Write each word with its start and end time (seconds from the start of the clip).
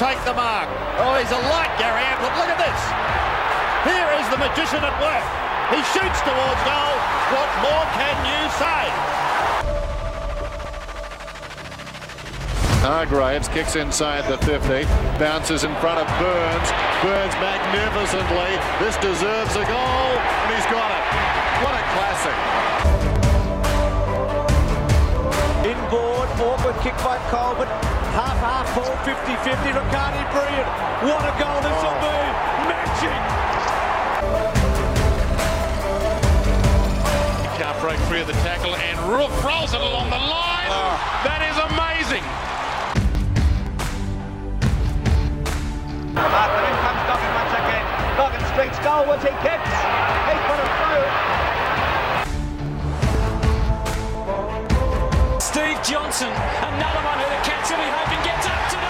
take 0.00 0.16
the 0.24 0.32
mark. 0.32 0.64
Oh, 0.96 1.12
he's 1.20 1.28
a 1.28 1.42
light, 1.52 1.68
Gary 1.76 2.00
Ablett. 2.00 2.32
Look 2.40 2.48
at 2.48 2.56
this. 2.56 2.80
Here 3.84 4.08
is 4.16 4.24
the 4.32 4.40
magician 4.40 4.80
at 4.80 4.96
work. 4.96 5.26
He 5.76 5.84
shoots 5.92 6.20
towards 6.24 6.60
goal. 6.64 6.96
What 7.36 7.50
more 7.60 7.84
can 7.92 8.16
you 8.24 8.40
say? 8.56 8.82
Hargraves 12.80 13.48
kicks 13.48 13.76
inside 13.76 14.24
the 14.24 14.38
50, 14.48 14.88
bounces 15.20 15.64
in 15.64 15.74
front 15.84 16.00
of 16.00 16.08
Burns. 16.16 16.68
Burns 17.04 17.36
magnificently. 17.36 18.56
This 18.80 18.96
deserves 19.04 19.52
a 19.52 19.64
goal, 19.68 20.16
and 20.16 20.48
he's 20.56 20.64
got 20.72 20.88
it. 20.96 21.04
What 21.60 21.76
a 21.76 21.84
classic. 21.92 22.99
Awkward 26.40 26.76
kick 26.80 26.96
by 27.04 27.18
Colbert. 27.28 27.68
Half 28.16 28.38
half 28.40 28.66
ball, 28.74 28.96
50-50. 29.04 29.76
Riccardi 29.76 30.22
brilliant. 30.32 30.68
What 31.04 31.22
a 31.24 31.32
goal 31.36 31.60
this 31.60 31.78
will 31.84 32.00
be. 32.00 32.18
Magic. 32.68 33.20
Can't 37.56 37.78
break 37.80 37.98
free 38.08 38.20
of 38.20 38.26
the 38.26 38.38
tackle, 38.44 38.74
and 38.74 38.98
Rook 39.08 39.30
rolls 39.44 39.74
it 39.74 39.80
along 39.80 40.08
the 40.10 40.18
line. 40.18 40.68
Ah. 40.72 40.96
That 41.24 41.44
is 41.44 41.56
amazing. 41.70 42.24
Martin 46.16 46.64
in 46.64 46.76
comes 46.80 47.02
Duggan 47.08 47.32
once 47.36 47.54
again. 47.60 47.84
Duggan 48.16 48.44
streaks 48.52 48.78
goalwards, 48.80 49.22
he 49.22 49.32
kicks. 49.44 49.72
He's 50.28 50.42
put 50.48 50.58
it 50.60 50.72
through. 50.80 51.39
Steve 55.60 55.82
Johnson, 55.82 56.28
another 56.28 57.04
one 57.04 57.18
who 57.18 57.28
the 57.28 57.40
Cats 57.44 57.70
will 57.70 57.76
be 57.76 58.16
gets 58.24 58.46
up 58.46 58.70
today. 58.70 58.89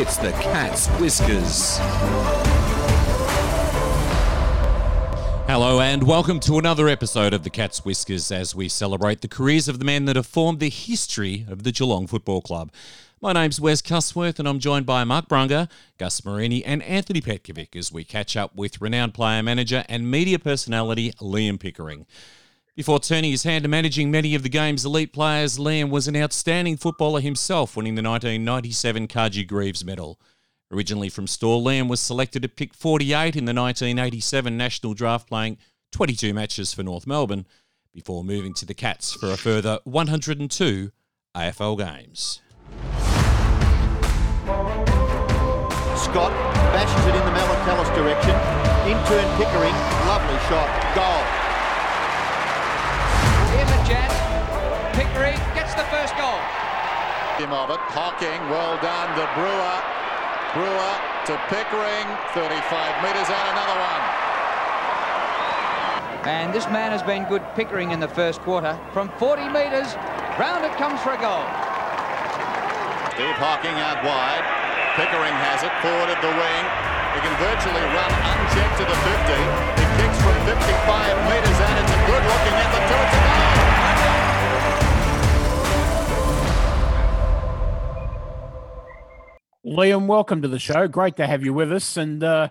It's 0.00 0.16
the 0.16 0.30
Cat's 0.30 0.86
Whiskers. 1.00 1.78
Hello 5.48 5.80
and 5.80 6.04
welcome 6.04 6.38
to 6.38 6.56
another 6.58 6.88
episode 6.88 7.34
of 7.34 7.42
the 7.42 7.50
Cat's 7.50 7.84
Whiskers 7.84 8.30
as 8.30 8.54
we 8.54 8.68
celebrate 8.68 9.22
the 9.22 9.26
careers 9.26 9.66
of 9.66 9.80
the 9.80 9.84
men 9.84 10.04
that 10.04 10.14
have 10.14 10.28
formed 10.28 10.60
the 10.60 10.70
history 10.70 11.44
of 11.48 11.64
the 11.64 11.72
Geelong 11.72 12.06
Football 12.06 12.42
Club. 12.42 12.70
My 13.20 13.32
name's 13.32 13.60
Wes 13.60 13.82
Cusworth 13.82 14.38
and 14.38 14.46
I'm 14.46 14.60
joined 14.60 14.86
by 14.86 15.02
Mark 15.02 15.26
Brunga, 15.26 15.68
Gus 15.98 16.24
Marini 16.24 16.64
and 16.64 16.80
Anthony 16.84 17.20
Petkovic 17.20 17.74
as 17.74 17.90
we 17.90 18.04
catch 18.04 18.36
up 18.36 18.54
with 18.54 18.80
renowned 18.80 19.14
player 19.14 19.42
manager 19.42 19.84
and 19.88 20.08
media 20.08 20.38
personality 20.38 21.10
Liam 21.14 21.58
Pickering. 21.58 22.06
Before 22.78 23.00
turning 23.00 23.32
his 23.32 23.42
hand 23.42 23.64
to 23.64 23.68
managing 23.68 24.08
many 24.08 24.36
of 24.36 24.44
the 24.44 24.48
game's 24.48 24.84
elite 24.84 25.12
players, 25.12 25.58
Liam 25.58 25.90
was 25.90 26.06
an 26.06 26.14
outstanding 26.14 26.76
footballer 26.76 27.20
himself, 27.20 27.76
winning 27.76 27.96
the 27.96 28.08
1997 28.08 29.08
Carji 29.08 29.44
Greeves 29.44 29.84
Medal. 29.84 30.20
Originally 30.70 31.08
from 31.08 31.26
Stawell, 31.26 31.60
Liam 31.60 31.88
was 31.88 31.98
selected 31.98 32.44
at 32.44 32.54
pick 32.54 32.72
48 32.72 33.34
in 33.34 33.46
the 33.46 33.52
1987 33.52 34.56
national 34.56 34.94
draft, 34.94 35.28
playing 35.28 35.58
22 35.90 36.32
matches 36.32 36.72
for 36.72 36.84
North 36.84 37.04
Melbourne, 37.04 37.46
before 37.92 38.22
moving 38.22 38.54
to 38.54 38.64
the 38.64 38.74
Cats 38.74 39.12
for 39.12 39.32
a 39.32 39.36
further 39.36 39.80
102 39.82 40.92
AFL 41.36 41.78
games. 41.78 42.40
Scott 45.96 46.30
bashes 46.70 47.06
it 47.06 47.14
in 47.16 47.24
the 47.24 47.32
Melatellis 47.32 47.92
direction. 47.96 48.36
In 48.86 49.04
turn, 49.08 49.36
Pickering. 49.36 49.74
Lovely 50.06 50.38
shot. 50.46 50.94
Goal. 50.94 51.37
Here's 53.88 54.04
a 54.04 54.12
jazz. 54.12 54.12
Pickering 54.92 55.40
gets 55.56 55.72
the 55.72 55.88
first 55.88 56.12
goal. 56.20 56.36
Him 57.40 57.56
of 57.56 57.72
it. 57.72 57.80
Hocking, 57.88 58.36
well 58.52 58.76
done 58.84 59.08
to 59.16 59.24
Brewer. 59.32 59.78
Brewer 60.52 60.94
to 61.24 61.34
Pickering. 61.48 62.04
35 62.36 62.52
metres 63.00 63.28
and 63.32 63.46
another 63.48 63.78
one. 63.80 64.02
And 66.28 66.52
this 66.52 66.68
man 66.68 66.92
has 66.92 67.02
been 67.02 67.24
good 67.32 67.40
Pickering 67.56 67.92
in 67.92 68.00
the 68.00 68.08
first 68.08 68.44
quarter. 68.44 68.76
From 68.92 69.08
40 69.16 69.48
metres, 69.48 69.96
round 70.36 70.68
it 70.68 70.74
comes 70.76 71.00
for 71.00 71.16
a 71.16 71.20
goal. 71.20 71.48
Steve 73.16 73.40
Hocking 73.40 73.76
out 73.80 74.04
wide. 74.04 74.44
Pickering 75.00 75.32
has 75.32 75.64
it, 75.64 75.72
forward 75.80 76.12
of 76.12 76.20
the 76.20 76.34
wing. 76.36 76.64
He 77.16 77.20
can 77.24 77.34
virtually 77.40 77.84
run 77.96 78.12
unchecked 78.12 78.76
to 78.78 78.84
the 78.84 78.98
50. 79.00 79.80
He 79.80 79.84
kicks 79.96 80.18
from 80.20 80.36
55 80.44 81.16
metres 81.32 81.56
and 81.56 81.74
it's 81.80 81.92
a 81.96 82.00
good 82.04 82.24
looking 82.28 82.56
at 82.58 82.68
the 82.68 82.82
two. 82.84 83.00
It's 83.00 83.16
a 83.16 83.22
goal. 83.24 83.47
Liam, 89.78 90.06
welcome 90.06 90.42
to 90.42 90.48
the 90.48 90.58
show. 90.58 90.88
Great 90.88 91.14
to 91.18 91.26
have 91.28 91.44
you 91.44 91.54
with 91.54 91.72
us, 91.72 91.96
and 91.96 92.24
uh, 92.24 92.48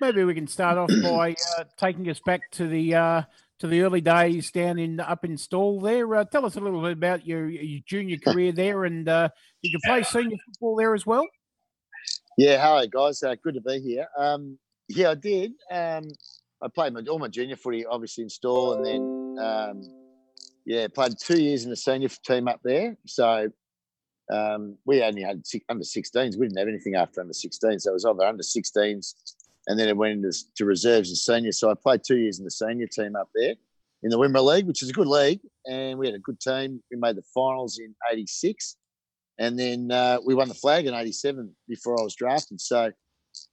maybe 0.00 0.24
we 0.24 0.32
can 0.32 0.46
start 0.46 0.78
off 0.78 0.88
by 1.02 1.36
uh, 1.58 1.64
taking 1.76 2.08
us 2.08 2.20
back 2.20 2.50
to 2.52 2.66
the 2.66 2.94
uh, 2.94 3.22
to 3.58 3.66
the 3.66 3.82
early 3.82 4.00
days 4.00 4.50
down 4.50 4.78
in 4.78 4.98
up 4.98 5.22
in 5.22 5.36
Stawell. 5.36 5.78
There, 5.82 6.14
uh, 6.14 6.24
tell 6.24 6.46
us 6.46 6.56
a 6.56 6.60
little 6.60 6.80
bit 6.80 6.92
about 6.92 7.26
your, 7.26 7.50
your 7.50 7.82
junior 7.84 8.16
career 8.16 8.52
there, 8.52 8.86
and 8.86 9.06
uh, 9.06 9.28
did 9.62 9.72
you 9.72 9.78
play 9.84 10.02
senior 10.04 10.38
football 10.46 10.74
there 10.74 10.94
as 10.94 11.04
well? 11.04 11.26
Yeah, 12.38 12.56
hello 12.58 12.86
guys. 12.86 13.22
Uh, 13.22 13.34
good 13.34 13.56
to 13.56 13.60
be 13.60 13.78
here. 13.80 14.06
Um, 14.16 14.58
yeah, 14.88 15.10
I 15.10 15.16
did. 15.16 15.52
Um, 15.70 16.04
I 16.62 16.68
played 16.68 16.94
my, 16.94 17.02
all 17.10 17.18
my 17.18 17.28
junior 17.28 17.56
footy, 17.56 17.84
obviously 17.84 18.24
in 18.24 18.30
Stawell, 18.30 18.72
and 18.72 18.86
then 18.86 19.44
um, 19.44 19.82
yeah, 20.64 20.88
played 20.88 21.12
two 21.20 21.42
years 21.42 21.64
in 21.64 21.68
the 21.68 21.76
senior 21.76 22.08
team 22.24 22.48
up 22.48 22.60
there. 22.64 22.96
So 23.04 23.50
um, 24.30 24.76
we 24.84 25.02
only 25.02 25.22
had 25.22 25.46
six, 25.46 25.64
under 25.68 25.84
16s. 25.84 26.36
We 26.38 26.46
didn't 26.46 26.58
have 26.58 26.68
anything 26.68 26.94
after 26.94 27.20
under 27.20 27.32
16s. 27.32 27.80
So 27.82 27.90
it 27.90 27.92
was 27.92 28.04
either 28.04 28.24
under 28.24 28.42
16s, 28.42 29.14
and 29.66 29.78
then 29.78 29.88
it 29.88 29.96
went 29.96 30.12
into 30.12 30.32
to 30.56 30.64
reserves 30.64 31.08
and 31.08 31.18
senior. 31.18 31.52
So 31.52 31.70
I 31.70 31.74
played 31.74 32.02
two 32.06 32.16
years 32.16 32.38
in 32.38 32.44
the 32.44 32.50
senior 32.50 32.86
team 32.86 33.16
up 33.16 33.28
there 33.34 33.54
in 34.02 34.10
the 34.10 34.18
Wimmera 34.18 34.44
League, 34.44 34.66
which 34.66 34.82
is 34.82 34.90
a 34.90 34.92
good 34.92 35.08
league, 35.08 35.40
and 35.66 35.98
we 35.98 36.06
had 36.06 36.14
a 36.14 36.20
good 36.20 36.40
team. 36.40 36.82
We 36.90 36.96
made 36.96 37.16
the 37.16 37.22
finals 37.34 37.78
in 37.78 37.94
'86, 38.10 38.76
and 39.38 39.58
then 39.58 39.90
uh, 39.90 40.18
we 40.24 40.34
won 40.34 40.48
the 40.48 40.54
flag 40.54 40.86
in 40.86 40.94
'87 40.94 41.50
before 41.68 41.98
I 42.00 42.04
was 42.04 42.14
drafted. 42.14 42.60
So 42.60 42.92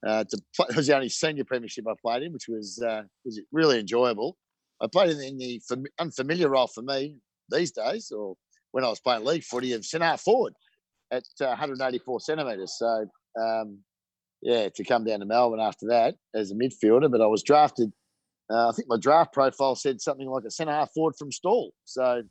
uh, 0.06 0.24
to 0.24 0.38
play, 0.54 0.66
it 0.70 0.76
was 0.76 0.86
the 0.86 0.94
only 0.94 1.08
senior 1.08 1.44
premiership 1.44 1.86
I 1.88 1.94
played 2.00 2.22
in, 2.22 2.32
which 2.32 2.48
was 2.48 2.80
uh, 2.82 3.02
was 3.24 3.40
really 3.52 3.80
enjoyable. 3.80 4.36
I 4.80 4.86
played 4.86 5.10
in, 5.10 5.38
the 5.38 5.60
unfamiliar 5.98 6.48
role 6.48 6.68
for 6.68 6.82
me 6.82 7.16
these 7.50 7.72
days, 7.72 8.12
or 8.12 8.36
when 8.70 8.84
I 8.84 8.88
was 8.88 9.00
playing 9.00 9.24
league 9.24 9.42
footy, 9.42 9.72
of 9.72 9.84
centre 9.84 10.16
forward 10.16 10.54
at 11.10 11.24
uh, 11.40 11.46
184 11.46 12.20
centimetres. 12.20 12.76
So 12.78 13.06
um, 13.40 13.78
yeah, 14.42 14.68
to 14.68 14.84
come 14.84 15.04
down 15.04 15.20
to 15.20 15.26
Melbourne 15.26 15.60
after 15.60 15.86
that 15.88 16.14
as 16.34 16.50
a 16.50 16.54
midfielder, 16.54 17.10
but 17.10 17.20
I 17.20 17.26
was 17.26 17.42
drafted. 17.42 17.92
Uh, 18.50 18.68
I 18.68 18.72
think 18.72 18.88
my 18.88 18.96
draft 18.98 19.32
profile 19.32 19.74
said 19.74 20.00
something 20.00 20.28
like 20.28 20.44
a 20.44 20.50
centre 20.50 20.72
half 20.72 20.92
forward 20.92 21.14
from 21.18 21.32
Stawell. 21.32 21.70
So 21.84 22.22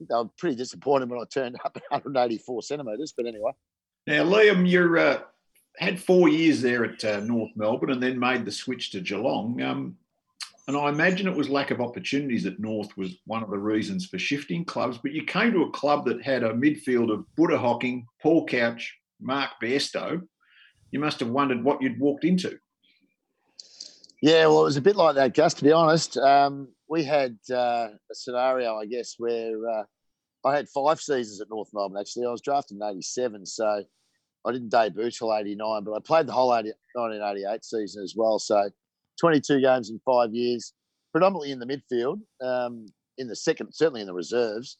they 0.00 0.14
were 0.14 0.28
pretty 0.38 0.56
disappointed 0.56 1.08
when 1.08 1.20
I 1.20 1.24
turned 1.32 1.56
up 1.64 1.76
at 1.76 1.82
184 1.90 2.62
centimetres. 2.62 3.14
But 3.16 3.26
anyway. 3.26 3.52
Now, 4.06 4.24
Liam, 4.24 4.68
you 4.68 4.98
uh, 4.98 5.20
had 5.78 6.00
four 6.00 6.28
years 6.28 6.60
there 6.60 6.84
at 6.84 7.04
uh, 7.04 7.20
North 7.20 7.50
Melbourne 7.56 7.90
and 7.90 8.02
then 8.02 8.18
made 8.18 8.44
the 8.44 8.52
switch 8.52 8.90
to 8.90 9.00
Geelong. 9.00 9.60
Um, 9.62 9.96
and 10.68 10.76
I 10.76 10.88
imagine 10.88 11.28
it 11.28 11.36
was 11.36 11.48
lack 11.48 11.70
of 11.70 11.80
opportunities 11.80 12.44
at 12.44 12.58
North 12.58 12.96
was 12.96 13.16
one 13.26 13.42
of 13.42 13.50
the 13.50 13.58
reasons 13.58 14.06
for 14.06 14.18
shifting 14.18 14.64
clubs. 14.64 14.98
But 14.98 15.12
you 15.12 15.24
came 15.24 15.52
to 15.52 15.62
a 15.62 15.70
club 15.70 16.04
that 16.06 16.22
had 16.22 16.42
a 16.42 16.52
midfield 16.52 17.12
of 17.12 17.24
Buddha 17.36 17.56
Hocking, 17.56 18.06
Paul 18.20 18.46
Couch, 18.46 18.96
Mark 19.20 19.50
Bairstow. 19.62 20.20
You 20.90 20.98
must 20.98 21.20
have 21.20 21.28
wondered 21.28 21.62
what 21.62 21.80
you'd 21.80 22.00
walked 22.00 22.24
into. 22.24 22.58
Yeah, 24.22 24.46
well, 24.46 24.62
it 24.62 24.64
was 24.64 24.76
a 24.76 24.82
bit 24.82 24.96
like 24.96 25.14
that, 25.16 25.34
Gus. 25.34 25.54
To 25.54 25.64
be 25.64 25.72
honest, 25.72 26.16
um, 26.16 26.68
we 26.88 27.04
had 27.04 27.38
uh, 27.50 27.88
a 28.10 28.14
scenario, 28.14 28.76
I 28.76 28.86
guess, 28.86 29.14
where 29.18 29.54
uh, 29.68 29.84
I 30.44 30.56
had 30.56 30.68
five 30.68 31.00
seasons 31.00 31.40
at 31.40 31.50
North 31.50 31.68
Melbourne. 31.72 32.00
Actually, 32.00 32.26
I 32.26 32.30
was 32.30 32.40
drafted 32.40 32.78
in 32.78 32.82
'87, 32.82 33.46
so 33.46 33.84
I 34.46 34.52
didn't 34.52 34.70
debut 34.70 35.10
till 35.10 35.36
'89, 35.36 35.84
but 35.84 35.92
I 35.92 35.98
played 36.00 36.26
the 36.26 36.32
whole 36.32 36.56
80, 36.56 36.72
1988 36.94 37.64
season 37.64 38.02
as 38.02 38.14
well. 38.16 38.38
So, 38.38 38.70
22 39.20 39.60
games 39.60 39.90
in 39.90 40.00
five 40.04 40.34
years, 40.34 40.72
predominantly 41.12 41.52
in 41.52 41.58
the 41.58 41.66
midfield. 41.66 42.20
Um, 42.44 42.86
in 43.18 43.28
the 43.28 43.36
second, 43.36 43.72
certainly 43.72 44.02
in 44.02 44.06
the 44.06 44.14
reserves, 44.14 44.76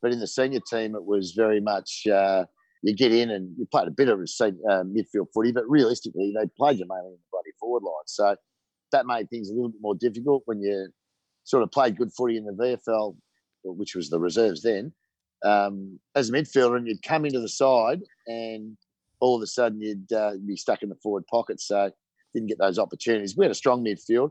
but 0.00 0.12
in 0.12 0.20
the 0.20 0.26
senior 0.26 0.60
team, 0.60 0.94
it 0.94 1.04
was 1.04 1.32
very 1.32 1.60
much 1.60 2.06
uh, 2.06 2.44
you 2.82 2.94
get 2.94 3.12
in 3.12 3.30
and 3.30 3.54
you 3.58 3.66
played 3.66 3.88
a 3.88 3.92
bit 3.92 4.08
of 4.08 4.20
uh, 4.20 4.84
midfield 4.84 5.26
footy, 5.34 5.52
but 5.52 5.68
realistically, 5.68 6.32
they 6.36 6.48
played 6.56 6.78
you 6.78 6.86
mainly 6.88 7.10
in 7.10 7.18
the 7.18 7.30
bloody 7.30 7.50
forward 7.58 7.82
line. 7.82 8.06
So 8.06 8.36
that 8.92 9.06
made 9.06 9.28
things 9.28 9.50
a 9.50 9.54
little 9.54 9.70
bit 9.70 9.80
more 9.82 9.94
difficult 9.94 10.42
when 10.46 10.60
you 10.60 10.88
sort 11.44 11.62
of 11.62 11.70
played 11.70 11.96
good 11.96 12.12
footy 12.12 12.36
in 12.36 12.44
the 12.44 12.52
VFL, 12.52 13.16
which 13.64 13.94
was 13.94 14.08
the 14.08 14.20
reserves 14.20 14.62
then. 14.62 14.92
Um, 15.44 15.98
as 16.14 16.30
a 16.30 16.32
midfielder, 16.32 16.76
and 16.76 16.86
you'd 16.86 17.02
come 17.02 17.24
into 17.24 17.40
the 17.40 17.48
side, 17.48 18.00
and 18.26 18.76
all 19.20 19.36
of 19.36 19.42
a 19.42 19.46
sudden 19.46 19.80
you'd 19.80 20.12
uh, 20.12 20.32
be 20.46 20.56
stuck 20.56 20.82
in 20.82 20.88
the 20.88 20.96
forward 21.02 21.24
pocket. 21.26 21.60
So 21.60 21.90
didn't 22.34 22.48
get 22.48 22.58
those 22.58 22.78
opportunities. 22.78 23.36
We 23.36 23.44
had 23.44 23.50
a 23.50 23.54
strong 23.54 23.84
midfield, 23.84 24.30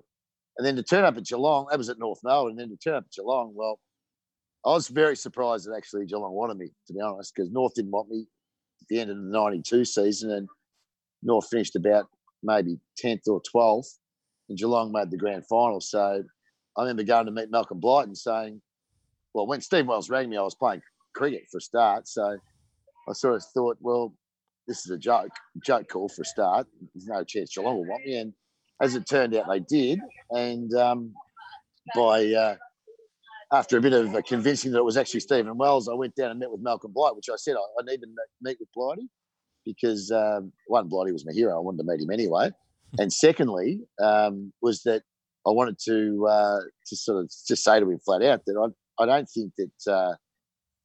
and 0.58 0.66
then 0.66 0.76
to 0.76 0.84
turn 0.84 1.06
up 1.06 1.18
at 1.18 1.26
Geelong, 1.26 1.68
that 1.70 1.78
was 1.78 1.90
at 1.90 2.00
North 2.00 2.20
Melbourne. 2.24 2.52
And 2.52 2.60
then 2.60 2.70
to 2.70 2.78
turn 2.78 2.96
up 2.96 3.06
at 3.06 3.12
Geelong, 3.12 3.54
well, 3.56 3.80
I 4.66 4.70
was 4.70 4.88
very 4.90 5.16
surprised 5.16 5.68
that 5.68 5.76
actually 5.76 6.06
Geelong 6.06 6.34
wanted 6.34 6.58
me, 6.58 6.72
to 6.88 6.94
be 6.94 7.00
honest, 7.00 7.34
because 7.34 7.50
North 7.52 7.74
didn't 7.76 7.92
want 7.92 8.10
me 8.10 8.28
at 8.82 8.88
the 8.90 9.00
end 9.00 9.10
of 9.10 9.18
the 9.18 9.24
92 9.24 9.86
season. 9.86 10.32
And 10.32 10.50
North 11.24 11.48
finished 11.50 11.76
about 11.76 12.08
maybe 12.44 12.78
10th 13.04 13.28
or 13.28 13.42
12th, 13.42 13.98
and 14.50 14.58
Geelong 14.58 14.92
made 14.92 15.12
the 15.12 15.18
grand 15.18 15.46
final. 15.48 15.80
So 15.80 16.24
I 16.78 16.82
remember 16.82 17.04
going 17.04 17.26
to 17.26 17.32
meet 17.32 17.52
Malcolm 17.52 17.80
Blight 17.80 18.08
and 18.08 18.18
saying, 18.18 18.62
well, 19.34 19.48
when 19.48 19.62
Steve 19.62 19.88
Wells 19.88 20.10
rang 20.10 20.30
me, 20.30 20.38
I 20.38 20.42
was 20.42 20.56
playing 20.56 20.82
cricket 21.14 21.44
for 21.52 21.60
a 21.60 21.62
start. 21.62 22.08
So 22.08 22.38
I 23.08 23.14
sort 23.14 23.36
of 23.36 23.44
thought, 23.54 23.78
well, 23.80 24.14
this 24.70 24.86
is 24.86 24.92
a 24.92 24.98
joke, 24.98 25.32
joke 25.66 25.90
call 25.90 26.08
for 26.08 26.22
a 26.22 26.26
start. 26.26 26.68
There's 26.94 27.08
no 27.08 27.24
chance 27.24 27.54
Geelong 27.54 27.76
will 27.76 27.86
want 27.86 28.06
me. 28.06 28.18
And 28.18 28.34
as 28.82 28.96
it 28.96 29.10
turned 29.10 29.36
out, 29.36 29.48
they 29.50 29.60
did. 29.60 30.00
And 30.30 30.72
um, 30.76 31.14
by 31.96 32.28
uh, 32.28 32.56
after 33.52 33.78
a 33.78 33.82
bit 33.82 33.94
of 33.94 34.16
convincing 34.26 34.72
that 34.72 34.78
it 34.78 34.86
was 34.86 34.96
actually 34.96 35.22
Stephen 35.22 35.58
Wells, 35.58 35.90
I 35.90 35.96
went 35.96 36.16
down 36.16 36.30
and 36.30 36.40
met 36.40 36.52
with 36.52 36.62
Malcolm 36.62 36.92
Blight, 36.94 37.16
which 37.16 37.30
I 37.30 37.36
said 37.36 37.56
I, 37.56 37.82
I 37.82 37.84
need 37.84 38.02
to 38.02 38.08
meet 38.42 38.58
with 38.60 38.70
Blighty 38.76 39.10
because 39.66 40.12
um, 40.12 40.54
one, 40.68 40.88
Blighty 40.88 41.12
was 41.12 41.26
my 41.26 41.34
hero. 41.34 41.58
I 41.58 41.60
wanted 41.60 41.80
to 41.80 41.84
meet 41.84 42.02
him 42.02 42.12
anyway. 42.12 42.52
And 42.98 43.14
secondly, 43.14 43.82
um, 44.02 44.52
was 44.64 44.82
that 44.86 45.04
I 45.46 45.52
wanted 45.52 45.78
to 45.86 46.26
uh, 46.28 46.60
to 46.88 46.96
sort 46.96 47.24
of 47.24 47.32
just 47.48 47.64
say 47.64 47.80
to 47.80 47.88
him 47.88 48.00
flat 48.00 48.24
out 48.24 48.42
that 48.48 48.74
I 49.00 49.04
I 49.04 49.06
don't 49.06 49.30
think 49.30 49.54
that 49.60 49.94
uh, 49.94 50.16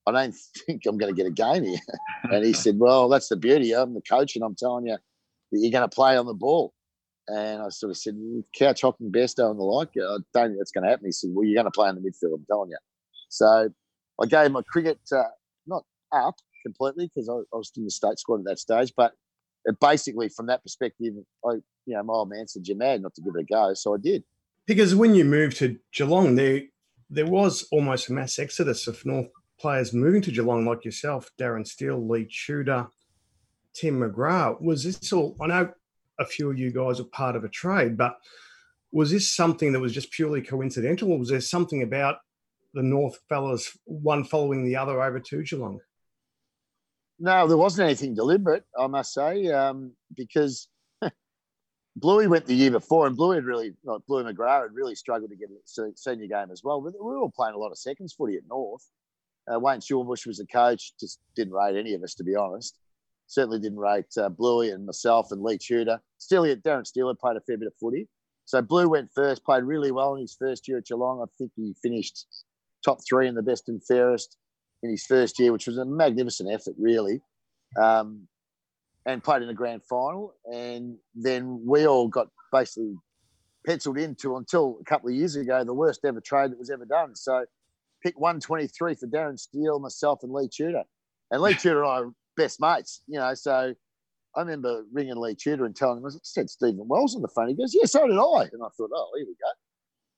I 0.07 0.13
don't 0.13 0.35
think 0.67 0.83
I'm 0.87 0.99
going 0.99 1.15
to 1.15 1.17
get 1.17 1.29
a 1.29 1.35
game 1.35 1.65
here. 1.65 1.79
and 2.25 2.45
he 2.45 2.53
said, 2.53 2.79
Well, 2.79 3.09
that's 3.09 3.29
the 3.29 3.37
beauty. 3.37 3.73
I'm 3.73 3.95
the 3.95 4.03
coach, 4.03 4.37
and 4.37 4.45
I'm 4.45 4.55
telling 4.55 4.87
you 4.87 4.97
that 4.97 5.59
you're 5.59 5.73
going 5.73 5.89
to 5.89 5.95
play 5.95 6.17
on 6.17 6.27
the 6.27 6.35
ball. 6.35 6.73
And 7.27 7.63
I 7.63 7.71
sort 7.71 7.91
of 7.91 7.97
said, 7.97 8.15
couch 8.55 8.83
Hocking 8.83 9.11
Besto 9.11 9.51
and 9.51 9.59
the 9.59 9.65
like, 9.65 9.89
I 9.97 10.19
don't 10.35 10.49
think 10.49 10.59
that's 10.59 10.73
going 10.73 10.85
to 10.85 10.91
happen. 10.91 11.07
He 11.07 11.13
said, 11.13 11.31
Well, 11.33 11.47
you're 11.47 11.55
going 11.55 11.71
to 11.71 11.71
play 11.71 11.89
in 11.89 11.95
the 11.95 12.03
midfield, 12.03 12.35
I'm 12.35 12.45
telling 12.47 12.71
you. 12.71 12.79
So 13.31 13.71
I 14.23 14.27
gave 14.27 14.51
my 14.51 14.63
cricket 14.63 14.99
uh, 15.11 15.23
not 15.67 15.85
up 16.13 16.37
completely 16.65 17.11
because 17.13 17.29
I, 17.29 17.33
I, 17.33 17.57
was 17.57 17.73
in 17.77 17.85
the 17.85 17.91
state 17.91 18.19
squad 18.19 18.41
at 18.41 18.45
that 18.45 18.59
stage, 18.59 18.93
but 18.97 19.13
it 19.65 19.77
basically, 19.81 20.29
from 20.29 20.47
that 20.47 20.63
perspective, 20.63 21.15
I, 21.47 21.53
you 21.87 21.95
know, 21.95 22.03
my 22.03 22.13
old 22.13 22.29
man 22.29 22.47
said, 22.47 22.63
You're 22.67 22.77
mad 22.77 23.01
not 23.01 23.15
to 23.15 23.23
give 23.23 23.35
it 23.37 23.41
a 23.41 23.45
go. 23.45 23.73
So 23.75 23.95
I 23.95 23.99
did. 23.99 24.23
Because 24.67 24.95
when 24.95 25.15
you 25.15 25.25
moved 25.25 25.57
to 25.59 25.79
Geelong, 25.95 26.35
there 26.35 26.63
there 27.11 27.27
was 27.27 27.67
almost 27.71 28.09
a 28.09 28.13
mass 28.13 28.39
exodus 28.39 28.87
of 28.87 29.05
North 29.07 29.29
players 29.65 29.95
moving 29.95 30.21
to 30.21 30.31
Geelong, 30.31 30.67
like 30.67 30.85
yourself, 30.85 31.31
Darren 31.41 31.67
Steele, 31.67 32.07
Lee 32.07 32.29
Tudor, 32.31 32.87
Tim 33.73 33.99
McGrath. 33.99 34.61
Was 34.61 34.85
this 34.85 35.11
all? 35.11 35.39
I 35.41 35.47
know 35.47 35.73
a 36.21 36.27
few 36.27 36.51
of 36.51 36.59
you 36.59 36.71
guys 36.71 37.01
are 37.01 37.05
part 37.05 37.35
of 37.35 37.45
a 37.45 37.49
trade, 37.49 37.97
but 37.97 38.19
was 38.93 39.11
this 39.11 39.33
something 39.33 39.73
that 39.73 39.81
was 39.81 39.95
just 39.95 40.11
purely 40.11 40.43
coincidental, 40.43 41.13
or 41.13 41.19
was 41.19 41.31
there 41.31 41.41
something 41.41 41.83
about 41.83 42.19
the 42.75 42.83
North 42.83 43.19
fellas, 43.31 43.75
one 43.85 44.23
following 44.23 44.67
the 44.67 44.77
other, 44.77 45.03
over 45.03 45.19
to 45.19 45.43
Geelong? 45.43 45.81
No, 47.19 47.49
there 47.49 47.57
wasn't 47.57 47.87
anything 47.87 48.15
deliberate, 48.15 48.65
I 48.79 48.87
must 48.87 49.15
say, 49.15 49.47
um, 49.47 49.93
because 50.15 50.69
Bluey 51.97 52.27
went 52.27 52.45
the 52.45 52.55
year 52.55 52.71
before, 52.71 53.07
and 53.07 53.17
Bluey 53.17 53.37
had 53.37 53.47
really, 53.47 53.73
not 53.83 54.05
Bluey 54.07 54.25
McGrath 54.25 54.65
had 54.65 54.75
really 54.75 54.95
struggled 54.95 55.31
to 55.31 55.37
get 55.37 55.49
a 55.49 55.97
senior 55.97 56.27
game 56.27 56.51
as 56.53 56.61
well. 56.63 56.83
But 56.83 56.93
we 56.93 57.01
were 57.01 57.17
all 57.17 57.33
playing 57.35 57.55
a 57.55 57.59
lot 57.59 57.71
of 57.71 57.79
seconds 57.79 58.13
footy 58.13 58.37
at 58.37 58.43
North. 58.47 58.87
Uh, 59.53 59.59
Wayne 59.59 59.81
Schimmelbusch 59.81 60.27
was 60.27 60.39
the 60.39 60.47
coach, 60.47 60.93
just 60.99 61.21
didn't 61.37 61.55
rate 61.55 61.77
any 61.77 61.95
of 61.95 62.03
us, 62.03 62.15
to 62.15 62.25
be 62.25 62.35
honest. 62.35 62.79
Certainly 63.27 63.61
didn't 63.61 63.79
rate 63.79 64.07
uh, 64.19 64.29
Bluey 64.29 64.71
and 64.71 64.87
myself 64.87 65.33
and 65.33 65.43
Lee 65.43 65.59
Tudor. 65.59 66.01
Still, 66.19 66.45
Darren 66.57 66.87
Steele 66.87 67.09
had 67.09 67.19
played 67.19 67.37
a 67.37 67.41
fair 67.41 67.59
bit 67.59 67.69
of 67.69 67.75
footy. 67.81 68.09
So 68.47 68.61
Blue 68.61 68.89
went 68.89 69.11
first, 69.15 69.45
played 69.45 69.65
really 69.65 69.91
well 69.91 70.15
in 70.15 70.21
his 70.21 70.37
first 70.39 70.69
year 70.69 70.79
at 70.79 70.87
Geelong. 70.87 71.23
I 71.23 71.27
think 71.39 71.53
he 71.57 71.75
finished 71.83 72.27
top 72.85 72.99
three 73.09 73.27
in 73.27 73.35
the 73.35 73.43
best 73.43 73.69
and 73.69 73.83
fairest 73.85 74.37
in 74.83 74.91
his 74.91 75.07
first 75.07 75.39
year, 75.39 75.53
which 75.53 75.67
was 75.67 75.79
a 75.79 75.85
magnificent 75.85 76.51
effort, 76.51 76.75
really. 76.79 77.21
Um, 77.81 78.29
and 79.07 79.23
played 79.23 79.43
in 79.43 79.49
a 79.49 79.55
grand 79.55 79.83
final. 79.85 80.35
And 80.45 80.97
then 81.15 81.63
we 81.67 81.87
all 81.87 82.09
got 82.09 82.29
basically 82.53 82.95
penciled 83.67 83.99
into 83.99 84.37
until 84.37 84.79
a 84.81 84.85
couple 84.85 85.09
of 85.09 85.15
years 85.15 85.37
ago 85.37 85.65
the 85.65 85.75
worst 85.75 86.05
ever 86.05 86.21
trade 86.21 86.51
that 86.51 86.59
was 86.59 86.71
ever 86.71 86.85
done. 86.85 87.17
So 87.17 87.45
pick 88.05 88.19
123 88.19 88.95
for 88.95 89.07
Darren 89.07 89.39
Steele, 89.39 89.79
myself, 89.81 90.21
and 90.23 90.33
Lee 90.33 90.49
Tudor. 90.49 90.85
And 91.31 91.43
Lee 91.43 91.55
Tudor 91.55 91.83
and 91.83 91.91
I 91.91 91.95
are 92.01 92.13
best 92.37 92.61
mates, 92.61 93.03
you 93.07 93.19
know. 93.19 93.35
So 93.35 93.75
I 94.37 94.41
remember 94.41 94.85
ringing 94.93 95.17
Lee 95.17 95.35
Tudor 95.35 95.65
and 95.65 95.75
telling 95.75 95.99
him, 95.99 96.07
I 96.07 96.11
said 96.23 96.51
Stephen 96.51 96.87
Wells 96.87 97.17
on 97.17 97.23
the 97.23 97.29
phone. 97.29 97.49
He 97.49 97.55
goes, 97.55 97.75
Yeah, 97.75 97.87
so 97.87 98.07
did 98.07 98.19
I. 98.19 98.43
And 98.53 98.63
I 98.63 98.69
thought, 98.77 98.91
Oh, 98.95 99.11
here 99.17 99.27
we 99.27 99.35
go. 99.35 99.51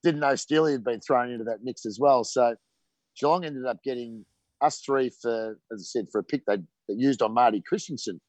Didn't 0.03 0.21
know 0.21 0.35
Steele 0.35 0.65
had 0.65 0.83
been 0.83 0.99
thrown 0.99 1.31
into 1.31 1.45
that 1.45 1.63
mix 1.63 1.85
as 1.85 1.97
well. 1.99 2.23
So 2.23 2.55
Geelong 3.19 3.45
ended 3.45 3.65
up 3.65 3.81
getting 3.83 4.25
us 4.61 4.81
three 4.81 5.09
for, 5.21 5.59
as 5.73 5.81
I 5.81 5.83
said, 5.83 6.07
for 6.11 6.19
a 6.19 6.23
pick 6.23 6.45
they, 6.45 6.57
they 6.57 6.95
used 6.95 7.21
on 7.21 7.33
Marty 7.33 7.63
Christensen 7.65 8.19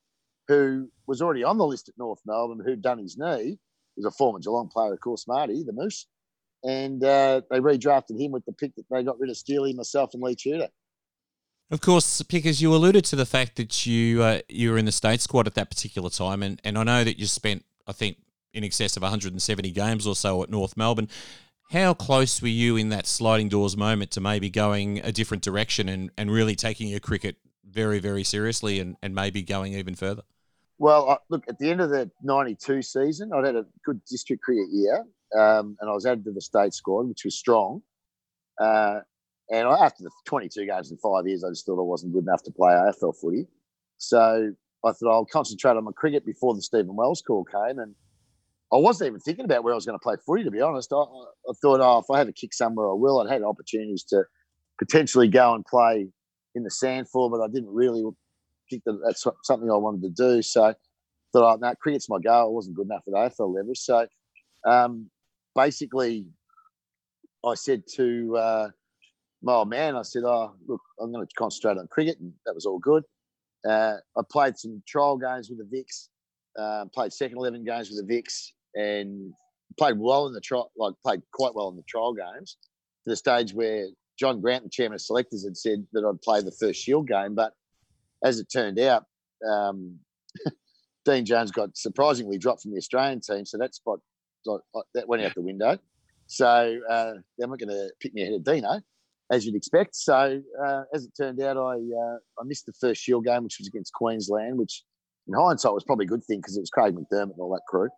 who 0.49 0.89
was 1.07 1.21
already 1.21 1.45
on 1.45 1.59
the 1.59 1.67
list 1.67 1.89
at 1.89 1.99
North 1.99 2.21
Melbourne, 2.27 2.63
who'd 2.65 2.83
done 2.83 2.99
his 2.99 3.17
knee. 3.19 3.59
He 3.95 4.03
was 4.03 4.07
a 4.07 4.17
former 4.17 4.39
Geelong 4.39 4.69
player, 4.69 4.95
of 4.95 5.01
course, 5.01 5.27
Marty, 5.29 5.63
the 5.63 5.73
Moose. 5.73 6.07
And 6.65 7.03
uh, 7.05 7.43
they 7.51 7.61
redrafted 7.61 8.21
him 8.21 8.33
with 8.33 8.45
the 8.45 8.53
pick 8.53 8.75
that 8.77 8.85
they 8.91 9.03
got 9.03 9.19
rid 9.19 9.31
of 9.31 9.37
Steely, 9.37 9.73
myself, 9.73 10.15
and 10.15 10.23
Lee 10.23 10.35
Tudor. 10.35 10.69
Of 11.71 11.81
course, 11.81 12.23
because 12.23 12.63
you 12.63 12.75
alluded 12.75 13.05
to 13.07 13.17
the 13.17 13.27
fact 13.27 13.57
that 13.57 13.87
you 13.87 14.23
uh, 14.23 14.41
you 14.49 14.71
were 14.71 14.79
in 14.79 14.87
the 14.87 14.93
state 14.93 15.21
squad 15.21 15.47
at 15.47 15.55
that 15.55 15.69
particular 15.69 16.09
time, 16.09 16.43
and, 16.43 16.61
and 16.65 16.79
I 16.79 16.83
know 16.83 17.05
that 17.05 17.19
you 17.19 17.27
spent, 17.27 17.65
I 17.87 17.93
think, 17.93 18.17
in 18.55 18.65
excess 18.65 18.97
of 18.97 19.03
170 19.03 19.71
games 19.73 20.07
or 20.07 20.17
so 20.17 20.43
at 20.43 20.51
North 20.51 20.77
Melbourne. 20.77 21.09
How 21.71 21.93
close 21.93 22.41
were 22.41 22.49
you 22.49 22.77
in 22.77 22.89
that 22.89 23.07
sliding 23.07 23.51
doors 23.51 23.77
moment 23.77 24.11
to 24.13 24.23
maybe 24.23 24.49
going 24.49 25.01
a 25.01 25.13
different 25.13 25.43
direction 25.43 25.91
and, 25.91 26.11
and 26.17 26.31
really 26.31 26.55
taking 26.55 26.89
your 26.89 27.01
cricket 27.01 27.37
very, 27.63 27.99
very 27.99 28.25
seriously 28.25 28.81
and, 28.81 28.97
and 29.03 29.15
maybe 29.15 29.43
going 29.43 29.75
even 29.75 29.95
further? 29.95 30.23
Well, 30.79 31.21
look, 31.29 31.45
at 31.49 31.59
the 31.59 31.71
end 31.71 31.83
of 31.83 31.91
the 31.91 32.11
92 32.23 32.81
season, 32.81 33.33
I'd 33.35 33.45
had 33.45 33.57
a 33.57 33.67
good 33.85 34.01
district 34.07 34.43
cricket 34.43 34.69
year 34.71 35.05
um, 35.37 35.77
and 35.81 35.91
I 35.91 35.93
was 35.93 36.07
added 36.07 36.25
to 36.25 36.33
the 36.33 36.41
state 36.41 36.75
squad, 36.75 37.09
which 37.09 37.25
was 37.25 37.37
strong. 37.37 37.83
Uh, 38.61 39.01
and 39.51 39.67
after 39.67 40.05
the 40.05 40.11
22 40.27 40.67
games 40.67 40.91
in 40.91 40.99
five 40.99 41.27
years, 41.27 41.43
I 41.43 41.49
just 41.51 41.65
thought 41.65 41.79
I 41.79 41.83
wasn't 41.83 42.13
good 42.13 42.25
enough 42.25 42.43
to 42.45 42.51
play 42.51 42.73
AFL 42.73 43.17
footy. 43.19 43.47
So 43.97 44.53
I 44.85 44.93
thought 44.93 45.11
I'll 45.11 45.25
concentrate 45.25 45.77
on 45.77 45.85
my 45.85 45.93
cricket 45.93 46.27
before 46.27 46.55
the 46.55 46.63
Stephen 46.63 46.97
Wells 46.97 47.23
call 47.23 47.45
came. 47.45 47.79
And 47.79 47.95
I 48.73 48.77
wasn't 48.77 49.09
even 49.09 49.21
thinking 49.21 49.47
about 49.47 49.65
where 49.65 49.73
I 49.73 49.77
was 49.77 49.87
going 49.87 49.99
to 49.99 50.03
play 50.03 50.17
footy, 50.25 50.45
to 50.45 50.51
be 50.51 50.61
honest. 50.61 50.93
I, 50.93 50.97
I 50.97 51.53
thought, 51.63 51.81
oh, 51.81 51.99
if 51.99 52.11
I 52.11 52.19
have 52.19 52.29
a 52.29 52.33
kick 52.33 52.53
somewhere, 52.53 52.91
I 52.91 52.95
will. 52.95 53.21
I'd 53.21 53.31
had 53.31 53.43
opportunities 53.43 54.05
to 54.05 54.25
potentially 54.79 55.29
go 55.29 55.55
and 55.55 55.65
play 55.65 56.09
in 56.55 56.63
the 56.63 56.71
SANFL, 56.71 57.31
but 57.31 57.41
I 57.41 57.49
didn't 57.49 57.73
really 57.73 58.05
think 58.69 58.83
that 58.85 59.01
that's 59.05 59.27
something 59.45 59.71
I 59.71 59.77
wanted 59.77 60.03
to 60.03 60.11
do. 60.11 60.43
So 60.43 60.65
I 60.65 60.75
thought, 61.33 61.55
oh, 61.55 61.59
no, 61.61 61.75
cricket's 61.81 62.11
my 62.11 62.19
goal. 62.19 62.49
I 62.49 62.51
wasn't 62.51 62.77
good 62.77 62.87
enough 62.87 63.03
at 63.07 63.15
AFL 63.15 63.55
level. 63.55 63.75
So 63.75 64.07
um, 64.67 65.11
basically, 65.59 66.25
I 67.45 67.55
said 67.55 67.83
to 67.97 68.37
uh, 68.37 68.69
my 69.43 69.55
old 69.55 69.69
man, 69.69 69.97
I 69.97 70.03
said, 70.03 70.23
oh, 70.25 70.55
look, 70.69 70.81
I'm 71.01 71.13
going 71.13 71.27
to 71.27 71.35
concentrate 71.37 71.79
on 71.79 71.89
cricket. 71.89 72.19
And 72.21 72.33
that 72.47 72.55
was 72.55 72.65
all 72.65 72.79
good. 72.79 73.03
Uh, 73.69 73.97
I 74.17 74.23
played 74.31 74.57
some 74.57 74.81
trial 74.87 75.19
games 75.19 75.51
with 75.51 75.59
the 75.59 75.77
Vics, 75.77 76.09
uh, 76.57 76.85
played 76.95 77.13
second 77.13 77.39
11 77.39 77.65
games 77.65 77.91
with 77.91 78.07
the 78.07 78.15
Vics, 78.15 78.53
and 78.77 79.33
played 79.77 79.99
well 79.99 80.29
in 80.29 80.33
the 80.33 80.41
trial, 80.41 80.71
like 80.77 80.95
played 81.05 81.23
quite 81.33 81.55
well 81.57 81.69
in 81.71 81.77
the 81.77 81.83
trial 81.89 82.15
games 82.15 82.57
to 83.05 83.11
the 83.11 83.17
stage 83.17 83.53
where 83.53 83.89
John 84.17 84.41
Grant, 84.41 84.63
the 84.63 84.71
chairman 84.71 84.95
of 84.95 85.01
selectors, 85.01 85.45
had 85.45 85.57
said 85.57 85.85
that 85.93 86.05
I'd 86.05 86.23
play 86.23 86.41
the 86.41 86.53
first 86.53 86.81
Shield 86.81 87.09
game, 87.09 87.35
but 87.35 87.53
as 88.25 88.39
it 88.39 88.47
turned 88.53 88.79
out, 88.79 89.07
um, 89.49 89.99
Dean 91.05 91.25
Jones 91.25 91.51
got 91.51 91.77
surprisingly 91.77 92.39
dropped 92.39 92.63
from 92.63 92.71
the 92.71 92.79
Australian 92.79 93.21
team, 93.21 93.45
so 93.45 93.59
that 93.59 93.75
spot 93.75 93.99
that 94.45 95.09
went 95.09 95.23
out 95.23 95.35
the 95.35 95.43
window. 95.43 95.79
So 96.27 96.47
uh, 96.91 97.15
they're 97.37 97.49
not 97.49 97.59
going 97.59 97.71
to 97.71 97.91
pick 98.01 98.13
me 98.15 98.23
ahead 98.23 98.35
of 98.35 98.45
Dino, 98.45 98.81
as 99.31 99.47
you'd 99.47 99.57
expect. 99.57 99.97
So 99.97 100.43
uh, 100.65 100.83
as 100.93 101.05
it 101.05 101.13
turned 101.17 101.41
out, 101.41 101.57
I 101.57 101.77
uh, 101.77 102.17
I 102.39 102.45
missed 102.45 102.67
the 102.67 102.75
first 102.81 103.03
Shield 103.03 103.25
game, 103.25 103.45
which 103.45 103.57
was 103.59 103.69
against 103.69 103.93
Queensland, 103.95 104.59
which 104.59 104.85
in 105.27 105.35
hindsight 105.35 105.73
was 105.73 105.85
probably 105.85 106.05
a 106.05 106.09
good 106.09 106.25
thing 106.25 106.41
because 106.41 106.57
it 106.57 106.61
was 106.61 106.71
Craig 106.71 106.95
McDermott 106.95 107.33
and 107.33 107.41
all 107.41 107.53
that 107.53 107.63
crew, 107.69 107.89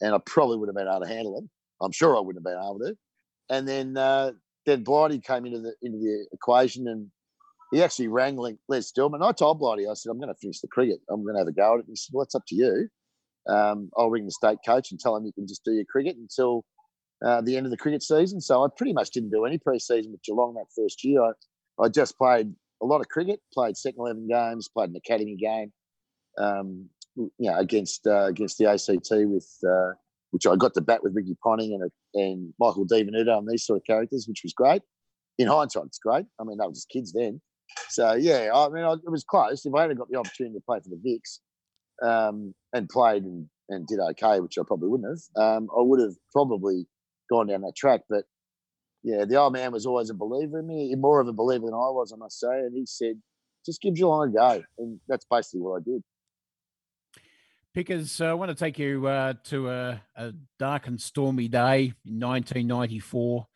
and 0.00 0.14
I 0.14 0.18
probably 0.24 0.56
would 0.56 0.68
have 0.68 0.76
been 0.76 0.88
able 0.88 1.00
to 1.00 1.08
handle 1.08 1.38
it. 1.38 1.44
I'm 1.82 1.92
sure 1.92 2.16
I 2.16 2.20
wouldn't 2.20 2.44
have 2.46 2.52
been 2.52 2.62
able 2.62 2.78
to. 2.80 2.96
And 3.50 3.68
then 3.68 3.96
uh, 3.96 4.32
then 4.66 4.82
Blighty 4.82 5.20
came 5.20 5.46
into 5.46 5.60
the 5.60 5.74
into 5.82 5.98
the 5.98 6.26
equation, 6.32 6.88
and 6.88 7.10
he 7.72 7.82
actually 7.82 8.08
rang 8.08 8.36
Les 8.68 8.88
Stillman. 8.88 9.22
I 9.22 9.32
told 9.32 9.58
Blighty, 9.58 9.86
I 9.86 9.94
said, 9.94 10.10
I'm 10.10 10.18
going 10.18 10.32
to 10.32 10.40
finish 10.40 10.60
the 10.60 10.68
cricket. 10.68 11.00
I'm 11.10 11.22
going 11.22 11.34
to 11.34 11.40
have 11.40 11.48
a 11.48 11.52
go 11.52 11.74
at 11.74 11.80
it. 11.80 11.86
He 11.88 11.96
said, 11.96 12.12
well, 12.14 12.24
it's 12.24 12.34
up 12.34 12.44
to 12.48 12.54
you. 12.54 12.88
Um, 13.46 13.90
I'll 13.96 14.10
ring 14.10 14.26
the 14.26 14.30
state 14.30 14.58
coach 14.64 14.90
and 14.90 15.00
tell 15.00 15.16
him 15.16 15.24
you 15.24 15.32
can 15.32 15.46
just 15.46 15.64
do 15.64 15.72
your 15.72 15.84
cricket 15.84 16.16
until 16.16 16.64
uh, 17.24 17.40
the 17.40 17.56
end 17.56 17.66
of 17.66 17.70
the 17.70 17.76
cricket 17.76 18.02
season. 18.02 18.40
So 18.40 18.64
I 18.64 18.68
pretty 18.76 18.92
much 18.92 19.10
didn't 19.10 19.30
do 19.30 19.44
any 19.44 19.58
pre-season 19.58 20.12
with 20.12 20.22
Geelong 20.22 20.54
that 20.54 20.66
first 20.76 21.04
year. 21.04 21.22
I, 21.22 21.32
I 21.82 21.88
just 21.88 22.16
played 22.18 22.54
a 22.82 22.86
lot 22.86 23.00
of 23.00 23.08
cricket, 23.08 23.40
played 23.52 23.76
second 23.76 24.00
11 24.00 24.28
games, 24.28 24.68
played 24.68 24.90
an 24.90 24.96
academy 24.96 25.36
game, 25.36 25.72
um, 26.38 26.88
you 27.16 27.30
know, 27.38 27.58
against 27.58 28.06
uh, 28.06 28.26
against 28.26 28.58
the 28.58 28.66
ACT 28.66 29.08
with 29.10 29.48
uh, 29.68 29.92
which 30.30 30.46
I 30.46 30.56
got 30.56 30.74
to 30.74 30.80
bat 30.80 31.02
with 31.02 31.14
Ricky 31.14 31.36
Ponting 31.42 31.72
and, 31.72 31.90
and 32.14 32.54
Michael 32.60 32.86
DiVenuto 32.86 33.38
and 33.38 33.48
these 33.48 33.64
sort 33.64 33.78
of 33.78 33.84
characters, 33.84 34.26
which 34.28 34.42
was 34.44 34.52
great. 34.52 34.82
In 35.38 35.48
hindsight, 35.48 35.86
it's 35.86 35.98
great. 35.98 36.26
I 36.40 36.44
mean, 36.44 36.58
they 36.58 36.66
were 36.66 36.72
just 36.72 36.90
kids 36.90 37.12
then. 37.12 37.40
So 37.90 38.14
yeah, 38.14 38.50
I 38.54 38.68
mean, 38.68 38.84
I, 38.84 38.92
it 38.92 39.10
was 39.10 39.24
close. 39.24 39.64
If 39.64 39.74
I 39.74 39.82
had 39.82 39.96
got 39.96 40.10
the 40.10 40.18
opportunity 40.18 40.54
to 40.54 40.64
play 40.64 40.80
for 40.80 40.90
the 40.90 40.96
Vics 40.96 41.40
um, 42.02 42.54
and 42.72 42.88
played 42.88 43.22
and, 43.22 43.48
and 43.68 43.86
did 43.86 43.98
okay, 43.98 44.40
which 44.40 44.58
I 44.58 44.62
probably 44.66 44.88
wouldn't 44.88 45.08
have, 45.08 45.42
um, 45.42 45.68
I 45.76 45.82
would 45.82 46.00
have 46.00 46.14
probably 46.32 46.86
gone 47.30 47.48
down 47.48 47.62
that 47.62 47.76
track. 47.76 48.02
But 48.08 48.24
yeah, 49.02 49.24
the 49.24 49.36
old 49.36 49.52
man 49.52 49.72
was 49.72 49.86
always 49.86 50.10
a 50.10 50.14
believer 50.14 50.60
in 50.60 50.66
me, 50.66 50.94
more 50.96 51.20
of 51.20 51.28
a 51.28 51.32
believer 51.32 51.66
than 51.66 51.74
I 51.74 51.90
was, 51.90 52.12
I 52.12 52.16
must 52.16 52.40
say. 52.40 52.58
And 52.60 52.74
he 52.74 52.86
said, 52.86 53.20
just 53.64 53.80
give 53.80 53.94
Geelong 53.94 54.30
a 54.30 54.32
go. 54.32 54.62
And 54.78 55.00
that's 55.08 55.26
basically 55.30 55.60
what 55.60 55.80
I 55.80 55.84
did. 55.84 56.02
Pickers, 57.74 58.20
I 58.20 58.32
want 58.32 58.50
to 58.50 58.56
take 58.56 58.78
you 58.78 59.06
uh, 59.06 59.34
to 59.44 59.70
a, 59.70 60.02
a, 60.16 60.32
dark 60.58 60.86
and 60.86 61.00
stormy 61.00 61.48
day 61.48 61.92
in 62.04 62.18
1994. 62.18 63.46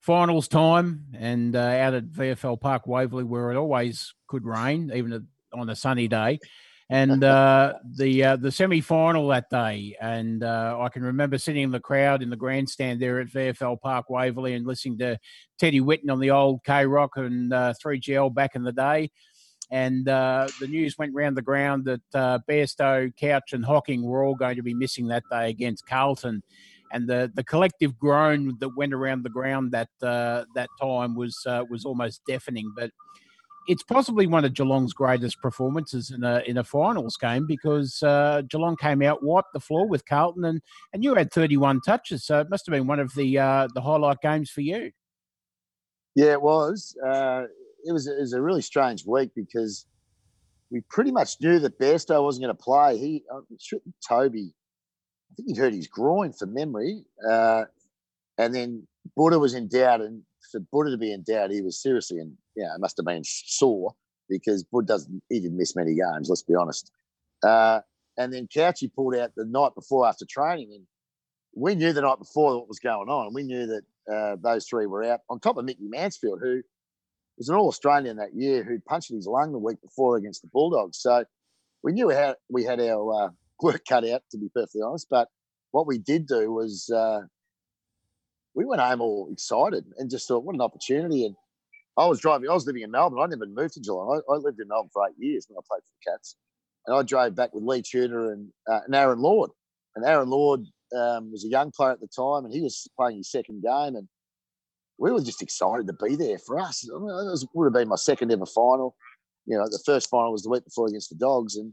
Finals 0.00 0.46
time, 0.46 1.06
and 1.18 1.56
uh, 1.56 1.58
out 1.58 1.94
at 1.94 2.04
VFL 2.04 2.60
Park 2.60 2.86
Waverley, 2.86 3.24
where 3.24 3.50
it 3.50 3.56
always 3.56 4.14
could 4.28 4.44
rain, 4.44 4.92
even 4.94 5.26
on 5.52 5.68
a 5.68 5.74
sunny 5.74 6.06
day 6.06 6.38
and 6.90 7.22
uh, 7.22 7.74
the 7.96 8.24
uh, 8.24 8.36
the 8.36 8.50
semi 8.50 8.80
final 8.80 9.28
that 9.28 9.50
day. 9.50 9.94
And 10.00 10.42
uh, 10.42 10.78
I 10.80 10.88
can 10.88 11.02
remember 11.02 11.36
sitting 11.36 11.64
in 11.64 11.70
the 11.70 11.80
crowd 11.80 12.22
in 12.22 12.30
the 12.30 12.36
grandstand 12.36 13.00
there 13.00 13.20
at 13.20 13.28
VFL 13.28 13.80
Park 13.80 14.08
Waverley 14.08 14.54
and 14.54 14.66
listening 14.66 14.98
to 14.98 15.18
Teddy 15.58 15.80
Whitten 15.80 16.10
on 16.10 16.18
the 16.18 16.30
old 16.30 16.64
K 16.64 16.86
Rock 16.86 17.16
and 17.16 17.52
3GL 17.52 18.26
uh, 18.26 18.28
back 18.30 18.54
in 18.54 18.62
the 18.62 18.72
day. 18.72 19.10
And 19.70 20.08
uh, 20.08 20.48
the 20.60 20.66
news 20.66 20.96
went 20.96 21.14
round 21.14 21.36
the 21.36 21.42
ground 21.42 21.84
that 21.84 22.00
uh, 22.14 22.38
Bairstow, 22.48 23.14
Couch, 23.16 23.52
and 23.52 23.62
Hocking 23.62 24.02
were 24.02 24.24
all 24.24 24.34
going 24.34 24.56
to 24.56 24.62
be 24.62 24.72
missing 24.72 25.08
that 25.08 25.24
day 25.30 25.50
against 25.50 25.86
Carlton. 25.86 26.42
And 26.90 27.06
the, 27.06 27.30
the 27.34 27.44
collective 27.44 27.98
groan 27.98 28.56
that 28.60 28.74
went 28.78 28.94
around 28.94 29.24
the 29.24 29.28
ground 29.28 29.72
that 29.72 29.90
that 30.00 30.68
time 30.80 31.14
was 31.14 31.36
was 31.68 31.84
almost 31.84 32.22
deafening. 32.26 32.72
But 32.74 32.92
it's 33.68 33.82
possibly 33.82 34.26
one 34.26 34.46
of 34.46 34.54
Geelong's 34.54 34.94
greatest 34.94 35.40
performances 35.42 36.10
in 36.10 36.24
a 36.24 36.42
in 36.46 36.56
a 36.56 36.64
finals 36.64 37.18
game 37.18 37.46
because 37.46 38.02
uh, 38.02 38.42
Geelong 38.48 38.76
came 38.76 39.02
out, 39.02 39.22
wiped 39.22 39.52
the 39.52 39.60
floor 39.60 39.86
with 39.86 40.06
Carlton, 40.06 40.44
and 40.46 40.62
and 40.92 41.04
you 41.04 41.14
had 41.14 41.30
31 41.30 41.82
touches, 41.82 42.24
so 42.24 42.40
it 42.40 42.50
must 42.50 42.66
have 42.66 42.72
been 42.72 42.86
one 42.86 42.98
of 42.98 43.14
the 43.14 43.38
uh, 43.38 43.68
the 43.74 43.82
highlight 43.82 44.20
games 44.22 44.50
for 44.50 44.62
you. 44.62 44.90
Yeah, 46.14 46.32
it 46.32 46.42
was. 46.42 46.96
Uh, 47.06 47.44
it 47.84 47.92
was 47.92 48.08
it 48.08 48.18
was 48.18 48.32
a 48.32 48.40
really 48.40 48.62
strange 48.62 49.06
week 49.06 49.30
because 49.36 49.86
we 50.70 50.80
pretty 50.88 51.12
much 51.12 51.36
knew 51.40 51.58
that 51.58 51.78
Bairstow 51.78 52.22
wasn't 52.22 52.44
going 52.44 52.56
to 52.56 52.62
play. 52.62 52.96
He 52.96 53.22
uh, 53.32 53.40
Toby, 54.06 54.54
I 55.30 55.34
think 55.36 55.48
he'd 55.48 55.58
hurt 55.58 55.74
his 55.74 55.88
groin 55.88 56.32
from 56.32 56.54
memory, 56.54 57.04
uh, 57.28 57.64
and 58.38 58.54
then 58.54 58.88
Buddha 59.14 59.38
was 59.38 59.52
in 59.52 59.68
doubt, 59.68 60.00
and 60.00 60.22
for 60.50 60.60
Buddha 60.60 60.90
to 60.90 60.98
be 60.98 61.12
in 61.12 61.22
doubt, 61.22 61.50
he 61.50 61.62
was 61.62 61.80
seriously 61.80 62.18
in, 62.18 62.36
yeah, 62.56 62.64
you 62.64 62.68
know, 62.68 62.74
it 62.74 62.80
must 62.80 62.96
have 62.96 63.06
been 63.06 63.22
sore 63.24 63.94
because 64.28 64.64
Bud 64.64 64.86
doesn't, 64.86 65.22
he 65.28 65.40
didn't 65.40 65.56
miss 65.56 65.76
many 65.76 65.94
games, 65.94 66.28
let's 66.28 66.42
be 66.42 66.54
honest. 66.54 66.90
Uh, 67.42 67.80
and 68.16 68.32
then 68.32 68.48
Couchy 68.48 68.92
pulled 68.92 69.14
out 69.14 69.32
the 69.36 69.44
night 69.44 69.74
before 69.74 70.06
after 70.06 70.26
training. 70.28 70.70
And 70.74 70.86
we 71.54 71.74
knew 71.74 71.92
the 71.92 72.02
night 72.02 72.18
before 72.18 72.58
what 72.58 72.68
was 72.68 72.80
going 72.80 73.08
on. 73.08 73.32
We 73.32 73.44
knew 73.44 73.66
that 73.66 73.82
uh, 74.12 74.36
those 74.42 74.66
three 74.66 74.86
were 74.86 75.04
out, 75.04 75.20
on 75.30 75.40
top 75.40 75.56
of 75.56 75.64
Mickey 75.64 75.88
Mansfield, 75.88 76.40
who 76.42 76.62
was 77.36 77.48
an 77.48 77.54
All 77.54 77.68
Australian 77.68 78.16
that 78.16 78.34
year 78.34 78.64
who 78.64 78.80
punched 78.80 79.10
his 79.10 79.26
lung 79.26 79.52
the 79.52 79.58
week 79.58 79.80
before 79.80 80.16
against 80.16 80.42
the 80.42 80.48
Bulldogs. 80.48 80.98
So 80.98 81.24
we 81.82 81.92
knew 81.92 82.10
how 82.10 82.34
we 82.50 82.64
had 82.64 82.80
our 82.80 83.26
uh, 83.26 83.28
work 83.62 83.82
cut 83.88 84.06
out, 84.08 84.22
to 84.30 84.38
be 84.38 84.48
perfectly 84.54 84.82
honest. 84.82 85.06
But 85.08 85.28
what 85.70 85.86
we 85.86 85.98
did 85.98 86.26
do 86.26 86.52
was 86.52 86.90
uh, 86.90 87.22
we 88.58 88.64
went 88.64 88.82
home 88.82 89.00
all 89.00 89.28
excited 89.30 89.84
and 89.98 90.10
just 90.10 90.26
thought, 90.26 90.42
what 90.42 90.56
an 90.56 90.60
opportunity. 90.60 91.24
And 91.24 91.36
I 91.96 92.06
was 92.06 92.18
driving, 92.18 92.50
I 92.50 92.54
was 92.54 92.66
living 92.66 92.82
in 92.82 92.90
Melbourne. 92.90 93.20
I 93.22 93.26
never 93.26 93.46
moved 93.46 93.74
to 93.74 93.80
Geelong. 93.80 94.20
I, 94.28 94.32
I 94.32 94.36
lived 94.38 94.58
in 94.58 94.66
Melbourne 94.66 94.90
for 94.92 95.06
eight 95.06 95.14
years 95.16 95.46
when 95.48 95.56
I 95.56 95.62
played 95.70 95.84
for 95.84 95.92
the 95.94 96.10
Cats. 96.10 96.34
And 96.84 96.96
I 96.96 97.02
drove 97.04 97.36
back 97.36 97.54
with 97.54 97.62
Lee 97.62 97.82
Tudor 97.82 98.32
and, 98.32 98.48
uh, 98.68 98.80
and 98.84 98.96
Aaron 98.96 99.20
Lord. 99.20 99.52
And 99.94 100.04
Aaron 100.04 100.28
Lord 100.28 100.64
um, 100.92 101.30
was 101.30 101.44
a 101.44 101.48
young 101.48 101.70
player 101.70 101.92
at 101.92 102.00
the 102.00 102.08
time 102.08 102.46
and 102.46 102.52
he 102.52 102.60
was 102.60 102.88
playing 102.98 103.18
his 103.18 103.30
second 103.30 103.62
game. 103.62 103.94
And 103.94 104.08
we 104.98 105.12
were 105.12 105.20
just 105.20 105.40
excited 105.40 105.86
to 105.86 105.92
be 105.92 106.16
there 106.16 106.38
for 106.38 106.58
us. 106.58 106.82
It 106.82 107.48
would 107.54 107.66
have 107.66 107.72
been 107.72 107.86
my 107.86 107.94
second 107.94 108.32
ever 108.32 108.44
final. 108.44 108.96
You 109.46 109.56
know, 109.56 109.68
the 109.70 109.78
first 109.86 110.10
final 110.10 110.32
was 110.32 110.42
the 110.42 110.50
week 110.50 110.64
before 110.64 110.88
against 110.88 111.10
the 111.10 111.16
Dogs. 111.16 111.54
And 111.54 111.72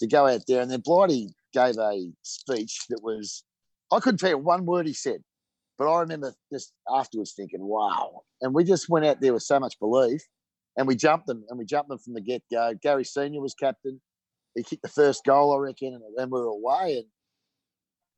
to 0.00 0.08
go 0.08 0.26
out 0.26 0.42
there, 0.48 0.60
and 0.60 0.72
then 0.72 0.80
Blighty 0.80 1.28
gave 1.52 1.78
a 1.78 2.10
speech 2.22 2.80
that 2.88 3.00
was, 3.00 3.44
I 3.92 4.00
couldn't 4.00 4.18
tell 4.18 4.30
you 4.30 4.38
one 4.38 4.66
word 4.66 4.88
he 4.88 4.92
said. 4.92 5.22
But 5.78 5.92
I 5.92 6.00
remember 6.00 6.34
just 6.52 6.72
afterwards 6.90 7.34
thinking, 7.36 7.60
wow. 7.62 8.22
And 8.40 8.54
we 8.54 8.64
just 8.64 8.88
went 8.88 9.04
out 9.04 9.20
there 9.20 9.34
with 9.34 9.42
so 9.42 9.60
much 9.60 9.78
belief 9.78 10.22
and 10.76 10.86
we 10.86 10.96
jumped 10.96 11.26
them 11.26 11.44
and 11.48 11.58
we 11.58 11.64
jumped 11.64 11.88
them 11.88 11.98
from 11.98 12.14
the 12.14 12.20
get 12.20 12.42
go. 12.50 12.72
Gary 12.82 13.04
Senior 13.04 13.40
was 13.40 13.54
captain. 13.54 14.00
He 14.54 14.62
kicked 14.62 14.82
the 14.82 14.88
first 14.88 15.24
goal, 15.24 15.54
I 15.54 15.58
reckon, 15.58 15.94
and 15.94 16.02
then 16.16 16.30
we 16.30 16.40
were 16.40 16.46
away. 16.46 16.96
And 16.96 17.04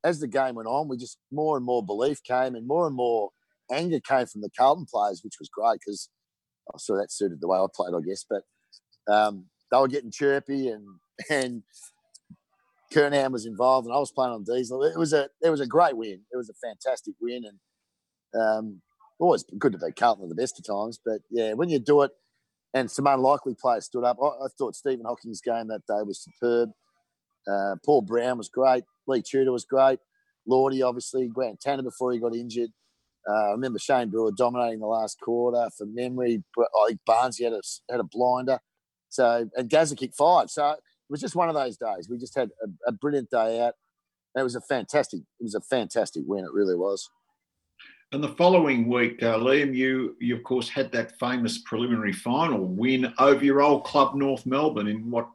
as 0.03 0.19
the 0.19 0.27
game 0.27 0.55
went 0.55 0.69
on, 0.69 0.87
we 0.87 0.97
just 0.97 1.17
more 1.31 1.57
and 1.57 1.65
more 1.65 1.85
belief 1.85 2.23
came 2.23 2.55
and 2.55 2.65
more 2.67 2.87
and 2.87 2.95
more 2.95 3.29
anger 3.71 3.99
came 3.99 4.25
from 4.25 4.41
the 4.41 4.49
Carlton 4.57 4.85
players, 4.91 5.21
which 5.23 5.35
was 5.39 5.49
great 5.49 5.79
because 5.85 6.09
I 6.73 6.77
saw 6.77 6.95
that 6.95 7.11
suited 7.11 7.41
the 7.41 7.47
way 7.47 7.57
I 7.57 7.65
played, 7.73 7.93
I 7.93 8.01
guess. 8.07 8.25
But 8.29 8.43
um, 9.13 9.45
they 9.71 9.77
were 9.77 9.87
getting 9.87 10.11
chirpy 10.11 10.69
and 10.69 10.85
and 11.29 11.63
Kernahan 12.93 13.31
was 13.31 13.45
involved, 13.45 13.87
and 13.87 13.95
I 13.95 13.99
was 13.99 14.11
playing 14.11 14.33
on 14.33 14.43
Diesel. 14.43 14.83
It 14.83 14.97
was 14.97 15.13
a 15.13 15.29
it 15.41 15.49
was 15.49 15.61
a 15.61 15.67
great 15.67 15.95
win. 15.95 16.21
It 16.31 16.37
was 16.37 16.49
a 16.49 16.53
fantastic 16.53 17.15
win, 17.21 17.45
and 17.45 18.41
um, 18.41 18.81
always 19.19 19.43
good 19.57 19.73
to 19.73 19.77
beat 19.77 19.95
Carlton 19.95 20.23
at 20.23 20.29
the 20.29 20.35
best 20.35 20.59
of 20.59 20.65
times. 20.65 20.99
But 21.03 21.21
yeah, 21.29 21.53
when 21.53 21.69
you 21.69 21.79
do 21.79 22.01
it, 22.01 22.11
and 22.73 22.89
some 22.89 23.07
unlikely 23.07 23.55
players 23.59 23.85
stood 23.85 24.03
up. 24.03 24.17
I, 24.21 24.27
I 24.27 24.47
thought 24.57 24.75
Stephen 24.75 25.05
Hocking's 25.05 25.41
game 25.41 25.67
that 25.67 25.85
day 25.87 26.01
was 26.03 26.23
superb. 26.23 26.71
Uh, 27.47 27.75
Paul 27.85 28.01
Brown 28.01 28.37
was 28.37 28.49
great. 28.49 28.83
Lee 29.07 29.21
Tudor 29.21 29.51
was 29.51 29.65
great. 29.65 29.99
Lordy, 30.45 30.81
obviously, 30.81 31.27
Grant 31.27 31.59
Tanner 31.59 31.83
before 31.83 32.11
he 32.11 32.19
got 32.19 32.35
injured. 32.35 32.69
Uh, 33.27 33.49
I 33.49 33.51
remember 33.51 33.79
Shane 33.79 34.09
Brewer 34.09 34.31
dominating 34.31 34.79
the 34.79 34.87
last 34.87 35.19
quarter 35.19 35.69
from 35.77 35.93
memory. 35.93 36.43
I 36.57 36.87
think 36.87 36.99
Barnes 37.05 37.39
had 37.39 37.53
a 37.53 37.61
had 37.89 37.99
a 37.99 38.03
blinder. 38.03 38.59
So 39.09 39.49
and 39.55 39.69
Gazza 39.69 39.95
kicked 39.95 40.15
five. 40.15 40.49
So 40.49 40.75
was 41.09 41.21
just 41.21 41.35
one 41.35 41.49
of 41.49 41.55
those 41.55 41.77
days. 41.77 42.07
We 42.09 42.17
just 42.17 42.35
had 42.35 42.49
a, 42.63 42.89
a 42.89 42.91
brilliant 42.91 43.29
day 43.29 43.61
out. 43.61 43.73
it 44.35 44.43
was 44.43 44.55
a 44.55 44.61
fantastic. 44.61 45.21
It 45.39 45.43
was 45.43 45.55
a 45.55 45.61
fantastic 45.61 46.23
win. 46.25 46.45
It 46.45 46.53
really 46.53 46.75
was. 46.75 47.09
And 48.11 48.23
the 48.23 48.29
following 48.29 48.87
week, 48.87 49.21
uh, 49.21 49.37
Liam, 49.37 49.75
you 49.75 50.15
you 50.19 50.35
of 50.35 50.43
course 50.43 50.67
had 50.67 50.91
that 50.93 51.19
famous 51.19 51.59
preliminary 51.59 52.13
final 52.13 52.65
win 52.65 53.13
over 53.19 53.45
your 53.45 53.61
old 53.61 53.83
club 53.83 54.15
North 54.15 54.47
Melbourne 54.47 54.87
in 54.87 55.11
what 55.11 55.29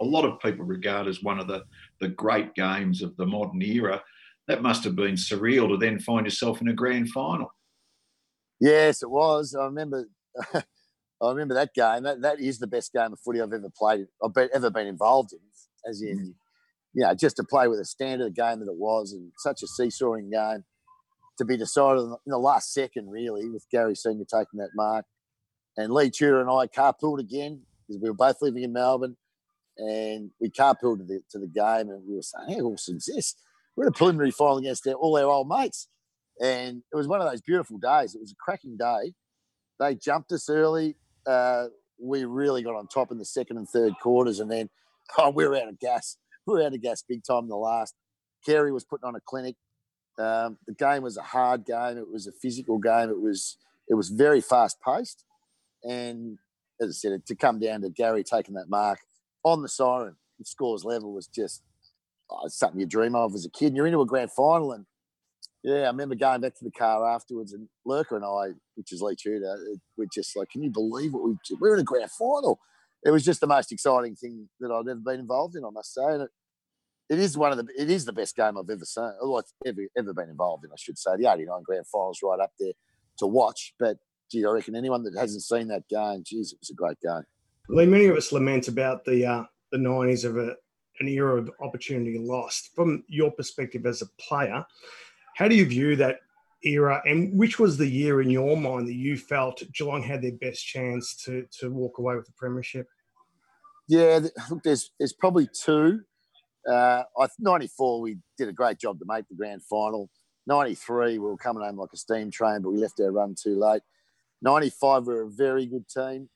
a 0.00 0.04
lot 0.04 0.24
of 0.24 0.38
people 0.38 0.64
regard 0.64 1.08
as 1.08 1.22
one 1.22 1.40
of 1.40 1.48
the 1.48 1.64
the 2.00 2.08
great 2.08 2.54
games 2.54 3.02
of 3.02 3.16
the 3.16 3.26
modern 3.26 3.60
era. 3.60 4.00
That 4.46 4.62
must 4.62 4.84
have 4.84 4.94
been 4.94 5.14
surreal 5.14 5.68
to 5.68 5.76
then 5.76 5.98
find 5.98 6.26
yourself 6.26 6.60
in 6.60 6.68
a 6.68 6.72
grand 6.72 7.10
final. 7.10 7.52
Yes, 8.60 9.02
it 9.02 9.10
was. 9.10 9.56
I 9.56 9.64
remember 9.64 10.06
I 11.22 11.30
remember 11.30 11.54
that 11.54 11.74
game. 11.74 12.02
That, 12.02 12.22
that 12.22 12.40
is 12.40 12.58
the 12.58 12.66
best 12.66 12.92
game 12.92 13.12
of 13.12 13.20
footy 13.20 13.40
I've 13.40 13.52
ever 13.52 13.70
played. 13.76 14.06
I've 14.22 14.34
been, 14.34 14.48
ever 14.52 14.70
been 14.70 14.86
involved 14.86 15.32
in. 15.32 15.38
As 15.88 16.00
in, 16.00 16.18
mm. 16.18 16.34
you 16.94 17.04
know, 17.04 17.14
just 17.14 17.36
to 17.36 17.44
play 17.44 17.68
with 17.68 17.80
a 17.80 17.84
standard 17.84 18.34
game 18.34 18.60
that 18.60 18.70
it 18.70 18.76
was, 18.76 19.12
and 19.12 19.32
such 19.38 19.62
a 19.62 19.66
seesawing 19.66 20.30
game 20.30 20.64
to 21.38 21.44
be 21.44 21.56
decided 21.56 22.02
in 22.02 22.16
the 22.26 22.38
last 22.38 22.72
second, 22.72 23.10
really, 23.10 23.48
with 23.48 23.66
Gary 23.70 23.94
Senior 23.94 24.24
taking 24.24 24.58
that 24.58 24.70
mark. 24.74 25.04
And 25.76 25.92
Lee 25.92 26.10
Tudor 26.10 26.40
and 26.40 26.50
I 26.50 26.66
carpooled 26.66 27.18
again 27.18 27.62
because 27.88 28.00
we 28.00 28.10
were 28.10 28.14
both 28.14 28.42
living 28.42 28.62
in 28.62 28.72
Melbourne, 28.72 29.16
and 29.78 30.30
we 30.40 30.50
carpooled 30.50 30.98
to 30.98 31.04
the, 31.04 31.20
to 31.30 31.38
the 31.38 31.48
game, 31.48 31.88
and 31.88 32.06
we 32.06 32.14
were 32.14 32.22
saying, 32.22 32.58
"How 32.58 32.66
awesome 32.66 32.96
is 32.96 33.10
this? 33.12 33.34
We're 33.74 33.84
in 33.84 33.88
a 33.88 33.92
preliminary 33.92 34.30
final 34.30 34.58
against 34.58 34.86
our, 34.86 34.94
all 34.94 35.16
our 35.16 35.24
old 35.24 35.48
mates." 35.48 35.88
And 36.40 36.82
it 36.92 36.96
was 36.96 37.08
one 37.08 37.20
of 37.20 37.30
those 37.30 37.40
beautiful 37.40 37.78
days. 37.78 38.14
It 38.14 38.20
was 38.20 38.32
a 38.32 38.36
cracking 38.36 38.76
day. 38.76 39.14
They 39.80 39.94
jumped 39.94 40.32
us 40.32 40.48
early 40.48 40.96
uh, 41.26 41.66
we 42.00 42.24
really 42.24 42.62
got 42.62 42.74
on 42.74 42.86
top 42.88 43.12
in 43.12 43.18
the 43.18 43.24
second 43.24 43.56
and 43.56 43.68
third 43.68 43.94
quarters, 44.00 44.40
and 44.40 44.50
then 44.50 44.68
oh, 45.18 45.30
we 45.30 45.46
were 45.46 45.56
out 45.56 45.68
of 45.68 45.78
gas. 45.78 46.16
We 46.44 46.54
were 46.54 46.64
out 46.64 46.74
of 46.74 46.82
gas 46.82 47.04
big 47.08 47.22
time 47.22 47.44
in 47.44 47.48
the 47.48 47.56
last. 47.56 47.94
Carey 48.44 48.72
was 48.72 48.82
putting 48.82 49.06
on 49.06 49.14
a 49.14 49.20
clinic. 49.20 49.54
Um, 50.18 50.58
the 50.66 50.74
game 50.74 51.04
was 51.04 51.16
a 51.16 51.22
hard 51.22 51.64
game. 51.64 51.96
It 51.96 52.10
was 52.10 52.26
a 52.26 52.32
physical 52.32 52.78
game. 52.78 53.10
It 53.10 53.20
was 53.20 53.58
it 53.88 53.94
was 53.94 54.08
very 54.08 54.40
fast 54.40 54.78
paced, 54.84 55.24
and 55.84 56.38
as 56.80 56.88
I 56.88 56.92
said, 56.92 57.26
to 57.26 57.36
come 57.36 57.60
down 57.60 57.82
to 57.82 57.90
Gary 57.90 58.24
taking 58.24 58.54
that 58.54 58.68
mark 58.68 58.98
on 59.44 59.62
the 59.62 59.68
siren, 59.68 60.16
the 60.40 60.44
scores 60.44 60.84
level 60.84 61.12
was 61.12 61.28
just 61.28 61.62
oh, 62.28 62.48
something 62.48 62.80
you 62.80 62.86
dream 62.86 63.14
of 63.14 63.36
as 63.36 63.46
a 63.46 63.50
kid. 63.50 63.68
And 63.68 63.76
you're 63.76 63.86
into 63.86 64.00
a 64.00 64.06
grand 64.06 64.32
final, 64.32 64.72
and 64.72 64.84
yeah, 65.62 65.82
I 65.82 65.86
remember 65.86 66.14
going 66.14 66.40
back 66.40 66.54
to 66.56 66.64
the 66.64 66.70
car 66.70 67.08
afterwards, 67.08 67.52
and 67.52 67.68
Lurker 67.84 68.16
and 68.16 68.24
I, 68.24 68.54
which 68.74 68.92
is 68.92 69.00
Lee 69.00 69.14
Tudor, 69.14 69.56
we're 69.96 70.08
just 70.12 70.36
like, 70.36 70.50
can 70.50 70.62
you 70.62 70.70
believe 70.70 71.14
what 71.14 71.24
we 71.24 71.36
we're 71.60 71.74
in 71.74 71.80
a 71.80 71.84
grand 71.84 72.10
final? 72.10 72.58
It 73.04 73.10
was 73.10 73.24
just 73.24 73.40
the 73.40 73.46
most 73.46 73.72
exciting 73.72 74.16
thing 74.16 74.48
that 74.60 74.70
I'd 74.72 74.88
ever 74.88 75.00
been 75.00 75.20
involved 75.20 75.56
in, 75.56 75.64
I 75.64 75.70
must 75.70 75.94
say. 75.94 76.04
And 76.04 76.22
it, 76.22 76.30
it 77.10 77.18
is 77.18 77.36
one 77.36 77.52
of 77.52 77.58
the 77.58 77.66
it 77.78 77.90
is 77.90 78.04
the 78.04 78.12
best 78.12 78.34
game 78.34 78.56
I've 78.58 78.70
ever 78.70 78.84
seen, 78.84 79.12
or 79.20 79.42
ever 79.64 79.82
ever 79.96 80.14
been 80.14 80.30
involved 80.30 80.64
in, 80.64 80.70
I 80.72 80.76
should 80.78 80.98
say. 80.98 81.12
The 81.16 81.30
'89 81.30 81.62
Grand 81.62 81.86
Finals 81.86 82.20
right 82.22 82.40
up 82.40 82.52
there 82.58 82.72
to 83.18 83.26
watch. 83.26 83.74
But 83.78 83.98
gee, 84.30 84.44
I 84.44 84.50
reckon 84.50 84.74
anyone 84.74 85.04
that 85.04 85.16
hasn't 85.16 85.42
seen 85.42 85.68
that 85.68 85.88
game, 85.88 86.22
geez, 86.26 86.52
it 86.52 86.58
was 86.60 86.70
a 86.70 86.74
great 86.74 86.98
game. 87.00 87.24
Lee, 87.68 87.86
many 87.86 88.06
of 88.06 88.16
us 88.16 88.32
lament 88.32 88.66
about 88.66 89.04
the 89.04 89.26
uh, 89.26 89.44
the 89.70 89.78
'90s 89.78 90.24
of 90.24 90.36
a, 90.38 90.56
an 91.00 91.08
era 91.08 91.36
of 91.40 91.50
opportunity 91.60 92.18
lost. 92.18 92.70
From 92.74 93.04
your 93.08 93.30
perspective 93.30 93.86
as 93.86 94.02
a 94.02 94.06
player, 94.18 94.64
how 95.36 95.48
do 95.48 95.54
you 95.54 95.64
view 95.64 95.96
that 95.96 96.20
era, 96.64 97.02
and 97.04 97.36
which 97.36 97.58
was 97.58 97.76
the 97.76 97.86
year 97.86 98.20
in 98.20 98.30
your 98.30 98.56
mind 98.56 98.86
that 98.88 98.94
you 98.94 99.16
felt 99.16 99.62
Geelong 99.72 100.02
had 100.02 100.22
their 100.22 100.32
best 100.32 100.64
chance 100.64 101.16
to 101.24 101.46
to 101.60 101.70
walk 101.70 101.98
away 101.98 102.16
with 102.16 102.26
the 102.26 102.32
premiership? 102.36 102.88
Yeah, 103.88 104.20
look, 104.50 104.62
there's 104.62 104.90
there's 104.98 105.12
probably 105.12 105.48
two. 105.52 106.00
Uh, 106.68 107.02
I 107.18 107.26
94, 107.38 108.00
we 108.00 108.18
did 108.38 108.48
a 108.48 108.52
great 108.52 108.78
job 108.78 108.98
to 109.00 109.04
make 109.06 109.28
the 109.28 109.34
grand 109.34 109.62
final. 109.64 110.08
93, 110.46 111.12
we 111.12 111.18
were 111.18 111.36
coming 111.36 111.62
home 111.62 111.76
like 111.76 111.90
a 111.92 111.96
steam 111.96 112.30
train, 112.30 112.62
but 112.62 112.70
we 112.70 112.78
left 112.78 113.00
our 113.00 113.10
run 113.10 113.34
too 113.40 113.58
late. 113.58 113.82
95, 114.42 115.06
we 115.06 115.14
were 115.14 115.22
a 115.22 115.30
very 115.30 115.66
good 115.66 115.88
team. 115.88 116.28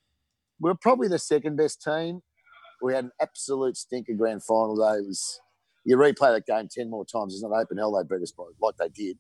We 0.61 0.71
were 0.71 0.77
probably 0.77 1.09
the 1.09 1.19
second 1.19 1.57
best 1.57 1.83
team. 1.83 2.23
We 2.83 2.95
had 2.95 3.05
an 3.05 3.13
absolute 3.21 3.77
stinker 3.77 4.15
grand 4.15 4.43
final 4.45 4.77
day. 4.77 4.99
It 4.99 5.07
was 5.07 5.41
you 5.87 5.97
replay 5.97 6.35
that 6.35 6.47
game 6.47 6.69
10 6.71 6.91
more 6.91 7.05
times, 7.05 7.33
it's 7.33 7.43
not 7.43 7.53
open 7.53 7.79
hell 7.79 7.93
they 7.93 8.03
beat 8.03 8.23
us 8.23 8.33
by 8.33 8.45
like 8.61 8.77
they 8.77 8.89
did. 8.89 9.19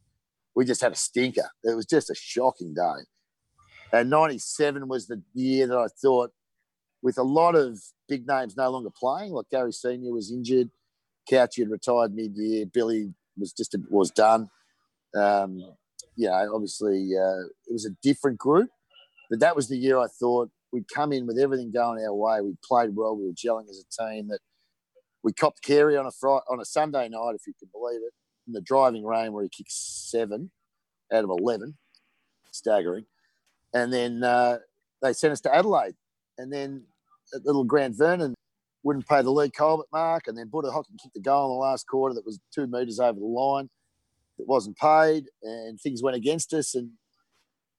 We 0.54 0.64
just 0.64 0.80
had 0.80 0.92
a 0.92 0.96
stinker. 0.96 1.48
It 1.62 1.76
was 1.76 1.86
just 1.86 2.10
a 2.10 2.14
shocking 2.14 2.74
day. 2.74 3.04
And 3.92 4.10
97 4.10 4.88
was 4.88 5.06
the 5.06 5.22
year 5.32 5.68
that 5.68 5.78
I 5.78 5.86
thought, 6.02 6.32
with 7.02 7.18
a 7.18 7.22
lot 7.22 7.54
of 7.54 7.78
big 8.08 8.26
names 8.26 8.56
no 8.56 8.68
longer 8.70 8.90
playing, 8.90 9.32
like 9.32 9.48
Gary 9.50 9.72
Senior 9.72 10.12
was 10.12 10.32
injured, 10.32 10.70
Couchy 11.30 11.58
had 11.58 11.70
retired 11.70 12.14
mid-year. 12.14 12.66
Billy 12.66 13.12
was 13.38 13.52
just 13.52 13.74
a, 13.74 13.78
was 13.88 14.10
done. 14.10 14.48
Um, 15.14 15.58
you 16.16 16.26
know, 16.28 16.50
obviously 16.52 17.10
uh, 17.16 17.46
it 17.66 17.72
was 17.72 17.86
a 17.86 17.90
different 18.02 18.38
group, 18.38 18.70
but 19.30 19.38
that 19.40 19.54
was 19.54 19.68
the 19.68 19.76
year 19.76 19.98
I 19.98 20.06
thought 20.18 20.50
we'd 20.72 20.88
come 20.92 21.12
in 21.12 21.26
with 21.26 21.38
everything 21.38 21.70
going 21.70 22.04
our 22.04 22.14
way. 22.14 22.40
We 22.40 22.56
played 22.66 22.96
well. 22.96 23.16
We 23.16 23.26
were 23.26 23.32
gelling 23.32 23.68
as 23.68 23.84
a 23.84 24.02
team. 24.02 24.28
That 24.28 24.40
we 25.22 25.32
copped 25.32 25.62
Carey 25.62 25.96
on 25.96 26.06
a 26.06 26.12
Friday, 26.12 26.44
on 26.48 26.60
a 26.60 26.64
Sunday 26.64 27.08
night, 27.08 27.34
if 27.34 27.46
you 27.46 27.54
can 27.58 27.68
believe 27.72 28.00
it, 28.00 28.12
in 28.46 28.52
the 28.52 28.60
driving 28.60 29.04
rain 29.04 29.32
where 29.32 29.42
he 29.42 29.48
kicked 29.48 29.72
seven 29.72 30.50
out 31.12 31.24
of 31.24 31.30
eleven, 31.30 31.76
staggering. 32.52 33.06
And 33.74 33.92
then 33.92 34.22
uh, 34.22 34.58
they 35.02 35.12
sent 35.12 35.32
us 35.32 35.40
to 35.42 35.54
Adelaide, 35.54 35.94
and 36.38 36.52
then 36.52 36.84
at 37.34 37.44
little 37.44 37.64
Grant 37.64 37.96
Vernon 37.96 38.34
wouldn't 38.82 39.08
pay 39.08 39.20
the 39.20 39.30
Leigh 39.30 39.50
Colbert 39.50 39.86
mark, 39.92 40.28
and 40.28 40.38
then 40.38 40.48
Buddha 40.48 40.70
Hocking 40.70 40.96
kicked 41.02 41.14
the 41.14 41.20
goal 41.20 41.46
in 41.46 41.56
the 41.56 41.60
last 41.60 41.86
quarter 41.88 42.14
that 42.14 42.24
was 42.24 42.38
two 42.54 42.66
metres 42.68 43.00
over 43.00 43.18
the 43.18 43.26
line. 43.26 43.68
It 44.38 44.46
wasn't 44.46 44.76
paid, 44.76 45.24
and 45.42 45.80
things 45.80 46.02
went 46.02 46.16
against 46.16 46.52
us, 46.54 46.74
and 46.74 46.90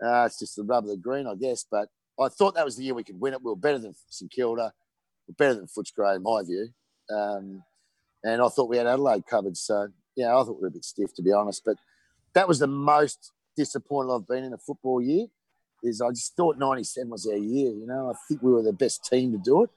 uh, 0.04 0.26
it's 0.26 0.40
just 0.40 0.56
the 0.56 0.64
rub 0.64 0.84
of 0.84 0.90
the 0.90 0.98
green, 0.98 1.26
I 1.26 1.36
guess. 1.36 1.66
But 1.70 1.88
I 2.20 2.28
thought 2.28 2.56
that 2.56 2.66
was 2.66 2.76
the 2.76 2.84
year 2.84 2.94
we 2.94 3.04
could 3.04 3.20
win 3.20 3.34
it. 3.34 3.42
We 3.42 3.52
were 3.52 3.56
better 3.56 3.80
than 3.80 3.94
St 4.10 4.30
Kilda, 4.32 4.74
we 5.28 5.32
were 5.32 5.36
better 5.36 5.56
than 5.56 5.68
Footscray, 5.68 6.18
in 6.18 6.24
my 6.24 6.44
view. 6.44 6.70
Um, 7.14 7.64
and 8.24 8.42
I 8.42 8.48
thought 8.50 8.70
we 8.70 8.78
had 8.78 8.88
Adelaide 8.88 9.26
covered. 9.28 9.58
So, 9.58 9.90
yeah, 10.16 10.36
I 10.36 10.44
thought 10.44 10.58
we 10.58 10.62
were 10.62 10.68
a 10.68 10.72
bit 10.72 10.86
stiff, 10.86 11.14
to 11.16 11.22
be 11.22 11.32
honest. 11.32 11.64
But 11.66 11.78
that 12.34 12.48
was 12.48 12.60
the 12.60 12.68
most 12.68 13.32
disappointed 13.56 14.14
I've 14.14 14.28
been 14.28 14.44
in 14.44 14.54
a 14.54 14.58
football 14.58 15.02
year. 15.02 15.28
Is 15.84 16.02
I 16.02 16.10
just 16.10 16.36
thought 16.36 16.58
'97 16.58 17.10
was 17.10 17.28
our 17.28 17.38
year. 17.38 17.72
You 17.72 17.86
know, 17.86 18.10
I 18.10 18.14
think 18.28 18.42
we 18.42 18.52
were 18.52 18.64
the 18.64 18.74
best 18.74 19.06
team 19.06 19.32
to 19.32 19.38
do 19.38 19.64
it 19.64 19.70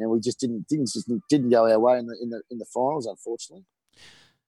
and 0.00 0.10
we 0.10 0.18
just 0.20 0.40
didn't 0.40 0.68
things 0.68 0.94
just 0.94 1.10
didn't 1.28 1.50
go 1.50 1.70
our 1.70 1.78
way 1.78 1.98
in 1.98 2.06
the 2.06 2.16
in 2.20 2.30
the 2.30 2.42
in 2.50 2.58
the 2.58 2.64
finals, 2.64 3.06
unfortunately. 3.06 3.64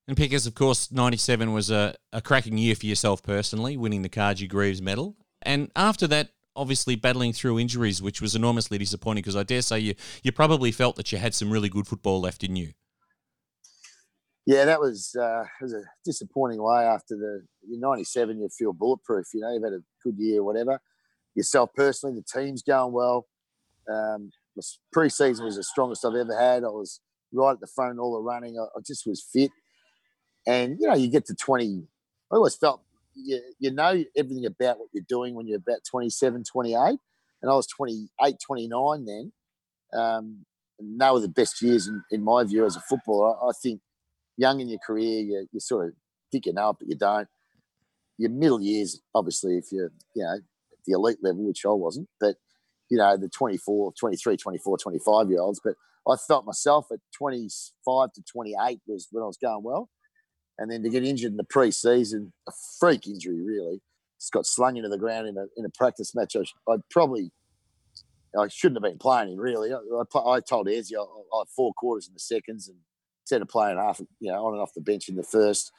And 0.08 0.16
Pickers, 0.16 0.46
of 0.46 0.54
course, 0.54 0.90
'97 0.90 1.52
was 1.52 1.70
a, 1.70 1.94
a 2.12 2.20
cracking 2.20 2.58
year 2.58 2.74
for 2.74 2.86
yourself 2.86 3.22
personally, 3.22 3.76
winning 3.76 4.02
the 4.02 4.08
Carji 4.08 4.48
Greeves 4.48 4.82
medal, 4.82 5.16
and 5.42 5.70
after 5.76 6.06
that, 6.08 6.30
obviously 6.54 6.96
battling 6.96 7.32
through 7.32 7.58
injuries, 7.58 8.02
which 8.02 8.20
was 8.20 8.34
enormously 8.34 8.78
disappointing. 8.78 9.22
Because 9.22 9.36
I 9.36 9.42
dare 9.42 9.62
say 9.62 9.78
you 9.78 9.94
you 10.22 10.32
probably 10.32 10.72
felt 10.72 10.96
that 10.96 11.12
you 11.12 11.18
had 11.18 11.34
some 11.34 11.50
really 11.50 11.68
good 11.68 11.86
football 11.86 12.20
left 12.20 12.44
in 12.44 12.56
you. 12.56 12.72
Yeah, 14.44 14.64
that 14.64 14.80
was 14.80 15.14
uh, 15.20 15.44
was 15.60 15.72
a 15.72 15.82
disappointing 16.04 16.62
way 16.62 16.84
after 16.84 17.16
the 17.16 17.42
'97. 17.68 18.40
You 18.40 18.48
feel 18.48 18.72
bulletproof. 18.72 19.26
You 19.34 19.40
know, 19.40 19.52
you've 19.52 19.64
had 19.64 19.72
a 19.72 19.82
good 20.02 20.18
year, 20.18 20.42
whatever. 20.42 20.80
Yourself 21.34 21.70
personally, 21.74 22.16
the 22.16 22.40
team's 22.40 22.62
going 22.62 22.92
well. 22.92 23.26
Um, 23.88 24.30
pre-season 24.92 25.44
was 25.44 25.56
the 25.56 25.62
strongest 25.62 26.04
I've 26.04 26.14
ever 26.14 26.38
had. 26.38 26.64
I 26.64 26.68
was 26.68 27.00
right 27.32 27.52
at 27.52 27.60
the 27.60 27.66
front 27.66 27.98
all 27.98 28.14
the 28.14 28.20
running. 28.20 28.58
I, 28.58 28.64
I 28.64 28.80
just 28.86 29.06
was 29.06 29.22
fit. 29.22 29.50
And, 30.46 30.76
you 30.80 30.88
know, 30.88 30.94
you 30.94 31.08
get 31.08 31.26
to 31.26 31.34
20, 31.34 31.86
I 32.32 32.36
always 32.36 32.56
felt 32.56 32.82
you, 33.14 33.40
you 33.58 33.70
know 33.72 34.02
everything 34.16 34.46
about 34.46 34.78
what 34.78 34.88
you're 34.92 35.04
doing 35.08 35.34
when 35.34 35.46
you're 35.46 35.58
about 35.58 35.80
27, 35.90 36.44
28. 36.44 36.76
And 37.42 37.50
I 37.50 37.54
was 37.54 37.66
28, 37.66 38.36
29 38.44 39.04
then. 39.04 39.32
Um, 39.92 40.44
and 40.78 41.00
they 41.00 41.10
were 41.10 41.20
the 41.20 41.28
best 41.28 41.60
years 41.62 41.88
in, 41.88 42.02
in 42.10 42.22
my 42.22 42.44
view 42.44 42.64
as 42.64 42.76
a 42.76 42.80
footballer. 42.80 43.36
I, 43.36 43.52
think 43.62 43.80
young 44.36 44.60
in 44.60 44.68
your 44.68 44.78
career, 44.84 45.20
you, 45.20 45.46
you 45.52 45.60
sort 45.60 45.88
of 45.88 45.92
think 46.30 46.46
you 46.46 46.52
know 46.52 46.70
it, 46.70 46.76
but 46.78 46.88
you 46.88 46.96
don't. 46.96 47.28
Your 48.18 48.30
middle 48.30 48.60
years, 48.60 49.00
obviously, 49.14 49.56
if 49.58 49.72
you're, 49.72 49.90
you 50.14 50.22
know, 50.22 50.38
the 50.86 50.92
elite 50.92 51.18
level, 51.22 51.46
which 51.46 51.64
I 51.66 51.70
wasn't, 51.70 52.08
but– 52.20 52.36
you 52.92 52.98
know, 52.98 53.16
the 53.16 53.30
24, 53.30 53.94
23, 53.98 54.36
24, 54.36 54.76
25 54.76 55.30
year 55.30 55.40
olds. 55.40 55.62
But 55.64 55.76
I 56.06 56.16
felt 56.28 56.44
myself 56.44 56.88
at 56.92 56.98
25 57.16 58.12
to 58.12 58.22
28 58.30 58.80
was 58.86 59.08
when 59.10 59.22
I 59.22 59.26
was 59.26 59.38
going 59.38 59.62
well. 59.64 59.88
And 60.62 60.70
then 60.70 60.84
to 60.84 60.88
get 60.88 61.02
injured 61.02 61.32
in 61.32 61.36
the 61.36 61.42
pre-season, 61.42 62.32
a 62.48 62.52
freak 62.78 63.08
injury, 63.08 63.42
really. 63.42 63.82
Just 64.20 64.30
got 64.30 64.46
slung 64.46 64.76
into 64.76 64.88
the 64.88 64.96
ground 64.96 65.26
in 65.26 65.36
a, 65.36 65.46
in 65.56 65.64
a 65.64 65.70
practice 65.70 66.14
match. 66.14 66.36
I, 66.36 66.44
I'd 66.70 66.88
probably, 66.88 67.32
I 68.38 68.46
shouldn't 68.46 68.76
have 68.76 68.88
been 68.88 68.98
playing 68.98 69.32
in, 69.32 69.38
really. 69.38 69.72
I, 69.72 69.76
I, 69.76 70.34
I 70.34 70.38
told 70.38 70.68
Ezzy 70.68 70.92
I, 70.96 71.02
I 71.02 71.40
had 71.40 71.48
four 71.48 71.72
quarters 71.74 72.06
in 72.06 72.14
the 72.14 72.20
seconds 72.20 72.68
and 72.68 72.76
instead 73.24 73.42
of 73.42 73.48
playing 73.48 73.76
half, 73.76 74.00
you 74.20 74.30
know, 74.30 74.46
on 74.46 74.52
and 74.52 74.62
off 74.62 74.72
the 74.72 74.80
bench 74.80 75.08
in 75.08 75.16
the 75.16 75.24
first, 75.24 75.72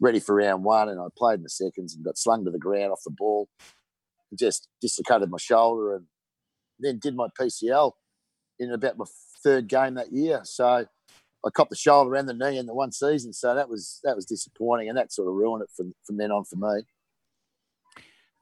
ready 0.00 0.20
for 0.20 0.34
round 0.34 0.64
one. 0.64 0.88
And 0.88 0.98
I 0.98 1.08
played 1.18 1.40
in 1.40 1.42
the 1.42 1.50
seconds 1.50 1.94
and 1.94 2.02
got 2.02 2.16
slung 2.16 2.46
to 2.46 2.50
the 2.50 2.58
ground 2.58 2.92
off 2.92 3.02
the 3.04 3.10
ball. 3.10 3.46
Just 4.34 4.68
dislocated 4.80 5.28
my 5.28 5.36
shoulder 5.36 5.96
and 5.96 6.06
then 6.78 6.98
did 6.98 7.14
my 7.14 7.28
PCL 7.38 7.92
in 8.58 8.72
about 8.72 8.96
my 8.96 9.04
third 9.44 9.68
game 9.68 9.94
that 9.94 10.12
year. 10.12 10.40
So 10.44 10.86
I 11.44 11.50
copped 11.50 11.70
the 11.70 11.76
shoulder 11.76 12.14
and 12.16 12.28
the 12.28 12.34
knee 12.34 12.58
in 12.58 12.66
the 12.66 12.74
one 12.74 12.92
season. 12.92 13.32
So 13.32 13.54
that 13.54 13.68
was 13.68 14.00
that 14.04 14.16
was 14.16 14.26
disappointing, 14.26 14.88
and 14.88 14.98
that 14.98 15.12
sort 15.12 15.28
of 15.28 15.34
ruined 15.34 15.62
it 15.62 15.70
from 15.74 15.94
from 16.04 16.16
then 16.16 16.30
on 16.30 16.44
for 16.44 16.56
me. 16.56 16.82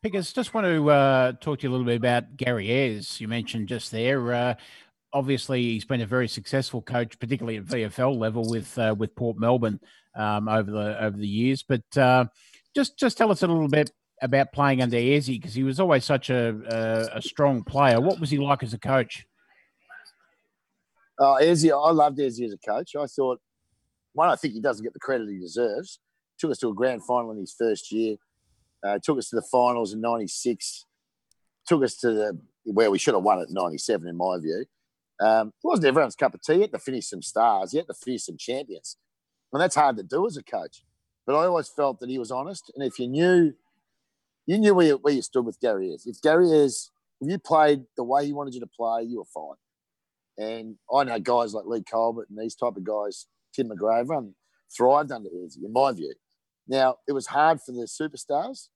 Pickers, 0.02 0.32
just 0.32 0.54
want 0.54 0.64
to 0.64 0.90
uh, 0.90 1.32
talk 1.40 1.58
to 1.58 1.62
you 1.64 1.70
a 1.70 1.72
little 1.72 1.86
bit 1.86 1.96
about 1.96 2.36
Gary 2.36 2.70
Ayres. 2.70 3.20
You 3.20 3.26
mentioned 3.26 3.66
just 3.66 3.90
there. 3.90 4.32
Uh, 4.32 4.54
obviously, 5.12 5.62
he's 5.62 5.84
been 5.84 6.00
a 6.00 6.06
very 6.06 6.28
successful 6.28 6.82
coach, 6.82 7.18
particularly 7.18 7.58
at 7.58 7.64
VFL 7.64 8.16
level 8.16 8.48
with 8.48 8.78
uh, 8.78 8.94
with 8.96 9.14
Port 9.16 9.38
Melbourne 9.38 9.80
um, 10.14 10.48
over 10.48 10.70
the 10.70 11.02
over 11.02 11.16
the 11.16 11.26
years. 11.26 11.62
But 11.62 11.96
uh, 11.96 12.26
just 12.74 12.98
just 12.98 13.18
tell 13.18 13.30
us 13.32 13.42
a 13.42 13.46
little 13.46 13.68
bit 13.68 13.90
about 14.22 14.52
playing 14.52 14.82
under 14.82 14.96
Ezzy 14.96 15.40
because 15.40 15.54
he 15.54 15.62
was 15.62 15.80
always 15.80 16.04
such 16.04 16.30
a, 16.30 17.10
a, 17.12 17.18
a 17.18 17.22
strong 17.22 17.62
player. 17.62 18.00
What 18.00 18.20
was 18.20 18.30
he 18.30 18.38
like 18.38 18.62
as 18.62 18.74
a 18.74 18.78
coach? 18.78 19.26
Uh, 21.18 21.36
Ezzy, 21.36 21.70
I 21.70 21.90
loved 21.90 22.18
Ezzy 22.18 22.44
as 22.44 22.52
a 22.52 22.58
coach. 22.58 22.94
I 22.96 23.06
thought, 23.06 23.40
one, 24.12 24.28
I 24.28 24.36
think 24.36 24.54
he 24.54 24.60
doesn't 24.60 24.84
get 24.84 24.92
the 24.92 25.00
credit 25.00 25.28
he 25.28 25.38
deserves. 25.38 25.98
Took 26.38 26.52
us 26.52 26.58
to 26.58 26.68
a 26.68 26.74
grand 26.74 27.04
final 27.04 27.32
in 27.32 27.38
his 27.38 27.54
first 27.58 27.90
year. 27.90 28.16
Uh, 28.84 28.98
took 29.02 29.18
us 29.18 29.28
to 29.30 29.36
the 29.36 29.42
finals 29.42 29.92
in 29.92 30.00
'96. 30.00 30.86
Took 31.66 31.82
us 31.82 31.96
to 31.96 32.12
the 32.12 32.40
where 32.64 32.90
we 32.90 32.98
should 32.98 33.14
have 33.14 33.24
won 33.24 33.40
in 33.40 33.46
'97, 33.50 34.06
in 34.06 34.16
my 34.16 34.38
view. 34.38 34.64
Um, 35.20 35.48
it 35.48 35.66
wasn't 35.66 35.86
everyone's 35.86 36.14
cup 36.14 36.34
of 36.34 36.42
tea. 36.42 36.54
You 36.54 36.60
had 36.62 36.72
to 36.72 36.78
finish 36.78 37.08
some 37.08 37.22
stars. 37.22 37.72
You 37.72 37.80
had 37.80 37.88
to 37.88 37.94
finish 37.94 38.24
some 38.24 38.36
champions, 38.38 38.96
and 39.52 39.60
that's 39.60 39.74
hard 39.74 39.96
to 39.96 40.04
do 40.04 40.26
as 40.26 40.36
a 40.36 40.44
coach. 40.44 40.84
But 41.26 41.34
I 41.34 41.46
always 41.46 41.68
felt 41.68 41.98
that 41.98 42.08
he 42.08 42.18
was 42.18 42.30
honest, 42.30 42.70
and 42.76 42.86
if 42.86 43.00
you 43.00 43.08
knew 43.08 43.54
you 44.48 44.56
knew 44.56 44.74
where 44.74 44.86
you, 44.86 44.96
where 44.96 45.12
you 45.12 45.20
stood 45.20 45.44
with 45.44 45.60
Gary 45.60 45.90
Ayres. 45.90 46.06
If 46.06 46.22
Gary 46.22 46.50
Ayres, 46.50 46.90
if 47.20 47.28
you 47.30 47.38
played 47.38 47.84
the 47.98 48.02
way 48.02 48.24
he 48.24 48.32
wanted 48.32 48.54
you 48.54 48.60
to 48.60 48.66
play, 48.66 49.02
you 49.02 49.18
were 49.18 49.26
fine. 49.26 49.56
And 50.38 50.76
I 50.94 51.04
know 51.04 51.18
guys 51.18 51.52
like 51.52 51.66
Leigh 51.66 51.82
Colbert 51.82 52.28
and 52.30 52.38
these 52.38 52.54
type 52.54 52.76
of 52.76 52.84
guys, 52.84 53.26
Tim 53.54 53.70
and 53.70 54.34
thrived 54.76 55.10
under 55.12 55.28
Ayres, 55.28 55.58
in 55.62 55.72
my 55.72 55.92
view. 55.92 56.14
Now, 56.68 56.96
it 57.08 57.12
was 57.12 57.26
hard 57.26 57.60
for 57.60 57.72
the 57.72 57.88
superstars 57.88 58.68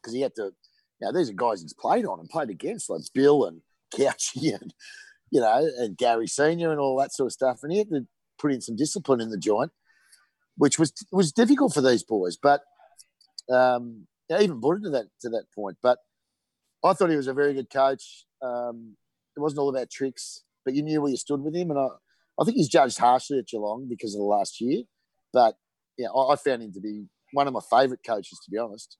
because 0.00 0.14
he 0.14 0.22
had 0.22 0.34
to, 0.36 0.52
now 1.00 1.12
these 1.12 1.28
are 1.28 1.34
guys 1.34 1.60
he's 1.60 1.74
played 1.74 2.06
on 2.06 2.20
and 2.20 2.28
played 2.28 2.50
against, 2.50 2.88
like 2.88 3.02
Bill 3.12 3.44
and 3.44 3.60
Couchy 3.94 4.54
and 4.54 4.74
you 5.30 5.40
know 5.40 5.70
and 5.78 5.96
Gary 5.96 6.26
Senior 6.26 6.70
and 6.70 6.80
all 6.80 6.98
that 6.98 7.12
sort 7.12 7.28
of 7.28 7.32
stuff, 7.32 7.60
and 7.62 7.72
he 7.72 7.78
had 7.78 7.90
to 7.90 8.06
put 8.38 8.52
in 8.52 8.60
some 8.60 8.76
discipline 8.76 9.20
in 9.20 9.30
the 9.30 9.38
joint, 9.38 9.72
which 10.56 10.78
was 10.78 10.92
was 11.12 11.32
difficult 11.32 11.74
for 11.74 11.80
these 11.80 12.02
boys. 12.02 12.36
But 12.36 12.62
um, 13.50 14.06
even 14.30 14.60
put 14.60 14.78
it 14.78 14.82
to 14.84 14.90
that 14.90 15.06
to 15.22 15.28
that 15.30 15.44
point. 15.54 15.78
But 15.82 15.98
I 16.84 16.92
thought 16.92 17.10
he 17.10 17.16
was 17.16 17.28
a 17.28 17.34
very 17.34 17.54
good 17.54 17.70
coach. 17.70 18.26
Um, 18.42 18.96
it 19.36 19.40
wasn't 19.40 19.60
all 19.60 19.68
about 19.68 19.90
tricks, 19.90 20.44
but 20.68 20.74
you 20.74 20.82
knew 20.82 21.00
where 21.00 21.10
you 21.10 21.16
stood 21.16 21.40
with 21.40 21.56
him, 21.56 21.70
and 21.70 21.80
I, 21.80 21.86
I 22.38 22.44
think 22.44 22.58
he's 22.58 22.68
judged 22.68 22.98
harshly 22.98 23.38
at 23.38 23.46
Geelong 23.46 23.86
because 23.88 24.14
of 24.14 24.18
the 24.18 24.24
last 24.24 24.60
year. 24.60 24.82
But 25.32 25.54
yeah, 25.96 26.08
I, 26.14 26.34
I 26.34 26.36
found 26.36 26.62
him 26.62 26.74
to 26.74 26.80
be 26.80 27.06
one 27.32 27.46
of 27.46 27.54
my 27.54 27.60
favourite 27.70 28.04
coaches, 28.06 28.38
to 28.44 28.50
be 28.50 28.58
honest. 28.58 28.98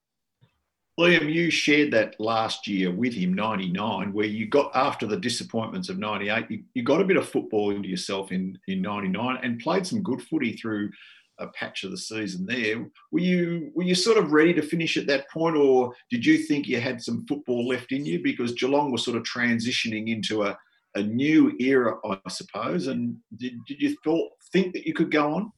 Liam, 0.99 1.31
you 1.31 1.51
shared 1.51 1.91
that 1.91 2.19
last 2.19 2.67
year 2.67 2.91
with 2.91 3.13
him, 3.13 3.35
99, 3.35 4.15
where 4.15 4.25
you 4.25 4.49
got, 4.49 4.75
after 4.75 5.07
the 5.07 5.19
disappointments 5.19 5.91
of 5.91 5.99
98, 5.99 6.51
you, 6.51 6.63
you 6.73 6.83
got 6.83 7.03
a 7.03 7.05
bit 7.05 7.19
of 7.19 7.29
football 7.29 7.71
into 7.71 7.91
yourself 7.91 8.33
in, 8.33 8.59
in 8.67 8.81
99 8.81 9.41
and 9.43 9.61
played 9.61 9.87
some 9.87 10.03
good 10.03 10.23
footy 10.23 10.57
through 10.57 10.89
a 11.39 11.49
patch 11.49 11.85
of 11.85 11.91
the 11.91 11.99
season 11.99 12.47
there. 12.47 12.87
Were 13.13 13.21
you 13.21 13.71
were 13.75 13.83
you 13.83 13.95
sort 13.95 14.17
of 14.17 14.33
ready 14.33 14.55
to 14.55 14.63
finish 14.63 14.97
at 14.97 15.07
that 15.09 15.29
point, 15.31 15.55
or 15.55 15.93
did 16.11 16.25
you 16.25 16.39
think 16.39 16.67
you 16.67 16.81
had 16.81 17.03
some 17.03 17.27
football 17.29 17.69
left 17.69 17.93
in 17.93 18.07
you? 18.07 18.23
Because 18.23 18.55
Geelong 18.55 18.91
was 18.91 19.05
sort 19.05 19.19
of 19.19 19.23
transitioning 19.23 20.09
into 20.09 20.45
a, 20.45 20.59
a 20.95 21.03
new 21.03 21.55
era, 21.59 21.97
I 22.05 22.19
suppose. 22.29 22.87
And 22.87 23.17
did, 23.37 23.55
did 23.67 23.81
you 23.81 23.97
thought, 24.05 24.31
think 24.53 24.73
that 24.75 24.87
you 24.87 24.95
could 24.95 25.11
go 25.11 25.35
on? 25.35 25.53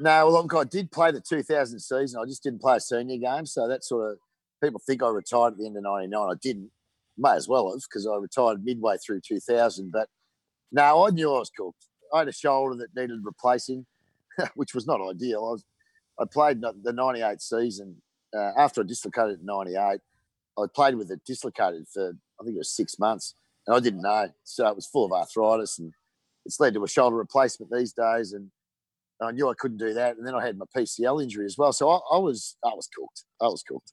No, 0.00 0.26
well, 0.26 0.60
I 0.60 0.64
did 0.64 0.90
play 0.90 1.12
the 1.12 1.20
2000 1.20 1.78
season. 1.78 2.20
I 2.20 2.26
just 2.26 2.42
didn't 2.42 2.60
play 2.60 2.76
a 2.76 2.80
senior 2.80 3.16
game. 3.18 3.46
So 3.46 3.68
that 3.68 3.84
sort 3.84 4.12
of 4.12 4.18
people 4.62 4.80
think 4.86 5.02
I 5.02 5.08
retired 5.08 5.52
at 5.52 5.58
the 5.58 5.66
end 5.66 5.76
of 5.76 5.84
99. 5.84 6.20
I 6.20 6.34
didn't. 6.40 6.70
May 7.16 7.34
as 7.34 7.46
well 7.46 7.70
have 7.70 7.80
because 7.88 8.08
I 8.08 8.16
retired 8.16 8.64
midway 8.64 8.96
through 8.96 9.20
2000. 9.20 9.92
But 9.92 10.08
no, 10.72 11.06
I 11.06 11.10
knew 11.10 11.32
I 11.32 11.38
was 11.38 11.50
cooked. 11.50 11.86
I 12.12 12.20
had 12.20 12.28
a 12.28 12.32
shoulder 12.32 12.74
that 12.76 13.00
needed 13.00 13.20
replacing, 13.22 13.86
which 14.56 14.74
was 14.74 14.86
not 14.86 15.00
ideal. 15.00 15.46
I 15.46 15.52
was 15.52 15.64
I 16.18 16.24
played 16.24 16.60
the 16.60 16.92
98 16.92 17.40
season 17.42 17.96
uh, 18.36 18.50
after 18.56 18.82
I 18.82 18.84
dislocated 18.84 19.40
in 19.40 19.46
98. 19.46 20.00
I 20.56 20.66
played 20.72 20.94
with 20.94 21.10
it 21.10 21.20
dislocated 21.26 21.86
for, 21.92 22.12
I 22.40 22.44
think 22.44 22.54
it 22.54 22.58
was 22.58 22.74
six 22.74 22.98
months, 22.98 23.34
and 23.66 23.76
I 23.76 23.80
didn't 23.80 24.02
know. 24.02 24.28
So 24.44 24.66
it 24.66 24.76
was 24.76 24.86
full 24.86 25.06
of 25.06 25.12
arthritis, 25.12 25.78
and 25.78 25.92
it's 26.44 26.60
led 26.60 26.74
to 26.74 26.84
a 26.84 26.88
shoulder 26.88 27.16
replacement 27.16 27.72
these 27.72 27.92
days. 27.92 28.32
And 28.32 28.50
I 29.22 29.30
knew 29.30 29.48
I 29.48 29.54
couldn't 29.54 29.78
do 29.78 29.94
that, 29.94 30.16
and 30.16 30.26
then 30.26 30.34
I 30.34 30.44
had 30.44 30.58
my 30.58 30.66
PCL 30.76 31.22
injury 31.22 31.46
as 31.46 31.56
well. 31.56 31.72
So 31.72 31.90
I, 31.90 31.98
I 32.12 32.18
was 32.18 32.56
I 32.64 32.74
was 32.74 32.88
cooked. 32.94 33.24
I 33.40 33.46
was 33.46 33.62
cooked, 33.62 33.92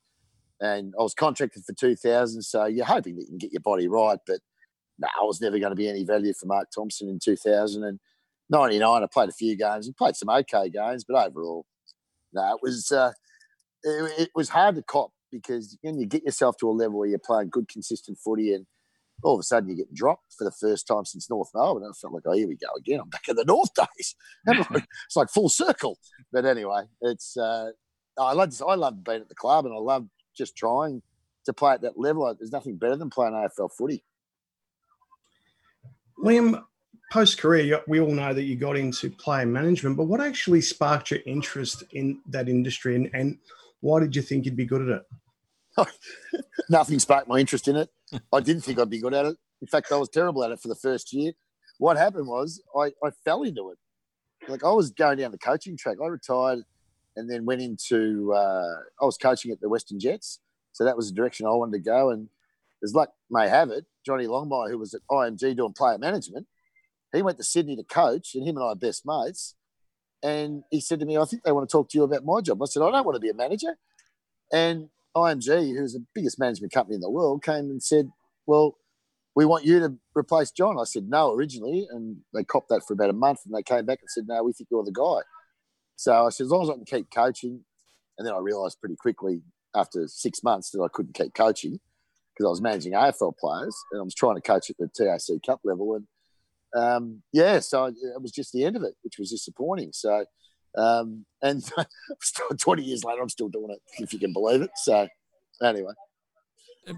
and 0.59 0.93
I 0.99 1.03
was 1.03 1.13
contracted 1.13 1.63
for 1.63 1.73
2000. 1.73 2.41
So 2.41 2.65
you're 2.65 2.85
hoping 2.85 3.15
that 3.15 3.21
you 3.23 3.27
can 3.27 3.37
get 3.37 3.53
your 3.53 3.61
body 3.61 3.87
right, 3.87 4.19
but 4.25 4.39
no, 4.99 5.07
I 5.19 5.23
was 5.23 5.41
never 5.41 5.59
going 5.59 5.71
to 5.71 5.75
be 5.75 5.89
any 5.89 6.03
value 6.03 6.33
for 6.33 6.45
Mark 6.45 6.69
Thompson 6.73 7.09
in 7.09 7.19
2000 7.19 7.83
and 7.83 7.99
99. 8.49 9.03
I 9.03 9.07
played 9.11 9.29
a 9.29 9.33
few 9.33 9.57
games 9.57 9.87
and 9.87 9.95
played 9.95 10.15
some 10.15 10.29
okay 10.29 10.69
games, 10.69 11.03
but 11.07 11.27
overall, 11.27 11.65
no, 12.33 12.53
it 12.53 12.59
was 12.61 12.91
uh, 12.91 13.11
it, 13.83 14.19
it 14.19 14.29
was 14.35 14.49
hard 14.49 14.75
to 14.75 14.83
cop 14.83 15.11
because 15.31 15.77
when 15.81 15.99
you 15.99 16.05
get 16.05 16.23
yourself 16.23 16.57
to 16.57 16.69
a 16.69 16.71
level 16.71 16.99
where 16.99 17.07
you're 17.07 17.19
playing 17.19 17.49
good, 17.49 17.67
consistent 17.67 18.17
footy 18.23 18.53
and 18.53 18.65
all 19.23 19.35
of 19.35 19.39
a 19.39 19.43
sudden 19.43 19.69
you 19.69 19.75
get 19.75 19.93
dropped 19.93 20.33
for 20.37 20.43
the 20.43 20.51
first 20.51 20.87
time 20.87 21.05
since 21.05 21.29
North 21.29 21.49
Melbourne. 21.53 21.83
And 21.83 21.91
I 21.91 21.97
felt 21.99 22.13
like, 22.13 22.23
oh, 22.25 22.33
here 22.33 22.47
we 22.47 22.55
go 22.55 22.67
again. 22.77 22.99
I'm 22.99 23.09
back 23.09 23.27
in 23.27 23.35
the 23.35 23.45
North 23.45 23.73
days. 23.73 24.15
it's 24.47 25.15
like 25.15 25.29
full 25.29 25.49
circle. 25.49 25.97
But 26.31 26.45
anyway, 26.45 26.83
it's 27.01 27.37
uh, 27.37 27.71
I 28.19 28.33
love 28.33 28.53
I 28.67 28.75
love 28.75 29.03
being 29.03 29.21
at 29.21 29.29
the 29.29 29.35
club 29.35 29.65
and 29.65 29.73
I 29.73 29.77
love 29.77 30.07
just 30.35 30.55
trying 30.55 31.01
to 31.45 31.53
play 31.53 31.73
at 31.73 31.81
that 31.81 31.99
level. 31.99 32.33
There's 32.37 32.51
nothing 32.51 32.77
better 32.77 32.95
than 32.95 33.09
playing 33.09 33.33
AFL 33.33 33.71
footy. 33.77 34.03
Liam, 36.23 36.63
post 37.11 37.39
career, 37.39 37.81
we 37.87 37.99
all 37.99 38.11
know 38.11 38.33
that 38.33 38.43
you 38.43 38.55
got 38.55 38.77
into 38.77 39.09
player 39.09 39.45
management, 39.45 39.97
but 39.97 40.03
what 40.03 40.21
actually 40.21 40.61
sparked 40.61 41.11
your 41.11 41.19
interest 41.25 41.83
in 41.93 42.19
that 42.27 42.47
industry 42.47 42.95
and, 42.95 43.09
and 43.13 43.37
why 43.79 43.99
did 43.99 44.15
you 44.15 44.21
think 44.21 44.45
you'd 44.45 44.55
be 44.55 44.65
good 44.65 44.87
at 44.87 45.01
it? 45.77 45.87
Nothing 46.69 46.99
sparked 46.99 47.27
my 47.27 47.39
interest 47.39 47.67
in 47.67 47.75
it. 47.75 47.89
I 48.33 48.39
didn't 48.39 48.63
think 48.63 48.79
I'd 48.79 48.89
be 48.89 48.99
good 48.99 49.13
at 49.13 49.25
it. 49.25 49.37
In 49.61 49.67
fact, 49.67 49.91
I 49.91 49.97
was 49.97 50.09
terrible 50.09 50.43
at 50.43 50.51
it 50.51 50.59
for 50.59 50.67
the 50.67 50.75
first 50.75 51.13
year. 51.13 51.33
What 51.77 51.97
happened 51.97 52.27
was 52.27 52.61
I, 52.75 52.91
I 53.03 53.11
fell 53.23 53.43
into 53.43 53.71
it. 53.71 53.77
Like 54.49 54.63
I 54.63 54.71
was 54.71 54.91
going 54.91 55.19
down 55.19 55.31
the 55.31 55.37
coaching 55.37 55.77
track. 55.77 55.97
I 56.03 56.07
retired 56.07 56.63
and 57.15 57.29
then 57.29 57.45
went 57.45 57.61
into, 57.61 58.33
uh, 58.33 58.77
I 59.01 59.05
was 59.05 59.17
coaching 59.17 59.51
at 59.51 59.61
the 59.61 59.69
Western 59.69 59.99
Jets. 59.99 60.39
So 60.71 60.85
that 60.85 60.95
was 60.95 61.09
the 61.09 61.15
direction 61.15 61.45
I 61.45 61.51
wanted 61.51 61.73
to 61.73 61.89
go. 61.89 62.09
And 62.09 62.29
as 62.83 62.95
luck 62.95 63.09
may 63.29 63.47
have 63.49 63.69
it, 63.69 63.85
Johnny 64.05 64.25
Longmire, 64.25 64.69
who 64.69 64.77
was 64.77 64.93
at 64.93 65.01
IMG 65.09 65.55
doing 65.55 65.73
player 65.73 65.97
management, 65.97 66.47
he 67.13 67.21
went 67.21 67.37
to 67.37 67.43
Sydney 67.43 67.75
to 67.75 67.83
coach, 67.83 68.35
and 68.35 68.47
him 68.47 68.55
and 68.55 68.63
I 68.63 68.69
are 68.69 68.75
best 68.75 69.05
mates. 69.05 69.55
And 70.23 70.63
he 70.69 70.79
said 70.79 70.99
to 70.99 71.05
me, 71.05 71.17
I 71.17 71.25
think 71.25 71.43
they 71.43 71.51
want 71.51 71.67
to 71.67 71.71
talk 71.71 71.89
to 71.89 71.97
you 71.97 72.03
about 72.03 72.23
my 72.23 72.41
job. 72.41 72.61
I 72.61 72.65
said, 72.65 72.83
I 72.83 72.91
don't 72.91 73.05
want 73.05 73.15
to 73.15 73.19
be 73.19 73.29
a 73.29 73.33
manager. 73.33 73.75
And 74.51 74.89
IMG, 75.15 75.75
who's 75.77 75.93
the 75.93 76.05
biggest 76.13 76.39
management 76.39 76.73
company 76.73 76.95
in 76.95 77.01
the 77.01 77.09
world, 77.09 77.43
came 77.43 77.69
and 77.69 77.81
said, 77.81 78.09
Well, 78.45 78.77
we 79.35 79.45
want 79.45 79.65
you 79.65 79.79
to 79.79 79.93
replace 80.15 80.51
John. 80.51 80.79
I 80.79 80.83
said, 80.83 81.09
No, 81.09 81.33
originally. 81.33 81.87
And 81.89 82.17
they 82.33 82.43
copped 82.43 82.69
that 82.69 82.83
for 82.87 82.93
about 82.93 83.09
a 83.09 83.13
month. 83.13 83.39
And 83.45 83.55
they 83.55 83.63
came 83.63 83.85
back 83.85 83.99
and 84.01 84.09
said, 84.09 84.27
No, 84.27 84.43
we 84.43 84.53
think 84.53 84.69
you're 84.71 84.83
the 84.83 84.91
guy. 84.91 85.21
So 85.95 86.25
I 86.27 86.29
said, 86.29 86.45
As 86.45 86.51
long 86.51 86.63
as 86.63 86.69
I 86.69 86.73
can 86.73 86.85
keep 86.85 87.11
coaching. 87.13 87.63
And 88.17 88.27
then 88.27 88.33
I 88.33 88.39
realized 88.39 88.79
pretty 88.79 88.95
quickly 88.95 89.41
after 89.75 90.07
six 90.07 90.43
months 90.43 90.71
that 90.71 90.81
I 90.81 90.87
couldn't 90.91 91.15
keep 91.15 91.33
coaching 91.33 91.79
because 92.33 92.45
I 92.45 92.49
was 92.49 92.61
managing 92.61 92.93
AFL 92.93 93.37
players 93.37 93.75
and 93.91 94.01
I 94.01 94.03
was 94.03 94.15
trying 94.15 94.35
to 94.35 94.41
coach 94.41 94.69
at 94.69 94.77
the 94.77 94.89
TAC 94.93 95.41
Cup 95.45 95.61
level. 95.63 95.95
And 95.95 96.07
um, 96.75 97.21
yeah, 97.31 97.59
so 97.59 97.85
it 97.85 98.21
was 98.21 98.31
just 98.31 98.53
the 98.53 98.63
end 98.63 98.75
of 98.75 98.83
it, 98.83 98.95
which 99.03 99.17
was 99.17 99.31
disappointing. 99.31 99.91
So 99.93 100.25
um, 100.75 101.25
and 101.41 101.63
20 102.59 102.83
years 102.83 103.03
later, 103.03 103.21
I'm 103.21 103.29
still 103.29 103.49
doing 103.49 103.71
it, 103.71 103.81
if 103.99 104.13
you 104.13 104.19
can 104.19 104.33
believe 104.33 104.61
it. 104.61 104.71
So, 104.75 105.07
anyway. 105.61 105.93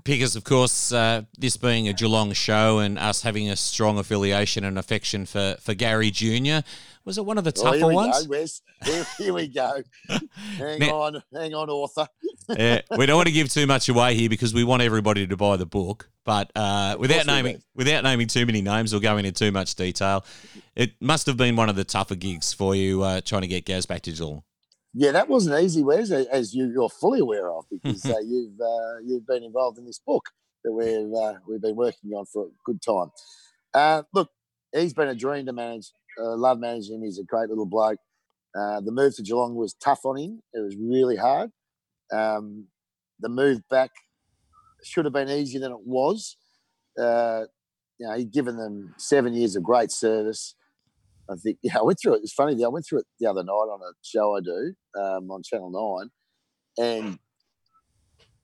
Because, 0.05 0.37
of 0.37 0.45
course, 0.45 0.93
uh, 0.93 1.23
this 1.37 1.57
being 1.57 1.89
a 1.89 1.93
Geelong 1.93 2.31
show 2.31 2.79
and 2.79 2.97
us 2.97 3.21
having 3.21 3.49
a 3.49 3.55
strong 3.55 3.99
affiliation 3.99 4.63
and 4.63 4.79
affection 4.79 5.25
for, 5.25 5.57
for 5.59 5.73
Gary 5.73 6.09
Jr., 6.09 6.59
was 7.05 7.17
it 7.17 7.25
one 7.25 7.37
of 7.37 7.43
the 7.43 7.51
tougher 7.51 7.83
oh, 7.83 7.89
here 7.89 7.93
ones? 7.93 8.25
Go, 8.25 8.29
Wes. 8.29 8.61
Here, 8.85 9.05
here 9.17 9.33
we 9.33 9.49
go. 9.49 9.83
hang 10.57 10.79
now, 10.79 11.01
on, 11.01 11.23
hang 11.33 11.53
on, 11.53 11.69
author. 11.69 12.07
Yeah, 12.49 12.81
we 12.97 13.05
don't 13.05 13.17
want 13.17 13.27
to 13.27 13.33
give 13.33 13.49
too 13.49 13.67
much 13.67 13.89
away 13.89 14.15
here 14.15 14.29
because 14.29 14.53
we 14.53 14.63
want 14.63 14.81
everybody 14.81 15.27
to 15.27 15.37
buy 15.37 15.57
the 15.57 15.65
book. 15.65 16.09
But 16.25 16.51
uh, 16.55 16.95
without 16.99 17.25
naming 17.25 17.61
without 17.75 18.03
naming 18.03 18.27
too 18.27 18.45
many 18.45 18.61
names 18.61 18.93
or 18.93 18.99
going 18.99 19.25
into 19.25 19.45
too 19.45 19.51
much 19.51 19.75
detail, 19.75 20.25
it 20.75 20.93
must 21.01 21.25
have 21.27 21.37
been 21.37 21.55
one 21.55 21.69
of 21.69 21.75
the 21.75 21.83
tougher 21.83 22.15
gigs 22.15 22.53
for 22.53 22.75
you 22.75 23.03
uh, 23.03 23.21
trying 23.21 23.41
to 23.41 23.47
get 23.47 23.65
Gaz 23.65 23.85
back 23.85 24.01
to 24.03 24.11
Geelong. 24.11 24.43
Yeah, 24.93 25.11
that 25.11 25.27
wasn't 25.27 25.61
easy, 25.63 25.83
Wes, 25.83 26.11
as 26.11 26.53
you, 26.53 26.83
are 26.83 26.89
fully 26.89 27.19
aware 27.19 27.49
of, 27.51 27.65
because 27.69 28.05
uh, 28.05 28.19
you've 28.19 28.59
uh, 28.59 28.99
you've 29.03 29.27
been 29.27 29.43
involved 29.43 29.77
in 29.77 29.85
this 29.85 29.99
book 29.99 30.29
that 30.63 30.71
we've 30.71 31.13
uh, 31.13 31.39
we've 31.47 31.61
been 31.61 31.75
working 31.75 32.11
on 32.11 32.25
for 32.25 32.45
a 32.45 32.49
good 32.65 32.81
time. 32.81 33.11
Uh, 33.73 34.03
look, 34.13 34.29
he's 34.71 34.93
been 34.93 35.09
a 35.09 35.15
dream 35.15 35.45
to 35.47 35.53
manage 35.53 35.91
uh, 36.19 36.35
love 36.35 36.59
managing 36.59 36.95
him. 36.95 37.03
He's 37.03 37.19
a 37.19 37.23
great 37.23 37.49
little 37.49 37.65
bloke. 37.65 37.99
Uh, 38.55 38.81
the 38.81 38.91
move 38.91 39.15
to 39.15 39.23
Geelong 39.23 39.55
was 39.55 39.73
tough 39.73 40.05
on 40.05 40.17
him. 40.17 40.41
It 40.53 40.59
was 40.59 40.75
really 40.75 41.15
hard. 41.15 41.51
Um, 42.11 42.67
the 43.19 43.29
move 43.29 43.61
back 43.69 43.91
should 44.83 45.05
have 45.05 45.13
been 45.13 45.29
easier 45.29 45.61
than 45.61 45.71
it 45.71 45.85
was. 45.85 46.37
Uh, 46.99 47.43
you 47.99 48.07
know, 48.07 48.17
he'd 48.17 48.31
given 48.31 48.57
them 48.57 48.93
seven 48.97 49.33
years 49.33 49.55
of 49.55 49.63
great 49.63 49.91
service. 49.91 50.55
I 51.29 51.35
think, 51.35 51.57
yeah, 51.63 51.79
I 51.79 51.83
went 51.83 51.99
through 52.01 52.15
it. 52.15 52.21
It's 52.23 52.33
funny, 52.33 52.63
I 52.63 52.67
went 52.67 52.85
through 52.85 52.99
it 52.99 53.05
the 53.19 53.29
other 53.29 53.43
night 53.43 53.51
on 53.51 53.79
a 53.81 53.93
show 54.01 54.35
I 54.35 54.41
do 54.41 54.73
um, 54.99 55.31
on 55.31 55.41
Channel 55.43 56.09
9. 56.77 56.85
And 56.85 57.19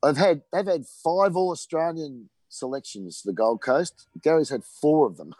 I've 0.04 0.18
had, 0.18 0.44
they've 0.54 0.66
had 0.66 0.86
five 1.04 1.36
All 1.36 1.52
Australian 1.52 2.30
selections 2.48 3.22
the 3.24 3.34
Gold 3.34 3.62
Coast. 3.62 4.08
Gary's 4.24 4.50
had 4.50 4.64
four 4.64 5.08
of 5.08 5.18
them 5.18 5.34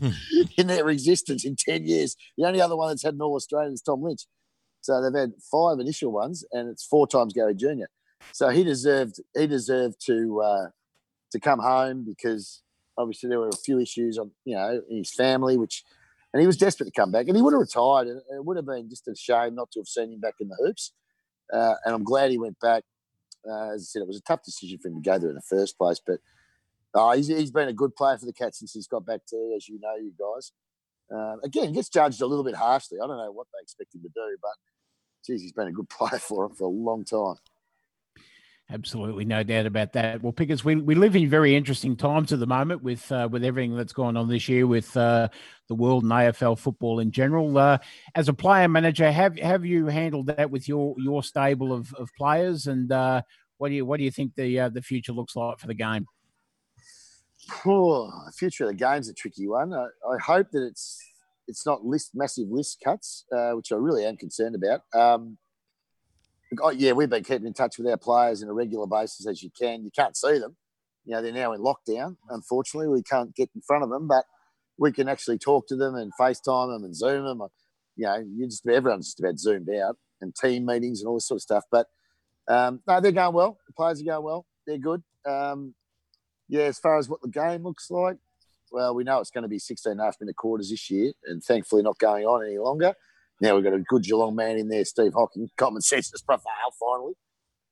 in 0.58 0.66
their 0.66 0.88
existence 0.88 1.44
in 1.44 1.56
10 1.56 1.86
years. 1.86 2.16
The 2.36 2.46
only 2.46 2.60
other 2.60 2.76
one 2.76 2.88
that's 2.88 3.02
had 3.02 3.14
an 3.14 3.22
All 3.22 3.36
Australian 3.36 3.72
is 3.72 3.82
Tom 3.82 4.02
Lynch. 4.02 4.26
So 4.86 5.02
they've 5.02 5.20
had 5.20 5.32
five 5.50 5.80
initial 5.80 6.12
ones, 6.12 6.44
and 6.52 6.68
it's 6.68 6.86
four 6.86 7.08
times 7.08 7.32
Gary 7.32 7.56
Jr. 7.56 7.86
So 8.30 8.50
he 8.50 8.62
deserved 8.62 9.20
he 9.36 9.48
deserved 9.48 9.96
to 10.06 10.40
uh, 10.40 10.68
to 11.32 11.40
come 11.40 11.58
home 11.58 12.04
because 12.04 12.62
obviously 12.96 13.28
there 13.28 13.40
were 13.40 13.48
a 13.48 13.64
few 13.64 13.80
issues 13.80 14.16
on 14.16 14.30
you 14.44 14.54
know 14.54 14.80
in 14.88 14.98
his 14.98 15.12
family, 15.12 15.56
which 15.56 15.82
and 16.32 16.40
he 16.40 16.46
was 16.46 16.56
desperate 16.56 16.86
to 16.86 16.92
come 16.92 17.10
back, 17.10 17.26
and 17.26 17.36
he 17.36 17.42
would 17.42 17.52
have 17.52 17.60
retired, 17.60 18.06
and 18.06 18.20
it 18.30 18.44
would 18.44 18.56
have 18.56 18.66
been 18.66 18.88
just 18.88 19.08
a 19.08 19.16
shame 19.16 19.56
not 19.56 19.72
to 19.72 19.80
have 19.80 19.88
seen 19.88 20.12
him 20.12 20.20
back 20.20 20.34
in 20.38 20.48
the 20.48 20.56
hoops. 20.64 20.92
Uh, 21.52 21.74
and 21.84 21.92
I'm 21.92 22.04
glad 22.04 22.30
he 22.30 22.38
went 22.38 22.60
back. 22.60 22.84
Uh, 23.44 23.70
as 23.70 23.82
I 23.82 23.86
said, 23.86 24.02
it 24.02 24.08
was 24.08 24.18
a 24.18 24.22
tough 24.22 24.44
decision 24.44 24.78
for 24.78 24.86
him 24.86 25.02
to 25.02 25.10
go 25.10 25.18
there 25.18 25.30
in 25.30 25.34
the 25.34 25.42
first 25.42 25.76
place, 25.78 26.00
but 26.04 26.20
uh, 26.94 27.12
he's, 27.12 27.26
he's 27.26 27.50
been 27.50 27.68
a 27.68 27.72
good 27.72 27.94
player 27.96 28.18
for 28.18 28.26
the 28.26 28.32
Cats 28.32 28.60
since 28.60 28.72
he's 28.72 28.86
got 28.86 29.04
back 29.04 29.20
to, 29.30 29.54
as 29.56 29.68
you 29.68 29.80
know, 29.80 29.96
you 29.96 30.12
guys. 30.18 30.52
Uh, 31.12 31.36
again, 31.44 31.72
gets 31.72 31.88
judged 31.88 32.20
a 32.22 32.26
little 32.26 32.44
bit 32.44 32.54
harshly. 32.54 32.98
I 33.02 33.06
don't 33.06 33.18
know 33.18 33.32
what 33.32 33.46
they 33.52 33.62
expect 33.62 33.94
him 33.94 34.02
to 34.02 34.08
do, 34.08 34.36
but 34.40 34.52
geez, 35.26 35.42
he's 35.42 35.52
been 35.52 35.68
a 35.68 35.72
good 35.72 35.88
player 35.90 36.18
for 36.18 36.46
him 36.46 36.54
for 36.54 36.64
a 36.64 36.68
long 36.68 37.04
time. 37.04 37.36
Absolutely, 38.68 39.24
no 39.24 39.44
doubt 39.44 39.66
about 39.66 39.92
that. 39.92 40.20
Well, 40.20 40.32
Pickers, 40.32 40.64
we, 40.64 40.74
we 40.74 40.96
live 40.96 41.14
in 41.14 41.30
very 41.30 41.54
interesting 41.54 41.94
times 41.94 42.32
at 42.32 42.40
the 42.40 42.48
moment 42.48 42.82
with 42.82 43.12
uh, 43.12 43.28
with 43.30 43.44
everything 43.44 43.76
that's 43.76 43.92
going 43.92 44.16
on 44.16 44.28
this 44.28 44.48
year 44.48 44.66
with 44.66 44.96
uh, 44.96 45.28
the 45.68 45.76
world 45.76 46.02
and 46.02 46.10
AFL 46.10 46.58
football 46.58 46.98
in 46.98 47.12
general. 47.12 47.56
Uh, 47.56 47.78
as 48.16 48.28
a 48.28 48.34
player 48.34 48.66
manager, 48.66 49.12
have 49.12 49.38
have 49.38 49.64
you 49.64 49.86
handled 49.86 50.26
that 50.26 50.50
with 50.50 50.66
your 50.66 50.96
your 50.98 51.22
stable 51.22 51.72
of, 51.72 51.94
of 51.94 52.10
players, 52.18 52.66
and 52.66 52.90
uh, 52.90 53.22
what 53.58 53.68
do 53.68 53.76
you 53.76 53.86
what 53.86 53.98
do 53.98 54.04
you 54.04 54.10
think 54.10 54.34
the 54.34 54.58
uh, 54.58 54.68
the 54.68 54.82
future 54.82 55.12
looks 55.12 55.36
like 55.36 55.60
for 55.60 55.68
the 55.68 55.74
game? 55.74 56.06
Oh, 57.64 58.10
the 58.26 58.32
future 58.32 58.64
of 58.64 58.70
the 58.70 58.74
game's 58.74 59.08
a 59.08 59.14
tricky 59.14 59.46
one. 59.46 59.74
I, 59.74 59.86
I 60.10 60.18
hope 60.18 60.50
that 60.50 60.66
it's 60.66 61.00
it's 61.48 61.66
not 61.66 61.84
list 61.84 62.10
massive 62.14 62.48
list 62.48 62.80
cuts, 62.84 63.24
uh, 63.32 63.52
which 63.52 63.72
I 63.72 63.76
really 63.76 64.04
am 64.04 64.16
concerned 64.16 64.54
about. 64.54 64.82
Um, 64.94 65.38
oh, 66.62 66.70
yeah, 66.70 66.92
we've 66.92 67.10
been 67.10 67.24
keeping 67.24 67.46
in 67.46 67.54
touch 67.54 67.78
with 67.78 67.86
our 67.86 67.96
players 67.96 68.42
on 68.42 68.48
a 68.48 68.52
regular 68.52 68.86
basis 68.86 69.26
as 69.26 69.42
you 69.42 69.50
can. 69.58 69.84
You 69.84 69.90
can't 69.90 70.16
see 70.16 70.38
them. 70.38 70.56
You 71.04 71.14
know, 71.14 71.22
they're 71.22 71.32
now 71.32 71.52
in 71.52 71.60
lockdown. 71.60 72.16
Unfortunately, 72.30 72.88
we 72.88 73.02
can't 73.02 73.34
get 73.34 73.50
in 73.54 73.60
front 73.62 73.84
of 73.84 73.90
them, 73.90 74.08
but 74.08 74.24
we 74.78 74.92
can 74.92 75.08
actually 75.08 75.38
talk 75.38 75.66
to 75.68 75.76
them 75.76 75.94
and 75.94 76.12
FaceTime 76.20 76.74
them 76.74 76.84
and 76.84 76.96
Zoom 76.96 77.24
them. 77.24 77.48
You 77.96 78.06
know, 78.06 78.16
you 78.16 78.46
just 78.46 78.66
everyone's 78.68 79.06
just 79.06 79.20
about 79.20 79.38
zoomed 79.38 79.70
out 79.70 79.96
and 80.20 80.34
team 80.34 80.66
meetings 80.66 81.00
and 81.00 81.08
all 81.08 81.14
this 81.14 81.28
sort 81.28 81.38
of 81.38 81.42
stuff. 81.42 81.64
But 81.70 81.86
um, 82.48 82.80
no, 82.86 83.00
they're 83.00 83.12
going 83.12 83.34
well. 83.34 83.58
The 83.66 83.72
players 83.72 84.00
are 84.00 84.04
going 84.04 84.24
well. 84.24 84.46
They're 84.66 84.78
good. 84.78 85.02
Um, 85.24 85.74
yeah, 86.48 86.64
as 86.64 86.78
far 86.78 86.98
as 86.98 87.08
what 87.08 87.22
the 87.22 87.28
game 87.28 87.62
looks 87.62 87.90
like, 87.90 88.18
well, 88.72 88.94
we 88.94 89.04
know 89.04 89.20
it's 89.20 89.30
going 89.30 89.42
to 89.42 89.48
be 89.48 89.58
16 89.58 89.92
and 89.92 90.00
a 90.00 90.04
half 90.04 90.16
minute 90.20 90.36
quarters 90.36 90.70
this 90.70 90.90
year, 90.90 91.12
and 91.24 91.42
thankfully 91.42 91.82
not 91.82 91.98
going 91.98 92.24
on 92.24 92.44
any 92.44 92.58
longer. 92.58 92.94
Now 93.40 93.54
we've 93.54 93.64
got 93.64 93.74
a 93.74 93.78
good 93.80 94.02
Geelong 94.02 94.34
man 94.34 94.56
in 94.56 94.68
there, 94.68 94.84
Steve 94.84 95.12
Hocking. 95.14 95.48
Common 95.56 95.82
sense 95.82 96.10
has 96.10 96.22
prevailed 96.22 96.74
finally. 96.78 97.14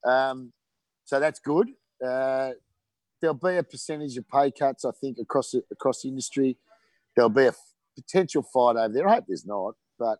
Um, 0.04 0.52
so 1.04 1.20
that's 1.20 1.40
good. 1.40 1.70
Uh, 2.04 2.50
there'll 3.20 3.34
be 3.34 3.56
a 3.56 3.62
percentage 3.62 4.16
of 4.16 4.28
pay 4.28 4.50
cuts, 4.50 4.84
I 4.84 4.90
think, 5.00 5.18
across 5.18 5.52
the, 5.52 5.62
across 5.70 6.02
the 6.02 6.08
industry. 6.08 6.58
There'll 7.16 7.30
be 7.30 7.44
a 7.44 7.48
f- 7.48 7.58
potential 7.96 8.42
fight 8.42 8.76
over 8.76 8.92
there. 8.92 9.08
I 9.08 9.14
hope 9.14 9.24
there's 9.28 9.46
not, 9.46 9.74
but 9.98 10.18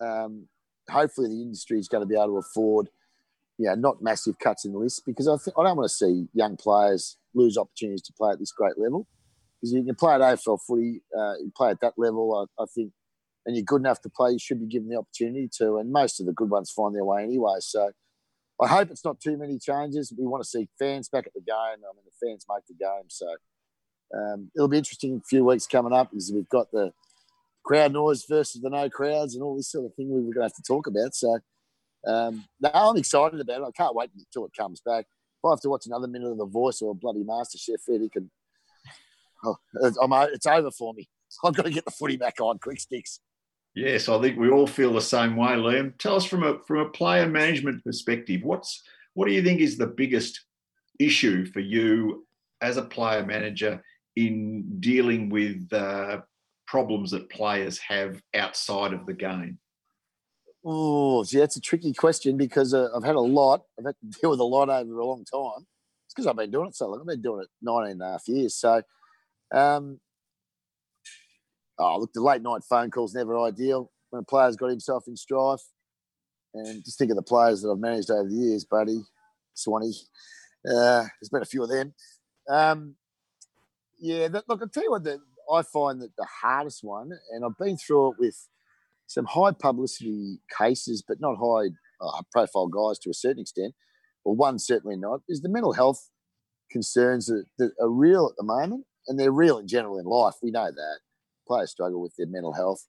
um, 0.00 0.48
hopefully 0.90 1.28
the 1.28 1.42
industry 1.42 1.78
is 1.78 1.88
going 1.88 2.02
to 2.02 2.06
be 2.06 2.14
able 2.14 2.26
to 2.26 2.38
afford, 2.38 2.88
yeah, 3.58 3.74
not 3.74 4.02
massive 4.02 4.38
cuts 4.38 4.64
in 4.64 4.72
the 4.72 4.78
list 4.78 5.02
because 5.06 5.28
I 5.28 5.34
I 5.58 5.64
don't 5.64 5.76
want 5.76 5.88
to 5.88 5.94
see 5.94 6.26
young 6.34 6.56
players 6.56 7.16
lose 7.34 7.56
opportunities 7.56 8.02
to 8.02 8.12
play 8.12 8.32
at 8.32 8.38
this 8.38 8.52
great 8.52 8.78
level. 8.78 9.06
Because 9.60 9.72
you 9.72 9.82
can 9.82 9.94
play 9.94 10.14
at 10.14 10.20
AFL 10.20 10.60
footy, 10.66 11.02
uh, 11.16 11.34
you 11.38 11.52
play 11.56 11.70
at 11.70 11.80
that 11.80 11.94
level. 11.96 12.48
I, 12.58 12.62
I 12.62 12.66
think 12.66 12.92
and 13.46 13.56
you're 13.56 13.64
good 13.64 13.80
enough 13.80 14.02
to 14.02 14.10
play, 14.10 14.32
you 14.32 14.38
should 14.38 14.60
be 14.60 14.66
given 14.66 14.90
the 14.90 14.98
opportunity 14.98 15.48
to. 15.56 15.78
And 15.78 15.90
most 15.90 16.20
of 16.20 16.26
the 16.26 16.32
good 16.32 16.50
ones 16.50 16.70
find 16.70 16.94
their 16.94 17.04
way 17.04 17.22
anyway. 17.22 17.56
So 17.60 17.92
I 18.60 18.68
hope 18.68 18.90
it's 18.90 19.04
not 19.04 19.20
too 19.20 19.38
many 19.38 19.58
changes. 19.58 20.12
We 20.16 20.26
want 20.26 20.42
to 20.42 20.48
see 20.48 20.68
fans 20.78 21.08
back 21.08 21.26
at 21.26 21.32
the 21.32 21.40
game. 21.40 21.54
I 21.56 21.72
mean, 21.72 22.04
the 22.04 22.26
fans 22.26 22.44
make 22.46 22.66
the 22.66 22.74
game. 22.74 23.08
So 23.08 23.26
um, 24.14 24.50
it'll 24.54 24.68
be 24.68 24.76
interesting 24.76 25.16
a 25.16 25.26
few 25.26 25.46
weeks 25.46 25.66
coming 25.66 25.94
up 25.94 26.10
because 26.10 26.30
we've 26.30 26.48
got 26.48 26.70
the 26.72 26.92
crowd 27.64 27.94
noise 27.94 28.26
versus 28.28 28.60
the 28.60 28.68
no 28.68 28.90
crowds 28.90 29.34
and 29.34 29.42
all 29.42 29.56
this 29.56 29.70
sort 29.70 29.86
of 29.86 29.94
thing 29.94 30.10
we're 30.10 30.20
going 30.20 30.34
to 30.34 30.42
have 30.42 30.54
to 30.54 30.62
talk 30.62 30.86
about. 30.86 31.14
So 31.14 31.38
um, 32.06 32.44
no, 32.60 32.70
I'm 32.74 32.96
excited 32.96 33.40
about 33.40 33.62
it. 33.62 33.64
I 33.64 33.70
can't 33.70 33.94
wait 33.94 34.10
until 34.14 34.44
it 34.46 34.52
comes 34.54 34.80
back. 34.80 35.06
If 35.06 35.46
I 35.46 35.50
have 35.50 35.60
to 35.60 35.70
watch 35.70 35.86
another 35.86 36.06
minute 36.06 36.30
of 36.30 36.38
The 36.38 36.46
Voice 36.46 36.82
or 36.82 36.94
bloody 36.94 37.24
MasterChef, 37.24 37.88
Eddie 37.88 38.08
can. 38.08 38.30
Oh, 39.44 39.56
it's 39.82 40.46
over 40.46 40.70
for 40.70 40.94
me. 40.94 41.08
I've 41.44 41.54
got 41.54 41.64
to 41.64 41.70
get 41.70 41.84
the 41.84 41.90
footy 41.90 42.16
back 42.16 42.40
on. 42.40 42.58
Quick 42.58 42.80
sticks. 42.80 43.20
Yes, 43.74 44.08
I 44.08 44.20
think 44.20 44.38
we 44.38 44.50
all 44.50 44.66
feel 44.66 44.92
the 44.92 45.00
same 45.00 45.36
way, 45.36 45.50
Liam. 45.50 45.96
Tell 45.98 46.16
us 46.16 46.24
from 46.24 46.42
a 46.42 46.58
from 46.66 46.78
a 46.78 46.88
player 46.90 47.28
management 47.28 47.84
perspective, 47.84 48.42
what's 48.42 48.82
what 49.14 49.28
do 49.28 49.32
you 49.32 49.42
think 49.42 49.60
is 49.60 49.76
the 49.76 49.86
biggest 49.86 50.44
issue 50.98 51.46
for 51.46 51.60
you 51.60 52.26
as 52.60 52.76
a 52.76 52.82
player 52.82 53.24
manager 53.24 53.82
in 54.16 54.80
dealing 54.80 55.28
with 55.28 55.72
uh, 55.72 56.18
problems 56.66 57.12
that 57.12 57.30
players 57.30 57.78
have 57.78 58.20
outside 58.34 58.92
of 58.92 59.06
the 59.06 59.14
game? 59.14 59.58
Oh, 60.64 61.24
yeah, 61.30 61.40
that's 61.40 61.56
a 61.56 61.60
tricky 61.60 61.92
question 61.92 62.36
because 62.36 62.74
uh, 62.74 62.88
I've 62.94 63.04
had 63.04 63.14
a 63.14 63.20
lot. 63.20 63.62
I've 63.78 63.86
had 63.86 63.94
to 64.00 64.18
deal 64.20 64.30
with 64.30 64.40
a 64.40 64.44
lot 64.44 64.68
over 64.68 64.98
a 64.98 65.06
long 65.06 65.24
time. 65.24 65.66
It's 66.06 66.14
because 66.14 66.26
I've 66.26 66.36
been 66.36 66.50
doing 66.50 66.68
it 66.68 66.76
so 66.76 66.88
long. 66.88 67.00
I've 67.00 67.06
been 67.06 67.22
doing 67.22 67.42
it 67.42 67.48
19 67.62 67.92
and 67.92 68.02
a 68.02 68.12
half 68.12 68.26
years. 68.26 68.54
So, 68.56 68.82
um, 69.52 70.00
oh, 71.78 71.98
look, 71.98 72.12
the 72.12 72.22
late 72.22 72.42
night 72.42 72.62
phone 72.68 72.90
call's 72.90 73.14
never 73.14 73.38
ideal 73.38 73.90
when 74.10 74.20
a 74.20 74.24
player's 74.24 74.56
got 74.56 74.70
himself 74.70 75.04
in 75.06 75.16
strife. 75.16 75.62
And 76.54 76.84
just 76.84 76.98
think 76.98 77.10
of 77.10 77.16
the 77.16 77.22
players 77.22 77.62
that 77.62 77.70
I've 77.70 77.78
managed 77.78 78.10
over 78.10 78.28
the 78.28 78.34
years, 78.34 78.64
Buddy, 78.64 79.02
Swanee. 79.54 79.94
Uh, 80.66 81.04
there's 81.20 81.28
been 81.30 81.42
a 81.42 81.46
few 81.46 81.62
of 81.62 81.68
them. 81.68 81.94
Um, 82.48 82.96
yeah, 84.00 84.28
look, 84.32 84.44
I'll 84.48 84.68
tell 84.68 84.82
you 84.82 84.90
what, 84.90 85.04
the, 85.04 85.20
I 85.52 85.62
find 85.62 86.00
that 86.00 86.16
the 86.16 86.26
hardest 86.42 86.82
one, 86.82 87.10
and 87.32 87.44
I've 87.44 87.58
been 87.58 87.76
through 87.76 88.12
it 88.12 88.16
with 88.18 88.48
some 89.06 89.26
high 89.26 89.52
publicity 89.52 90.38
cases, 90.56 91.02
but 91.06 91.20
not 91.20 91.36
high 91.36 91.70
uh, 92.00 92.22
profile 92.32 92.68
guys 92.68 92.98
to 93.00 93.10
a 93.10 93.14
certain 93.14 93.40
extent, 93.40 93.74
or 94.24 94.34
one 94.34 94.58
certainly 94.58 94.96
not, 94.96 95.20
is 95.28 95.40
the 95.40 95.48
mental 95.48 95.72
health 95.72 96.10
concerns 96.70 97.26
that, 97.26 97.44
that 97.58 97.72
are 97.80 97.90
real 97.90 98.26
at 98.26 98.36
the 98.36 98.44
moment, 98.44 98.84
and 99.08 99.18
they're 99.18 99.32
real 99.32 99.58
in 99.58 99.66
general 99.66 99.98
in 99.98 100.04
life. 100.04 100.34
We 100.42 100.50
know 100.50 100.70
that 100.70 100.98
players 101.46 101.70
struggle 101.70 102.00
with 102.00 102.14
their 102.16 102.26
mental 102.26 102.52
health. 102.52 102.86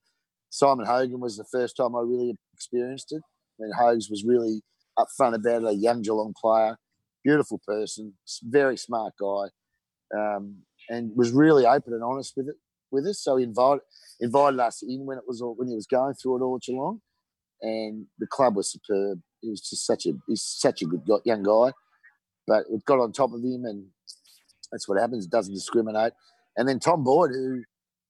Simon 0.50 0.86
Hogan 0.86 1.20
was 1.20 1.38
the 1.38 1.46
first 1.46 1.78
time 1.78 1.96
I 1.96 2.02
really 2.02 2.36
experienced 2.54 3.12
it. 3.12 3.22
I 3.60 3.64
mean, 3.64 3.72
Hogs 3.72 4.10
was 4.10 4.24
really 4.24 4.62
upfront 4.98 5.36
about 5.36 5.64
it, 5.64 5.68
a 5.68 5.74
young 5.74 6.02
Geelong 6.02 6.34
player, 6.40 6.78
beautiful 7.24 7.60
person, 7.66 8.14
very 8.44 8.78
smart 8.78 9.14
guy, 9.20 9.48
um, 10.18 10.58
and 10.90 11.16
was 11.16 11.32
really 11.32 11.66
open 11.66 11.94
and 11.94 12.04
honest 12.04 12.34
with 12.36 12.50
it 12.50 12.56
with 12.92 13.06
us. 13.06 13.20
So 13.20 13.38
he 13.38 13.44
invited 13.44 13.82
invited 14.20 14.60
us 14.60 14.82
in 14.82 15.06
when 15.06 15.18
it 15.18 15.24
was 15.28 15.42
all, 15.42 15.56
when 15.56 15.70
he 15.70 15.76
was 15.76 15.88
going 15.88 16.14
through 16.16 16.38
it 16.38 16.44
all 16.44 16.56
at 16.56 16.64
Geelong, 16.64 17.02
and 17.62 18.06
the 18.18 18.28
club 18.28 18.56
was 18.56 18.72
superb. 18.72 19.22
He 19.42 19.50
was 19.50 19.62
just 19.62 19.86
such 19.86 20.06
a 20.06 20.14
he's 20.28 20.42
such 20.42 20.82
a 20.82 20.86
good 20.86 21.02
young 21.26 21.44
guy, 21.44 21.72
but 22.48 22.66
it 22.70 22.84
got 22.86 23.00
on 23.00 23.12
top 23.12 23.34
of 23.34 23.42
him, 23.42 23.66
and 23.66 23.86
that's 24.72 24.88
what 24.88 25.00
happens. 25.00 25.26
It 25.26 25.32
doesn't 25.32 25.54
discriminate. 25.54 26.14
And 26.58 26.68
then 26.68 26.80
Tom 26.80 27.04
Boyd, 27.04 27.32
who 27.32 27.64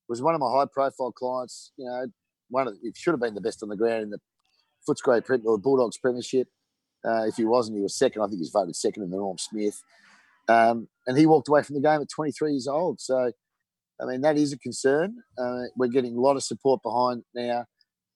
was 0.10 0.22
one 0.22 0.34
of 0.34 0.42
my 0.42 0.52
high 0.52 0.66
profile 0.72 1.12
clients. 1.12 1.72
You 1.78 1.86
know, 1.86 2.08
one 2.50 2.68
of 2.68 2.76
it 2.82 2.98
should 2.98 3.12
have 3.12 3.22
been 3.22 3.36
the 3.36 3.42
best 3.42 3.64
on 3.64 3.70
the 3.70 3.78
ground 3.78 4.04
in 4.04 4.10
the 4.10 4.20
Footscray 4.88 5.24
Prep 5.24 5.42
or 5.46 5.58
the 5.58 5.62
Bulldogs 5.62 5.98
Premiership. 5.98 6.48
Uh, 7.06 7.26
if 7.28 7.36
he 7.36 7.46
wasn't, 7.46 7.78
he 7.78 7.84
was 7.84 7.98
second. 7.98 8.22
I 8.22 8.28
think 8.28 8.40
he's 8.40 8.50
voted 8.50 8.76
second 8.76 9.04
in 9.04 9.12
the 9.12 9.18
Norm 9.18 9.38
Smith. 9.38 9.80
Um, 10.50 10.90
and 11.08 11.18
he 11.18 11.28
walked 11.28 11.48
away 11.48 11.62
from 11.62 11.76
the 11.76 11.82
game 11.82 12.02
at 12.02 12.10
23 12.10 12.52
years 12.52 12.68
old. 12.68 13.00
So, 13.00 13.32
I 14.02 14.06
mean, 14.06 14.22
that 14.22 14.38
is 14.38 14.52
a 14.52 14.58
concern. 14.58 15.16
Uh, 15.38 15.64
we're 15.78 15.88
getting 15.88 16.18
a 16.18 16.20
lot 16.20 16.36
of 16.36 16.44
support 16.44 16.82
behind 16.84 17.24
now. 17.36 17.66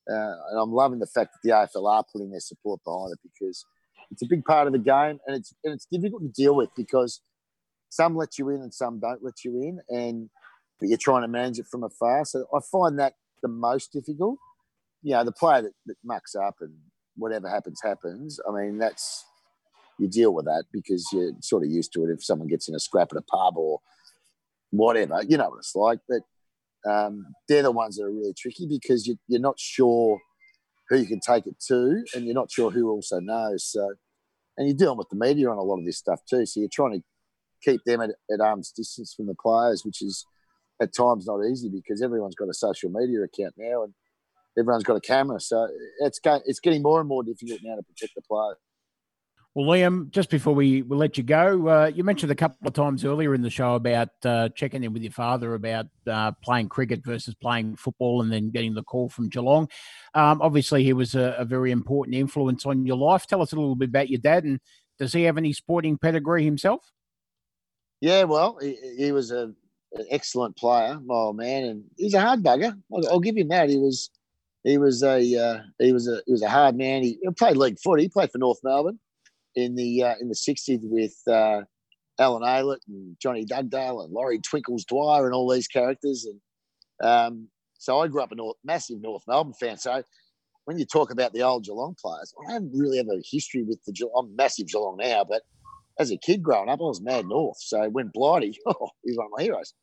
Uh, 0.10 0.34
and 0.50 0.60
I'm 0.60 0.74
loving 0.74 1.00
the 1.00 1.08
fact 1.08 1.32
that 1.34 1.40
the 1.44 1.56
AFL 1.56 1.90
are 1.90 2.04
putting 2.12 2.32
their 2.32 2.42
support 2.42 2.82
behind 2.84 3.14
it 3.14 3.20
because 3.24 3.64
it's 4.12 4.22
a 4.22 4.26
big 4.26 4.44
part 4.44 4.68
of 4.68 4.74
the 4.74 4.80
game 4.80 5.20
and 5.26 5.38
it's 5.38 5.54
and 5.64 5.74
it's 5.74 5.88
difficult 5.90 6.24
to 6.24 6.28
deal 6.28 6.56
with 6.56 6.70
because 6.76 7.22
some 7.94 8.16
let 8.16 8.38
you 8.38 8.50
in 8.50 8.62
and 8.62 8.74
some 8.74 9.00
don't 9.00 9.24
let 9.24 9.44
you 9.46 9.62
in. 9.62 9.80
And 9.90 10.30
but 10.80 10.90
you're 10.90 10.98
trying 10.98 11.22
to 11.22 11.28
manage 11.28 11.60
it 11.60 11.68
from 11.70 11.84
afar. 11.84 12.26
So 12.26 12.46
I 12.54 12.60
find 12.72 12.98
that 13.00 13.14
the 13.42 13.48
most 13.48 13.94
difficult. 13.94 14.38
You 15.04 15.14
know, 15.14 15.24
the 15.24 15.32
player 15.32 15.62
that, 15.62 15.74
that 15.86 15.96
mucks 16.04 16.34
up 16.34 16.56
and 16.62 16.74
whatever 17.16 17.50
happens, 17.50 17.82
happens. 17.84 18.40
I 18.48 18.52
mean, 18.52 18.80
that's 18.80 19.26
you 20.00 20.08
deal 20.08 20.34
with 20.34 20.46
that 20.46 20.64
because 20.72 21.08
you're 21.14 21.34
sort 21.42 21.64
of 21.64 21.70
used 21.70 21.94
to 21.94 22.04
it. 22.06 22.12
If 22.12 22.24
someone 22.24 22.48
gets 22.48 22.68
in 22.68 22.76
a 22.76 22.80
scrap 22.80 23.10
at 23.12 23.18
a 23.18 23.22
pub 23.22 23.58
or 23.58 23.80
whatever, 24.72 25.22
you 25.28 25.38
know 25.38 25.50
what 25.50 25.60
it's 25.60 25.76
like. 25.76 26.00
But 26.10 26.90
um, 26.90 27.28
they're 27.48 27.64
the 27.64 27.72
ones 27.72 27.98
that 27.98 28.06
are 28.06 28.12
really 28.12 28.34
tricky 28.36 28.66
because 28.68 29.06
you, 29.06 29.18
you're 29.28 29.40
not 29.40 29.60
sure 29.60 30.20
who 30.90 30.98
you 30.98 31.06
can 31.06 31.20
take 31.20 31.46
it 31.46 31.60
to, 31.68 32.04
and 32.16 32.26
you're 32.26 32.34
not 32.34 32.52
sure 32.52 32.72
who 32.72 32.90
also 32.90 33.20
knows. 33.20 33.66
So, 33.72 33.94
and 34.58 34.68
you're 34.68 34.78
dealing 34.78 34.98
with 34.98 35.10
the 35.10 35.16
media 35.18 35.50
on 35.50 35.58
a 35.58 35.62
lot 35.62 35.80
of 35.80 35.86
this 35.86 35.98
stuff 35.98 36.22
too. 36.28 36.46
So 36.46 36.60
you're 36.60 36.70
trying 36.72 36.94
to 36.94 37.04
keep 37.64 37.84
them 37.86 38.02
at, 38.02 38.12
at 38.32 38.42
arm's 38.42 38.72
distance 38.72 39.14
from 39.14 39.28
the 39.28 39.36
players, 39.36 39.84
which 39.86 40.02
is 40.02 40.26
at 40.82 40.94
times 40.94 41.26
not 41.26 41.46
easy 41.46 41.70
because 41.70 42.02
everyone's 42.02 42.36
got 42.36 42.50
a 42.50 42.54
social 42.54 42.90
media 42.90 43.22
account 43.22 43.54
now 43.58 43.84
and 43.84 43.94
everyone's 44.58 44.84
got 44.84 44.96
a 44.96 45.02
camera. 45.02 45.40
So 45.40 45.68
it's 46.00 46.20
it's 46.46 46.60
getting 46.60 46.82
more 46.82 47.00
and 47.00 47.08
more 47.08 47.24
difficult 47.24 47.60
now 47.64 47.76
to 47.76 47.84
protect 47.84 48.16
the 48.16 48.22
player. 48.22 48.56
Well, 49.56 49.68
Liam, 49.68 50.10
just 50.10 50.32
before 50.32 50.56
we 50.56 50.82
will 50.82 50.98
let 50.98 51.16
you 51.16 51.24
go, 51.24 51.68
uh, 51.68 51.92
you 51.94 52.04
mentioned 52.04 52.32
a 52.32 52.36
couple 52.36 52.68
of 52.68 52.74
times 52.74 53.06
earlier 53.06 53.36
in 53.36 53.44
the 53.44 53.52
show 53.52 53.76
about 53.76 54.10
uh, 54.26 54.50
checking 54.50 54.84
in 54.84 54.94
with 54.94 55.04
your 55.04 55.12
father 55.12 55.54
about 55.54 55.86
uh, 56.08 56.32
playing 56.44 56.70
cricket 56.70 57.06
versus 57.06 57.36
playing 57.36 57.76
football, 57.76 58.24
and 58.24 58.32
then 58.32 58.50
getting 58.50 58.74
the 58.74 58.82
call 58.82 59.10
from 59.10 59.30
Geelong. 59.30 59.70
Um, 60.16 60.42
obviously, 60.42 60.84
he 60.84 60.94
was 60.94 61.14
a, 61.14 61.36
a, 61.38 61.46
very 61.46 61.70
important 61.70 62.16
influence 62.16 62.66
on 62.66 62.88
your 62.88 62.98
life. 62.98 63.28
Tell 63.28 63.44
us 63.44 63.54
a 63.54 63.56
little 63.56 63.76
bit 63.76 63.90
about 63.90 64.10
your 64.10 64.20
dad, 64.20 64.44
and 64.44 64.60
does 64.98 65.14
he 65.14 65.22
have 65.24 65.38
any 65.38 65.54
sporting 65.54 66.00
pedigree 66.00 66.44
himself? 66.44 66.92
Yeah, 68.04 68.24
well, 68.26 68.58
he, 68.62 68.78
he 68.98 69.14
was 69.14 69.32
a 69.32 69.54
an 69.94 70.06
excellent 70.10 70.58
player, 70.58 71.00
my 71.06 71.16
old 71.16 71.38
man, 71.38 71.64
and 71.64 71.84
he's 71.96 72.14
a 72.14 72.20
hard 72.20 72.44
bugger. 72.44 72.78
I'll, 72.94 73.08
I'll 73.08 73.20
give 73.22 73.38
him 73.38 73.48
that. 73.48 73.70
He 73.70 73.78
was 73.78 74.10
he 74.66 74.78
was 74.78 75.04
a 75.04 75.20
uh, 75.38 75.62
he 75.80 75.94
was 75.94 76.10
a 76.10 76.22
he 76.26 76.34
was 76.34 76.42
a 76.42 76.50
hard 76.50 76.76
man. 76.76 77.02
He, 77.02 77.18
he, 77.22 77.30
played 77.32 77.56
league 77.56 77.80
footy. 77.80 78.04
He 78.04 78.10
played 78.10 78.30
for 78.30 78.40
North 78.40 78.60
Melbourne. 78.62 79.00
in 79.56 79.76
the 79.76 80.04
uh, 80.04 80.16
in 80.20 80.28
the 80.28 80.36
'60s 80.36 80.82
with 80.84 81.16
uh, 81.30 81.62
Allen 82.20 82.44
Aylett 82.44 82.82
and 82.90 83.16
Johnny 83.22 83.46
Dugdale 83.46 84.02
and 84.02 84.12
Laurie 84.12 84.40
Twinkles 84.40 84.84
Dwyer 84.84 85.26
and 85.26 85.34
all 85.34 85.50
these 85.50 85.70
characters. 85.70 86.26
And 86.26 87.10
um, 87.10 87.48
so 87.78 88.00
I 88.00 88.10
grew 88.10 88.22
up 88.22 88.34
a 88.34 88.36
North, 88.36 88.58
massive 88.66 89.02
North 89.02 89.24
Melbourne 89.30 89.54
fan. 89.54 89.78
So 89.78 90.04
when 90.66 90.78
you 90.78 90.84
talk 90.84 91.10
about 91.10 91.32
the 91.32 91.44
old 91.44 91.64
Geelong 91.64 91.96
players, 92.04 92.34
I 92.50 92.52
don't 92.52 92.70
really 92.74 92.98
have 92.98 93.08
a 93.08 93.22
history 93.24 93.64
with 93.64 93.82
the 93.86 93.94
Geelong. 93.94 94.28
I'm 94.28 94.36
massive 94.36 94.68
Geelong 94.68 94.98
now, 94.98 95.24
but 95.24 95.44
as 96.00 96.12
a 96.12 96.18
kid 96.18 96.42
growing 96.42 96.70
up, 96.70 96.80
I 96.80 96.84
was 96.84 97.02
mad 97.02 97.28
North. 97.28 97.58
So 97.60 97.90
when 97.90 98.12
Blighty, 98.14 98.58
oh, 98.68 98.90
he's 99.04 99.18
one 99.18 99.28
of 99.28 99.32
my 99.38 99.44
heroes. 99.44 99.74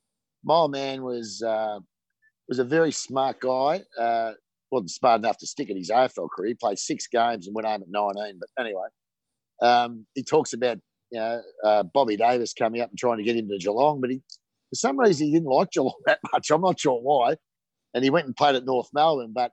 My 0.45 0.55
old 0.55 0.73
man 0.73 1.03
was 1.03 1.43
uh, 1.47 1.79
was 2.49 2.59
a 2.59 2.65
very 2.65 2.93
smart 2.93 3.41
guy. 3.41 3.83
Uh, 3.99 4.33
wasn't 4.71 4.91
smart 4.91 5.21
enough 5.21 5.39
to 5.39 5.47
stick 5.47 5.71
at 5.71 5.77
his 5.77 5.91
AFL 5.91 6.29
career. 6.31 6.51
He 6.51 6.55
played 6.55 6.79
six 6.79 7.07
games 7.09 7.47
and 7.47 7.55
went 7.55 7.67
home 7.67 7.83
at 7.83 7.89
19. 7.89 8.39
But 8.39 8.65
anyway, 8.65 8.87
um, 9.63 10.07
he 10.15 10.23
talks 10.23 10.53
about 10.53 10.79
you 11.11 11.21
know 11.21 11.43
uh, 11.65 11.83
Bobby 11.83 12.17
Davis 12.17 12.55
coming 12.55 12.81
up 12.81 12.91
and 12.91 12.99
trying 12.99 13.19
to 13.19 13.25
get 13.25 13.37
him 13.37 13.49
to 13.49 13.59
Geelong, 13.59 14.01
but 14.01 14.11
he 14.11 14.21
for 14.71 14.77
some 14.77 14.99
reason 14.99 15.27
he 15.27 15.33
didn't 15.33 15.49
like 15.49 15.71
Geelong 15.73 15.95
that 16.07 16.21
much. 16.33 16.51
I'm 16.51 16.61
not 16.61 16.81
sure 16.81 17.01
why. 17.01 17.37
And 17.93 18.05
he 18.05 18.11
went 18.11 18.27
and 18.27 18.37
played 18.37 18.55
at 18.55 18.65
North 18.65 18.89
Melbourne, 18.95 19.33
but 19.35 19.51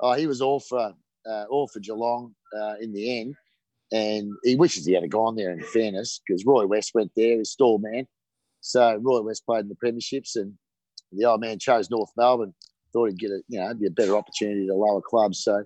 oh, 0.00 0.14
he 0.14 0.26
was 0.26 0.42
all 0.42 0.60
for 0.60 0.92
uh, 1.28 1.44
all 1.50 1.68
for 1.68 1.80
Geelong 1.80 2.34
uh, 2.58 2.74
in 2.80 2.92
the 2.92 3.20
end. 3.20 3.34
And 3.92 4.32
he 4.42 4.56
wishes 4.56 4.84
he 4.84 4.94
had 4.94 5.08
gone 5.10 5.36
there. 5.36 5.52
In 5.52 5.62
fairness, 5.62 6.20
because 6.26 6.44
Roy 6.44 6.66
West 6.66 6.92
went 6.94 7.12
there, 7.16 7.38
his 7.38 7.52
Stawell 7.52 7.78
man. 7.78 8.06
So 8.60 8.98
Roy 9.00 9.22
West 9.22 9.46
played 9.46 9.60
in 9.60 9.68
the 9.68 9.76
premierships, 9.76 10.34
and 10.34 10.54
the 11.12 11.24
old 11.24 11.40
man 11.40 11.58
chose 11.58 11.90
North 11.90 12.10
Melbourne. 12.16 12.54
Thought 12.92 13.10
he'd 13.10 13.18
get 13.18 13.30
a 13.30 13.40
you 13.48 13.60
know 13.60 13.72
be 13.74 13.86
a 13.86 13.90
better 13.90 14.16
opportunity 14.16 14.66
to 14.66 14.74
lower 14.74 15.00
clubs. 15.00 15.44
So, 15.44 15.62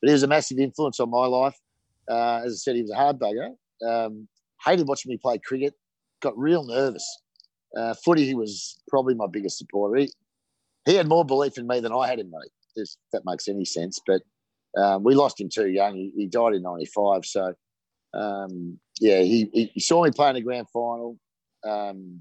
but 0.00 0.08
he 0.08 0.12
was 0.12 0.22
a 0.22 0.28
massive 0.28 0.58
influence 0.58 1.00
on 1.00 1.10
my 1.10 1.26
life. 1.26 1.58
Uh, 2.08 2.42
as 2.44 2.52
I 2.52 2.56
said, 2.56 2.76
he 2.76 2.82
was 2.82 2.90
a 2.90 2.96
hard 2.96 3.18
bugger. 3.18 3.54
Um, 3.84 4.28
hated 4.64 4.86
watching 4.86 5.10
me 5.10 5.16
play 5.16 5.38
cricket. 5.38 5.74
Got 6.22 6.38
real 6.38 6.64
nervous. 6.64 7.04
Uh, 7.76 7.94
footy, 8.04 8.24
he 8.24 8.34
was 8.34 8.80
probably 8.88 9.14
my 9.14 9.26
biggest 9.30 9.58
supporter. 9.58 10.00
He, 10.00 10.12
he 10.86 10.94
had 10.94 11.08
more 11.08 11.24
belief 11.24 11.58
in 11.58 11.66
me 11.66 11.80
than 11.80 11.92
I 11.92 12.06
had 12.06 12.20
in 12.20 12.30
me. 12.30 12.38
If 12.76 12.90
that 13.12 13.22
makes 13.24 13.48
any 13.48 13.64
sense. 13.64 13.98
But 14.06 14.22
um, 14.80 15.02
we 15.02 15.14
lost 15.14 15.40
him 15.40 15.48
too 15.48 15.68
young. 15.68 15.94
He, 15.96 16.12
he 16.16 16.26
died 16.26 16.54
in 16.54 16.62
'95. 16.62 17.24
So 17.24 17.54
um, 18.14 18.78
yeah, 19.00 19.20
he, 19.20 19.70
he, 19.74 19.80
saw 19.80 20.04
me 20.04 20.10
play 20.10 20.28
in 20.28 20.34
the 20.36 20.40
grand 20.40 20.68
final, 20.72 21.18
um, 21.64 22.20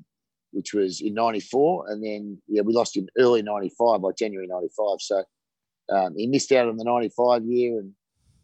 which 0.51 0.73
was 0.73 1.01
in 1.01 1.13
'94, 1.13 1.89
and 1.89 2.03
then 2.03 2.41
yeah, 2.47 2.61
we 2.61 2.73
lost 2.73 2.97
in 2.97 3.07
early 3.17 3.41
'95, 3.41 4.01
like 4.01 4.17
January 4.17 4.47
'95. 4.47 4.97
So 4.99 5.23
um, 5.91 6.15
he 6.17 6.27
missed 6.27 6.51
out 6.51 6.67
on 6.67 6.77
the 6.77 6.83
'95 6.83 7.45
year 7.45 7.79
and 7.79 7.91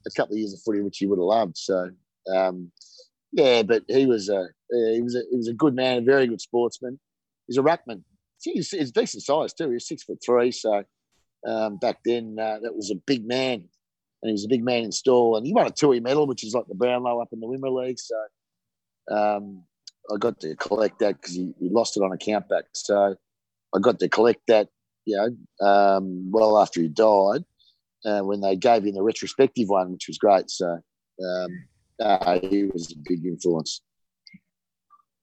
a 0.06 0.12
couple 0.12 0.34
of 0.34 0.40
years 0.40 0.54
of 0.54 0.62
footy, 0.62 0.82
which 0.82 1.00
he 1.00 1.08
would 1.08 1.20
have 1.20 1.24
loved. 1.24 1.58
So 1.58 1.90
um, 2.34 2.72
yeah, 3.32 3.64
but 3.64 3.84
he 3.88 4.06
was 4.06 4.30
a 4.30 4.48
he 4.70 5.02
was 5.02 5.16
a 5.16 5.24
he 5.30 5.38
was 5.38 5.48
a 5.48 5.54
good 5.54 5.76
man, 5.76 5.98
a 5.98 6.02
very 6.02 6.28
good 6.28 6.42
sportsman. 6.42 7.00
He's 7.48 7.58
a 7.58 7.64
ruckman. 7.64 8.04
He's, 8.42 8.70
he's 8.70 8.92
decent 8.92 9.24
size 9.24 9.54
too. 9.54 9.72
He's 9.72 9.88
six 9.88 10.04
foot 10.04 10.20
three. 10.24 10.52
So 10.52 10.84
um, 11.46 11.78
back 11.78 11.98
then, 12.06 12.38
uh, 12.40 12.60
that 12.62 12.76
was 12.76 12.92
a 12.92 12.96
big 12.96 13.26
man, 13.26 13.66
and 14.22 14.30
he 14.30 14.34
was 14.34 14.46
a 14.46 14.50
big 14.50 14.64
man 14.64 14.84
in 14.84 14.92
Stawell. 14.92 15.38
And 15.38 15.46
he 15.46 15.54
won 15.54 15.68
a 15.68 15.72
Toohey 15.72 16.02
medal, 16.02 16.28
which 16.28 16.44
is 16.44 16.54
like 16.54 16.68
the 16.68 16.76
Brownlow 16.76 17.22
up 17.22 17.30
in 17.32 17.40
the 17.40 17.48
Wimmera 17.48 17.86
League. 17.86 18.00
So 18.00 18.16
um, 19.12 19.64
I 20.14 20.18
got 20.18 20.40
to 20.42 20.56
collect 20.56 21.00
that 21.00 21.22
because 21.22 21.36
he, 21.36 21.54
he, 21.60 21.70
lost 21.70 21.98
it 21.98 22.04
on 22.04 22.12
a 22.12 22.18
countback. 22.18 22.64
So 22.74 23.16
I 23.76 23.80
got 23.80 24.00
to 24.00 24.10
collect 24.10 24.42
that, 24.48 24.68
you 25.06 25.18
know, 25.18 25.66
um, 25.66 26.32
well 26.32 26.60
after 26.60 26.82
he 26.82 26.90
died, 26.90 27.44
uh, 28.06 28.22
when 28.22 28.42
they 28.42 28.56
gave 28.56 28.84
him 28.84 28.96
the 28.96 29.02
retrospective 29.02 29.70
one, 29.70 29.92
which 29.92 30.08
was 30.08 30.18
great. 30.18 30.50
So 30.50 30.80
um, 31.24 31.66
uh, 32.00 32.40
he 32.42 32.66
was 32.66 32.92
a 32.92 32.96
big 33.10 33.26
influence. 33.26 33.82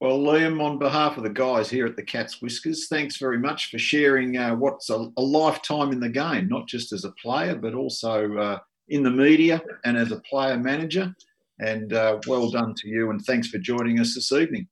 Well, 0.01 0.19
Liam, 0.19 0.63
on 0.63 0.79
behalf 0.79 1.17
of 1.17 1.23
the 1.23 1.31
guys 1.31 1.71
here 1.71 1.87
at 1.87 1.97
the 1.97 2.03
Cats 2.03 2.43
Whiskers, 2.43 2.87
thanks 2.89 3.17
very 3.17 3.39
much 3.39 3.71
for 3.71 3.79
sharing 3.79 4.37
uh, 4.37 4.55
what's 4.55 4.91
a, 4.91 5.11
a, 5.17 5.23
lifetime 5.23 5.91
in 5.91 6.01
the 6.01 6.11
game, 6.11 6.49
not 6.49 6.69
just 6.69 6.93
as 6.93 7.05
a 7.05 7.13
player, 7.13 7.55
but 7.55 7.73
also 7.73 8.37
uh, 8.37 8.59
in 8.89 9.03
the 9.03 9.11
media 9.11 9.63
and 9.85 9.97
as 9.97 10.13
a 10.13 10.21
player 10.21 10.57
manager. 10.57 11.15
And 11.59 11.93
uh, 11.93 12.19
well 12.27 12.51
done 12.51 12.75
to 12.77 12.89
you, 12.89 13.11
and 13.11 13.21
thanks 13.25 13.49
for 13.49 13.57
joining 13.57 13.99
us 13.99 14.15
this 14.15 14.31
evening. 14.31 14.69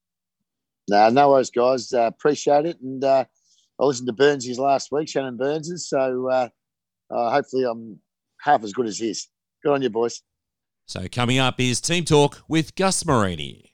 No, 0.87 1.09
no 1.09 1.31
worries, 1.31 1.49
guys. 1.49 1.91
Uh, 1.91 2.03
appreciate 2.03 2.67
it. 2.67 2.79
And 2.79 3.03
uh, 3.03 3.25
I 3.79 3.85
listened 3.85 4.07
to 4.07 4.13
Burnsy's 4.13 4.59
last 4.59 4.91
week, 4.91 5.09
Shannon 5.09 5.35
Burns's, 5.35 5.89
so 5.89 6.29
uh, 6.29 6.49
hopefully 7.09 7.63
I'm 7.63 7.99
half 8.39 8.63
as 8.63 8.71
good 8.71 8.85
as 8.85 8.99
his. 8.99 9.27
Good 9.63 9.73
on 9.73 9.81
you, 9.81 9.89
boys. 9.89 10.21
So, 10.85 11.07
coming 11.11 11.39
up 11.39 11.59
is 11.59 11.81
Team 11.81 12.05
Talk 12.05 12.43
with 12.47 12.75
Gus 12.75 13.03
Morini. 13.03 13.71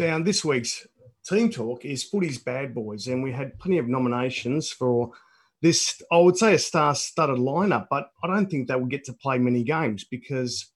Now, 0.00 0.18
this 0.18 0.42
week's 0.42 0.86
Team 1.26 1.50
Talk 1.50 1.84
is 1.84 2.04
Footy's 2.04 2.38
Bad 2.38 2.74
Boys, 2.74 3.06
and 3.06 3.22
we 3.22 3.32
had 3.32 3.58
plenty 3.58 3.76
of 3.76 3.86
nominations 3.86 4.70
for 4.70 5.10
this, 5.60 6.00
I 6.10 6.16
would 6.16 6.38
say, 6.38 6.54
a 6.54 6.58
star 6.58 6.94
studded 6.94 7.36
lineup, 7.36 7.88
but 7.90 8.08
I 8.24 8.28
don't 8.28 8.50
think 8.50 8.66
they 8.66 8.76
will 8.76 8.86
get 8.86 9.04
to 9.04 9.12
play 9.12 9.36
many 9.36 9.62
games 9.62 10.04
because 10.10 10.72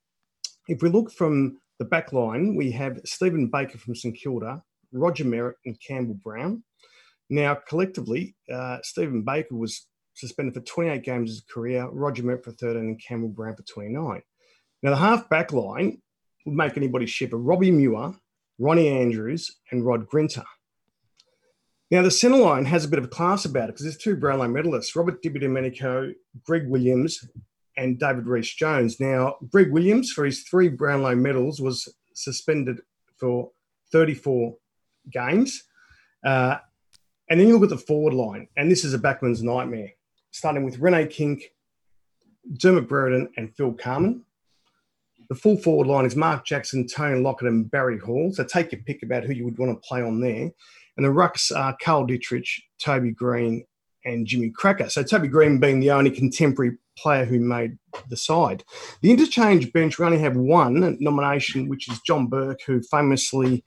if 0.68 0.82
we 0.82 0.90
look 0.90 1.10
from 1.10 1.56
the 1.78 1.86
back 1.86 2.12
line, 2.12 2.54
we 2.54 2.70
have 2.72 3.00
Stephen 3.06 3.48
Baker 3.48 3.78
from 3.78 3.94
St 3.94 4.14
Kilda, 4.14 4.62
Roger 4.92 5.24
Merrett, 5.24 5.54
and 5.64 5.80
Campbell 5.80 6.20
Brown. 6.22 6.62
Now, 7.30 7.54
collectively, 7.66 8.36
uh, 8.52 8.80
Stephen 8.82 9.22
Baker 9.22 9.56
was 9.56 9.86
suspended 10.12 10.52
for 10.52 10.60
28 10.60 11.02
games 11.02 11.30
of 11.30 11.36
his 11.36 11.44
career, 11.50 11.88
Roger 11.90 12.24
Merrett 12.24 12.44
for 12.44 12.52
13, 12.52 12.76
and 12.76 13.02
Campbell 13.02 13.30
Brown 13.30 13.56
for 13.56 13.62
29. 13.62 14.20
Now, 14.82 14.90
the 14.90 14.96
half 14.96 15.30
back 15.30 15.50
line 15.50 16.02
would 16.44 16.56
make 16.56 16.76
anybody 16.76 17.06
shiver 17.06 17.38
Robbie 17.38 17.70
Muir, 17.70 18.12
Ronnie 18.58 18.88
Andrews, 18.88 19.56
and 19.70 19.84
Rod 19.84 20.06
Grinter. 20.06 20.44
Now, 21.90 22.02
the 22.02 22.10
centre 22.10 22.38
line 22.38 22.64
has 22.64 22.84
a 22.84 22.88
bit 22.88 22.98
of 22.98 23.04
a 23.04 23.08
class 23.08 23.44
about 23.44 23.64
it 23.64 23.72
because 23.72 23.84
there's 23.84 23.96
two 23.96 24.16
Brownlow 24.16 24.48
medalists, 24.48 24.96
Robert 24.96 25.22
Di 25.22 26.14
Greg 26.44 26.68
Williams, 26.68 27.28
and 27.76 27.98
David 27.98 28.26
Rhys 28.26 28.52
Jones. 28.52 29.00
Now, 29.00 29.36
Greg 29.50 29.72
Williams, 29.72 30.10
for 30.10 30.24
his 30.24 30.42
three 30.42 30.68
Brownlow 30.68 31.14
medals, 31.14 31.60
was 31.60 31.92
suspended 32.14 32.80
for 33.16 33.50
34 33.92 34.54
games. 35.12 35.64
Uh, 36.24 36.56
and 37.28 37.40
then 37.40 37.48
you 37.48 37.58
look 37.58 37.70
at 37.70 37.76
the 37.76 37.84
forward 37.84 38.14
line, 38.14 38.48
and 38.56 38.70
this 38.70 38.84
is 38.84 38.94
a 38.94 38.98
backman's 38.98 39.42
nightmare, 39.42 39.90
starting 40.30 40.64
with 40.64 40.78
Rene 40.78 41.06
Kink, 41.06 41.52
Dermott 42.58 42.88
Brereton, 42.88 43.28
and 43.36 43.54
Phil 43.54 43.72
Carman. 43.72 44.24
The 45.34 45.40
full 45.40 45.56
forward 45.56 45.88
line 45.88 46.06
is 46.06 46.14
Mark 46.14 46.46
Jackson, 46.46 46.86
Tony 46.86 47.20
Lockett, 47.20 47.48
and 47.48 47.68
Barry 47.68 47.98
Hall. 47.98 48.30
So 48.32 48.44
take 48.44 48.70
your 48.70 48.80
pick 48.82 49.02
about 49.02 49.24
who 49.24 49.32
you 49.32 49.44
would 49.44 49.58
want 49.58 49.72
to 49.72 49.84
play 49.84 50.00
on 50.00 50.20
there. 50.20 50.48
And 50.96 51.04
the 51.04 51.08
rucks 51.08 51.50
are 51.50 51.76
Carl 51.82 52.06
Ditterich, 52.06 52.60
Toby 52.80 53.10
Greene, 53.10 53.64
and 54.04 54.28
Jimmy 54.28 54.52
Krakouer. 54.56 54.92
So 54.92 55.02
Toby 55.02 55.26
Greene 55.26 55.58
being 55.58 55.80
the 55.80 55.90
only 55.90 56.12
contemporary 56.12 56.76
player 56.96 57.24
who 57.24 57.40
made 57.40 57.76
the 58.08 58.16
side. 58.16 58.62
The 59.02 59.10
interchange 59.10 59.72
bench, 59.72 59.98
we 59.98 60.06
only 60.06 60.20
have 60.20 60.36
one 60.36 60.96
nomination, 61.00 61.68
which 61.68 61.90
is 61.90 62.00
John 62.02 62.28
Burke, 62.28 62.60
who 62.64 62.80
famously 62.82 63.64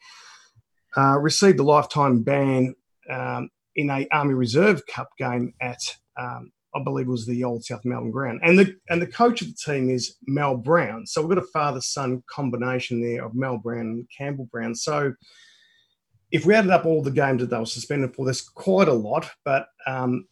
uh, 0.96 1.20
received 1.20 1.60
a 1.60 1.64
lifetime 1.64 2.24
ban 2.24 2.76
um, 3.10 3.50
in 3.76 3.90
a 3.90 4.08
Army 4.14 4.36
Reserve 4.36 4.88
Cup 4.88 5.10
game 5.18 5.54
at, 5.60 5.82
um, 6.18 6.50
I 6.76 6.84
believe, 6.84 7.08
it 7.08 7.12
was 7.12 7.26
the 7.26 7.44
old 7.44 7.64
South 7.64 7.86
Melbourne 7.86 8.12
ground. 8.12 8.42
And 8.44 8.58
the 8.60 8.76
and 8.90 9.02
the 9.02 9.08
coach 9.08 9.42
of 9.42 9.48
the 9.48 9.54
team 9.54 9.90
is 9.90 10.18
Mel 10.28 10.56
Brown. 10.56 11.06
So 11.06 11.22
we've 11.22 11.36
got 11.36 11.44
a 11.44 11.48
father-son 11.48 12.24
combination 12.30 13.02
there 13.02 13.26
of 13.26 13.36
Mel 13.36 13.58
Brown 13.58 13.82
and 13.82 14.08
Campbell 14.16 14.50
Brown. 14.52 14.76
So 14.76 15.14
if 16.32 16.46
we 16.46 16.54
added 16.54 16.72
up 16.72 16.86
all 16.86 17.02
the 17.02 17.12
games 17.12 17.42
that 17.42 17.50
they 17.50 17.58
were 17.58 17.66
suspended 17.66 18.14
for, 18.14 18.26
there's 18.26 18.42
quite 18.42 18.88
a 18.88 18.94
lot. 18.94 19.30
But 19.46 19.68
um, 19.86 20.28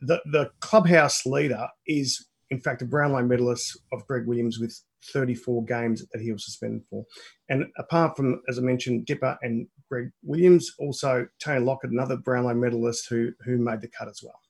the 0.00 0.20
the 0.26 0.50
clubhouse 0.60 1.26
leader 1.26 1.68
is 1.86 2.26
in 2.50 2.60
fact 2.60 2.82
a 2.82 2.84
Brownlow 2.84 3.22
medalist 3.22 3.78
of 3.92 4.06
Greg 4.06 4.26
Williams 4.26 4.58
with 4.58 4.78
34 5.12 5.64
games 5.64 6.04
that 6.12 6.20
he 6.20 6.32
was 6.32 6.44
suspended 6.44 6.82
for. 6.90 7.04
And 7.48 7.66
apart 7.78 8.16
from, 8.16 8.42
as 8.48 8.58
I 8.58 8.62
mentioned, 8.62 9.06
Dipper 9.06 9.38
and 9.42 9.66
Greg 9.88 10.10
Williams, 10.22 10.72
also 10.78 11.26
Tony 11.40 11.64
Lockett, 11.64 11.90
another 11.90 12.16
Brownlow 12.16 12.54
medalist 12.54 13.08
who 13.08 13.32
who 13.44 13.58
made 13.58 13.80
the 13.80 13.88
cut 13.88 14.08
as 14.08 14.20
well. 14.22 14.40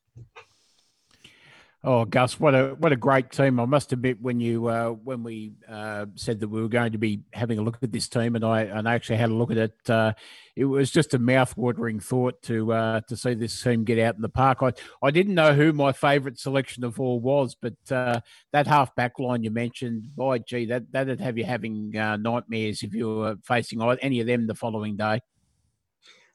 Oh, 1.89 2.05
Gus, 2.05 2.41
what 2.41 2.53
a 2.53 2.75
what 2.81 2.91
a 2.91 2.97
great 2.97 3.31
team! 3.31 3.61
I 3.61 3.65
must 3.65 3.93
admit, 3.93 4.21
when 4.21 4.41
you 4.41 4.67
uh, 4.67 4.89
when 4.89 5.23
we 5.23 5.53
uh, 5.69 6.07
said 6.17 6.41
that 6.41 6.49
we 6.49 6.61
were 6.61 6.67
going 6.69 6.91
to 6.91 6.99
be 6.99 7.21
having 7.33 7.61
a 7.61 7.63
look 7.63 7.79
at 7.81 7.93
this 7.93 8.09
team, 8.09 8.35
and 8.35 8.45
I 8.45 8.63
and 8.63 8.89
I 8.89 8.95
actually 8.95 9.19
had 9.19 9.31
a 9.31 9.35
look 9.35 9.53
at 9.53 9.57
it, 9.57 9.89
uh, 9.89 10.13
it 10.57 10.65
was 10.65 10.91
just 10.91 11.15
a 11.15 11.21
mouth-watering 11.21 12.01
thought 12.01 12.43
to 12.43 12.73
uh, 12.73 13.01
to 13.03 13.17
see 13.17 13.35
this 13.35 13.63
team 13.63 13.85
get 13.85 14.01
out 14.01 14.17
in 14.17 14.21
the 14.21 14.29
park. 14.29 14.59
I 14.63 14.73
I 15.01 15.13
didn't 15.13 15.37
know 15.37 15.55
who 15.55 15.73
my 15.73 15.93
favourite 15.93 16.41
selection 16.41 16.83
of 16.83 16.99
all 16.99 17.21
was, 17.21 17.55
but 17.55 17.77
uh, 17.93 18.19
that 18.51 18.67
half 18.67 18.93
back 18.97 19.21
line 19.21 19.45
you 19.45 19.53
mentioned, 19.53 20.09
boy, 20.17 20.41
gee, 20.41 20.67
that 20.67 20.91
that'd 20.91 21.21
have 21.21 21.39
you 21.39 21.45
having 21.45 21.97
uh, 21.97 22.17
nightmares 22.17 22.83
if 22.83 22.95
you 22.95 23.15
were 23.15 23.37
facing 23.45 23.81
any 24.03 24.19
of 24.19 24.27
them 24.27 24.49
the 24.49 24.57
following 24.57 24.97
day. 24.97 25.21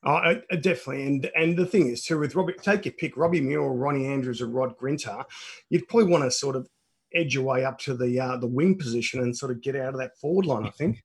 Oh, 0.04 0.14
uh, 0.14 0.36
definitely, 0.62 1.06
and 1.06 1.32
and 1.36 1.58
the 1.58 1.66
thing 1.66 1.89
is 1.89 2.04
too 2.04 2.18
with 2.18 2.36
Robbie, 2.36 2.54
take 2.62 2.86
your 2.86 2.93
pick, 2.93 3.16
Robbie 3.16 3.41
Muir, 3.41 3.70
Ronnie 3.70 4.08
Andrews, 4.08 4.41
or 4.41 4.47
Rod 4.47 4.76
Grinter, 4.78 5.24
you'd 5.70 5.88
probably 5.88 6.12
want 6.12 6.24
to 6.24 6.32
sort 6.32 6.56
of 6.56 6.68
edge 7.14 7.36
your 7.36 7.43
way 7.43 7.66
up 7.66 7.78
to 7.80 7.95
the 7.95 8.20
uh, 8.20 8.38
the 8.38 8.47
wing 8.47 8.78
position 8.78 9.22
and 9.22 9.38
sort 9.38 9.52
of 9.52 9.62
get 9.62 9.76
out 9.76 9.93
of 9.93 9.99
that 9.99 10.18
forward 10.18 10.45
line. 10.45 10.66
I 10.66 10.72
think. 10.72 11.04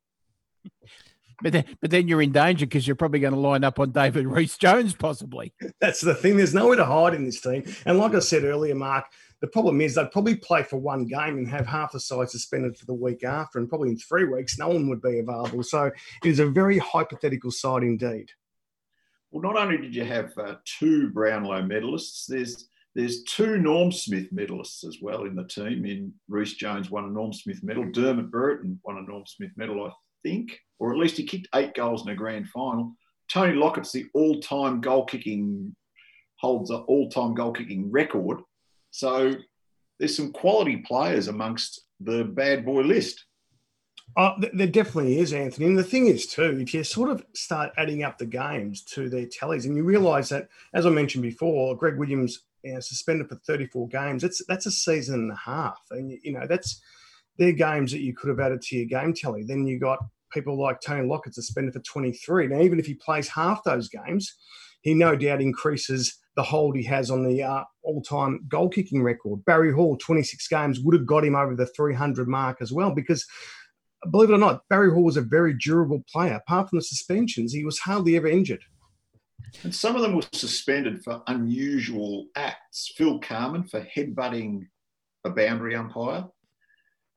But 1.43 1.53
then, 1.53 1.65
but 1.83 1.91
then 1.91 2.09
you're 2.09 2.23
in 2.23 2.33
danger 2.33 2.65
because 2.65 2.87
you're 2.87 2.97
probably 2.97 3.21
going 3.21 3.35
to 3.35 3.39
line 3.39 3.63
up 3.63 3.79
on 3.79 3.91
David 3.91 4.27
Rhys 4.27 4.57
Jones, 4.57 4.95
possibly. 4.95 5.53
That's 5.83 6.01
the 6.01 6.15
thing. 6.15 6.39
There's 6.39 6.55
nowhere 6.55 6.77
to 6.77 6.85
hide 6.87 7.13
in 7.13 7.27
this 7.27 7.43
team. 7.43 7.63
And 7.85 7.99
like 7.99 8.15
I 8.15 8.21
said 8.21 8.45
earlier, 8.45 8.75
Mark, 8.75 9.05
the 9.43 9.47
problem 9.47 9.83
is 9.83 9.95
they'd 9.95 10.11
probably 10.11 10.37
play 10.37 10.63
for 10.63 10.79
one 10.79 11.05
game 11.05 11.37
and 11.37 11.47
have 11.49 11.67
half 11.67 11.93
the 11.93 12.01
side 12.01 12.31
suspended 12.31 12.79
for 12.79 12.87
the 12.87 12.95
week 12.95 13.23
after, 13.23 13.59
and 13.59 13.69
probably 13.69 13.91
in 13.91 13.99
three 13.99 14.25
weeks, 14.25 14.59
no 14.59 14.69
one 14.69 14.89
would 14.89 15.03
be 15.03 15.19
available. 15.19 15.63
So 15.63 15.85
it 15.85 15.95
is 16.25 16.39
a 16.39 16.47
very 16.47 16.79
hypothetical 16.79 17.51
side 17.51 17.83
indeed. 17.83 18.31
Well, 19.31 19.43
not 19.43 19.61
only 19.61 19.77
did 19.77 19.95
you 19.95 20.05
have 20.05 20.33
uh, 20.39 20.55
two 20.65 21.11
Brownlow 21.11 21.63
medalists, 21.63 22.27
there's 22.27 22.69
there's 22.95 23.25
two 23.25 23.59
Norm 23.59 23.93
Smith 23.93 24.33
medalists 24.33 24.83
as 24.83 24.99
well 25.03 25.25
in 25.25 25.37
the 25.37 25.45
team. 25.45 25.85
In 25.85 26.15
Rhys 26.29 26.55
Jones 26.55 26.91
won 26.91 27.05
a 27.05 27.09
Norm 27.09 27.31
Smith 27.35 27.63
medal, 27.63 27.91
Dermott 27.91 28.31
Brereton 28.31 28.81
won 28.85 28.97
a 28.97 29.03
Norm 29.03 29.25
Smith 29.27 29.51
medal, 29.55 29.85
I 29.85 29.91
think, 30.23 30.59
or 30.79 30.93
at 30.93 30.99
least 30.99 31.19
he 31.19 31.25
kicked 31.25 31.49
eight 31.55 31.75
goals 31.75 32.07
in 32.07 32.09
a 32.09 32.15
grand 32.15 32.49
final. 32.49 32.97
Tony 33.29 33.53
Lockett's 33.53 33.93
the 33.93 34.07
all-time 34.15 34.81
goal 34.81 35.05
kicking 35.05 35.77
holds 36.41 36.71
an 36.71 36.85
all-time 36.89 37.35
goal 37.35 37.53
kicking 37.53 37.91
record. 37.91 38.41
So 38.93 39.35
there's 39.99 40.17
some 40.17 40.33
quality 40.33 40.79
players 40.79 41.29
amongst 41.29 41.83
the 42.01 42.25
bad 42.25 42.65
boy 42.65 42.81
list. 42.81 43.26
Oh, 44.19 44.33
there 44.55 44.67
definitely 44.67 45.19
is, 45.19 45.35
Anthony. 45.35 45.67
And 45.67 45.79
the 45.79 45.85
thing 45.85 46.07
is, 46.07 46.27
too, 46.27 46.59
if 46.59 46.73
you 46.73 46.83
sort 46.85 47.11
of 47.11 47.25
start 47.35 47.73
adding 47.77 48.03
up 48.03 48.17
the 48.17 48.25
games 48.25 48.81
to 48.85 49.11
their 49.11 49.27
tallies, 49.27 49.67
and 49.67 49.77
you 49.77 49.85
realise 49.85 50.31
that, 50.31 50.49
as 50.73 50.87
I 50.87 50.91
mentioned 50.91 51.23
before, 51.23 51.77
Greg 51.77 51.99
Williams 51.99 52.41
you 52.67 52.75
know, 52.75 52.81
suspended 52.81 53.29
for 53.29 53.37
34 53.37 53.89
games. 53.89 54.23
That's 54.23 54.43
that's 54.47 54.67
a 54.67 54.71
season 54.71 55.15
and 55.15 55.33
a 55.33 55.37
half, 55.37 55.81
and 55.91 56.19
you 56.23 56.33
know 56.33 56.47
that's 56.49 56.81
they're 57.39 57.53
games 57.53 57.93
that 57.93 58.01
you 58.01 58.15
could 58.15 58.31
have 58.31 58.41
added 58.41 58.63
to 58.63 58.77
your 58.77 58.87
game 58.87 59.15
tally. 59.15 59.45
Then 59.45 59.67
you 59.67 59.79
got 59.79 59.99
people 60.33 60.61
like 60.61 60.81
Tony 60.81 61.07
Lockett 61.07 61.35
suspended 61.35 61.75
for 61.75 61.81
23. 61.81 62.49
Now, 62.49 62.61
even 62.61 62.81
if 62.81 62.87
he 62.87 62.95
plays 62.95 63.29
half 63.29 63.63
those 63.65 63.89
games, 63.89 64.35
he 64.81 64.95
no 64.95 65.15
doubt 65.15 65.41
increases 65.41 66.17
the 66.35 66.43
hold 66.43 66.77
he 66.77 66.83
has 66.85 67.11
on 67.11 67.23
the 67.27 67.43
uh, 67.43 67.65
all-time 67.83 68.41
goal 68.49 68.69
kicking 68.69 69.03
record. 69.03 69.45
Barry 69.45 69.73
Hall, 69.73 69.97
26 69.97 70.49
games, 70.49 70.81
would 70.81 70.95
have 70.95 71.07
got 71.07 71.25
him 71.25 71.37
over 71.37 71.55
the 71.55 71.67
300 71.67 72.27
mark 72.29 72.59
as 72.61 72.73
well 72.73 72.93
because. 72.93 73.27
Believe 74.11 74.31
it 74.31 74.35
or 74.35 74.39
not, 74.39 74.63
Barry 74.69 74.91
Hall 74.91 75.05
was 75.05 75.17
a 75.17 75.23
very 75.23 75.55
durable 75.55 76.05
player. 76.13 76.35
Apart 76.35 76.71
from 76.71 76.79
the 76.79 76.85
suspensions, 76.85 77.53
he 77.53 77.65
was 77.65 77.79
hardly 77.79 78.17
ever 78.17 78.29
injured. 78.29 78.63
And 79.63 79.75
some 79.75 79.97
of 79.97 80.03
them 80.03 80.15
were 80.15 80.23
suspended 80.33 81.03
for 81.03 81.23
unusual 81.29 82.27
acts. 82.37 82.93
Phil 82.97 83.19
Carman 83.21 83.65
for 83.65 83.81
headbutting 83.81 84.67
a 85.25 85.31
boundary 85.31 85.75
umpire. 85.75 86.27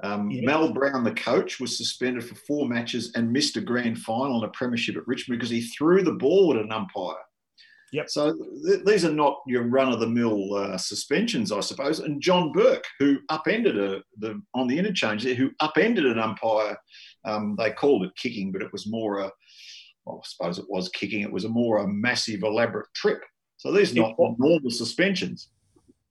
Um, 0.02 0.32
yeah. 0.32 0.46
Mel 0.46 0.72
Brown, 0.72 1.04
the 1.04 1.12
coach, 1.12 1.60
was 1.60 1.78
suspended 1.78 2.24
for 2.24 2.36
four 2.36 2.68
matches 2.68 3.12
and 3.16 3.32
missed 3.32 3.58
a 3.58 3.62
grand 3.62 4.00
final 4.00 4.38
in 4.38 4.48
a 4.48 4.52
premiership 4.52 4.96
at 4.96 5.08
Richmond 5.08 5.40
because 5.40 5.52
he 5.52 5.62
threw 5.62 6.04
the 6.04 6.14
ball 6.14 6.56
at 6.56 6.64
an 6.64 6.72
umpire. 6.72 7.18
Yep. 7.92 8.10
So 8.10 8.36
th- 8.66 8.86
these 8.86 9.06
are 9.06 9.12
not 9.12 9.42
your 9.48 9.64
run-of-the-mill 9.64 10.54
uh, 10.54 10.78
suspensions, 10.78 11.52
I 11.52 11.60
suppose. 11.62 12.00
And 12.00 12.22
John 12.22 12.52
Burke, 12.52 12.86
who 13.00 13.18
upended 13.30 13.78
a 13.78 14.02
the 14.18 14.42
on 14.54 14.68
the 14.68 14.78
interchange 14.78 15.24
there, 15.24 15.36
who 15.36 15.52
upended 15.60 16.06
an 16.06 16.20
umpire. 16.20 16.78
Um, 17.26 17.56
they 17.58 17.72
called 17.72 18.04
it 18.04 18.16
kicking, 18.16 18.52
but 18.52 18.62
it 18.62 18.72
was 18.72 18.88
more 18.88 19.20
a, 19.20 19.32
well, 20.06 20.22
I 20.24 20.28
suppose 20.28 20.60
it 20.60 20.70
was 20.70 20.90
kicking. 20.90 21.22
It 21.22 21.32
was 21.32 21.46
a 21.46 21.50
more 21.50 21.80
a 21.80 21.88
massive, 21.88 22.44
elaborate 22.44 22.88
trip. 22.96 23.22
So 23.58 23.72
these 23.72 23.92
are 23.92 24.02
not 24.02 24.16
normal 24.18 24.70
suspensions. 24.70 25.50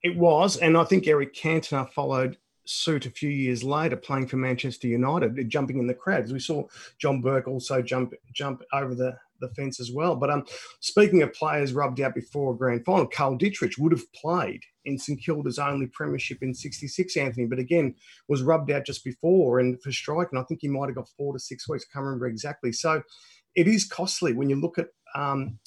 It 0.03 0.15
was, 0.15 0.57
and 0.57 0.77
I 0.77 0.83
think 0.83 1.07
Eric 1.07 1.33
Cantona 1.33 1.89
followed 1.91 2.37
suit 2.65 3.07
a 3.07 3.09
few 3.09 3.31
years 3.31 3.63
later, 3.63 3.95
playing 3.95 4.27
for 4.27 4.37
Manchester 4.37 4.87
United, 4.87 5.49
jumping 5.49 5.79
in 5.79 5.87
the 5.87 5.93
crowds. 5.93 6.31
We 6.31 6.39
saw 6.39 6.67
John 6.99 7.19
Burke 7.21 7.47
also 7.47 7.81
jump 7.81 8.13
jump 8.31 8.61
over 8.71 8.93
the, 8.93 9.17
the 9.39 9.49
fence 9.49 9.79
as 9.79 9.91
well. 9.91 10.15
But 10.15 10.29
um, 10.29 10.45
speaking 10.79 11.21
of 11.21 11.33
players 11.33 11.73
rubbed 11.73 12.01
out 12.01 12.15
before 12.15 12.53
a 12.53 12.57
grand 12.57 12.85
final, 12.85 13.07
Carl 13.07 13.37
Ditterich 13.37 13.77
would 13.79 13.91
have 13.91 14.11
played 14.13 14.61
in 14.85 14.97
St 14.97 15.21
Kilda's 15.23 15.59
only 15.59 15.87
premiership 15.87 16.39
in 16.41 16.53
'66, 16.53 17.17
Anthony, 17.17 17.45
but 17.45 17.59
again 17.59 17.95
was 18.27 18.43
rubbed 18.43 18.71
out 18.71 18.85
just 18.85 19.03
before 19.03 19.59
and 19.59 19.81
for 19.81 19.91
striking. 19.91 20.39
I 20.39 20.43
think 20.43 20.61
he 20.61 20.67
might 20.67 20.87
have 20.87 20.95
got 20.95 21.09
four 21.17 21.33
to 21.33 21.39
six 21.39 21.67
weeks. 21.67 21.85
I 21.89 21.93
can't 21.93 22.05
remember 22.05 22.27
exactly. 22.27 22.71
So 22.71 23.01
it 23.55 23.67
is 23.67 23.87
costly 23.87 24.33
when 24.33 24.49
you 24.49 24.55
look 24.55 24.77
at 24.77 24.87
um, 25.15 25.59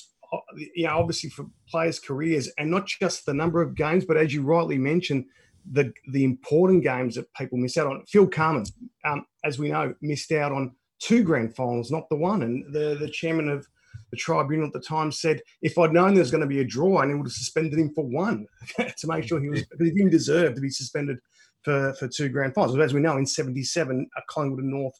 you 0.75 0.87
know, 0.87 0.99
obviously 0.99 1.31
for 1.31 1.47
players' 1.69 1.99
careers 1.99 2.51
and 2.59 2.71
not 2.71 2.87
just 2.87 3.27
the 3.27 3.35
number 3.35 3.61
of 3.61 3.75
games, 3.75 4.05
but 4.05 4.17
as 4.17 4.33
you 4.33 4.43
rightly 4.43 4.79
mentioned, 4.79 5.27
the 5.71 5.93
the 6.11 6.25
important 6.25 6.83
games 6.83 7.15
that 7.15 7.33
people 7.35 7.59
miss 7.59 7.77
out 7.77 7.87
on. 7.87 8.05
Phil 8.09 8.27
Carman, 8.27 8.65
um, 9.05 9.25
as 9.45 9.59
we 9.59 9.71
know, 9.71 9.95
missed 10.01 10.33
out 10.33 10.53
on 10.53 10.75
two 11.03 11.23
grand 11.23 11.55
finals, 11.55 11.91
not 11.91 12.09
the 12.09 12.17
one. 12.17 12.43
And 12.43 12.73
the 12.73 12.97
the 12.99 13.11
chairman 13.11 13.49
of 13.49 13.67
the 14.11 14.17
tribunal 14.17 14.67
at 14.67 14.73
the 14.73 14.81
time 14.81 15.11
said, 15.11 15.41
if 15.61 15.79
I'd 15.79 15.93
known 15.93 16.15
there 16.15 16.23
was 16.23 16.31
going 16.31 16.43
to 16.43 16.47
be 16.47 16.61
a 16.61 16.65
draw, 16.65 16.99
I 16.99 17.07
would 17.07 17.27
have 17.27 17.33
suspended 17.33 17.79
him 17.79 17.93
for 17.95 18.05
one 18.05 18.47
to 18.79 19.07
make 19.07 19.25
sure 19.25 19.41
he 19.41 19.49
was 19.49 19.65
because 19.67 19.89
he 19.89 19.95
didn't 19.95 20.11
deserve 20.11 20.55
to 20.55 20.61
be 20.61 20.71
suspended 20.71 21.19
for 21.63 21.93
for 21.95 22.09
two 22.09 22.29
grand 22.29 22.55
finals. 22.55 22.77
But 22.77 22.85
as 22.85 22.95
we 22.95 23.01
know, 23.01 23.17
in 23.17 23.27
'77, 23.27 24.09
Collingwood 24.29 24.63
and 24.63 24.71
North. 24.71 24.99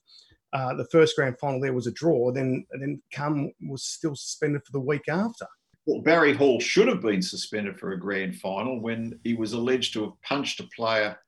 Uh, 0.55 0.75
the 0.75 0.85
first 0.93 1.17
grand 1.17 1.35
final 1.39 1.59
there 1.59 1.73
was 1.73 1.87
a 1.87 1.93
draw. 1.93 2.31
Then, 2.31 2.67
then 2.79 3.01
Carman 3.11 3.55
was 3.71 3.85
still 3.85 4.15
suspended 4.15 4.63
for 4.67 4.73
the 4.73 4.81
week 4.81 5.09
after. 5.09 5.47
Well, 5.87 6.03
Barry 6.03 6.35
Hall 6.35 6.61
should 6.61 6.89
have 6.89 7.01
been 7.01 7.23
suspended 7.23 7.81
for 7.81 7.93
a 7.93 7.99
grand 7.99 8.37
final 8.37 8.79
when 8.79 9.19
he 9.25 9.33
was 9.33 9.55
alleged 9.55 9.95
to 9.95 10.03
have 10.03 10.21
punched 10.21 10.61
a 10.61 10.65
player 10.65 11.19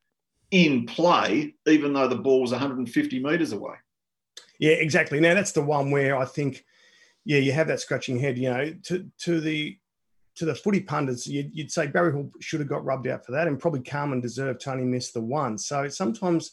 in 0.51 0.85
play, 0.85 1.55
even 1.67 1.95
though 1.95 2.07
the 2.07 2.17
ball 2.17 2.43
was 2.43 2.51
150 2.51 3.19
metres 3.23 3.53
away. 3.53 3.77
Yeah, 4.59 4.73
exactly. 4.73 5.21
Now 5.21 5.35
that's 5.35 5.53
the 5.53 5.63
one 5.63 5.91
where 5.91 6.17
I 6.17 6.25
think, 6.25 6.65
yeah, 7.25 7.39
you 7.39 7.53
have 7.53 7.69
that 7.69 7.81
scratching 7.81 8.19
head. 8.19 8.39
You 8.39 8.51
know, 8.51 8.75
to 8.85 9.11
to 9.21 9.41
the 9.41 9.77
to 10.37 10.45
the 10.45 10.55
footy 10.55 10.81
pundits, 10.81 11.27
you'd, 11.27 11.51
you'd 11.55 11.71
say 11.71 11.87
Barry 11.87 12.13
Hall 12.13 12.31
should 12.41 12.61
have 12.61 12.69
got 12.69 12.85
rubbed 12.85 13.07
out 13.07 13.25
for 13.25 13.33
that, 13.33 13.47
and 13.47 13.59
probably 13.59 13.81
Carman 13.81 14.21
deserved 14.21 14.61
Tony 14.61 14.85
missed 14.85 15.15
the 15.15 15.21
one. 15.21 15.57
So 15.59 15.89
sometimes 15.89 16.53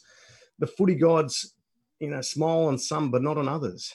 the 0.58 0.66
footy 0.66 0.94
gods, 0.94 1.54
you 1.98 2.08
know, 2.08 2.20
smile 2.20 2.64
on 2.64 2.78
some, 2.78 3.10
but 3.10 3.22
not 3.22 3.38
on 3.38 3.48
others. 3.48 3.94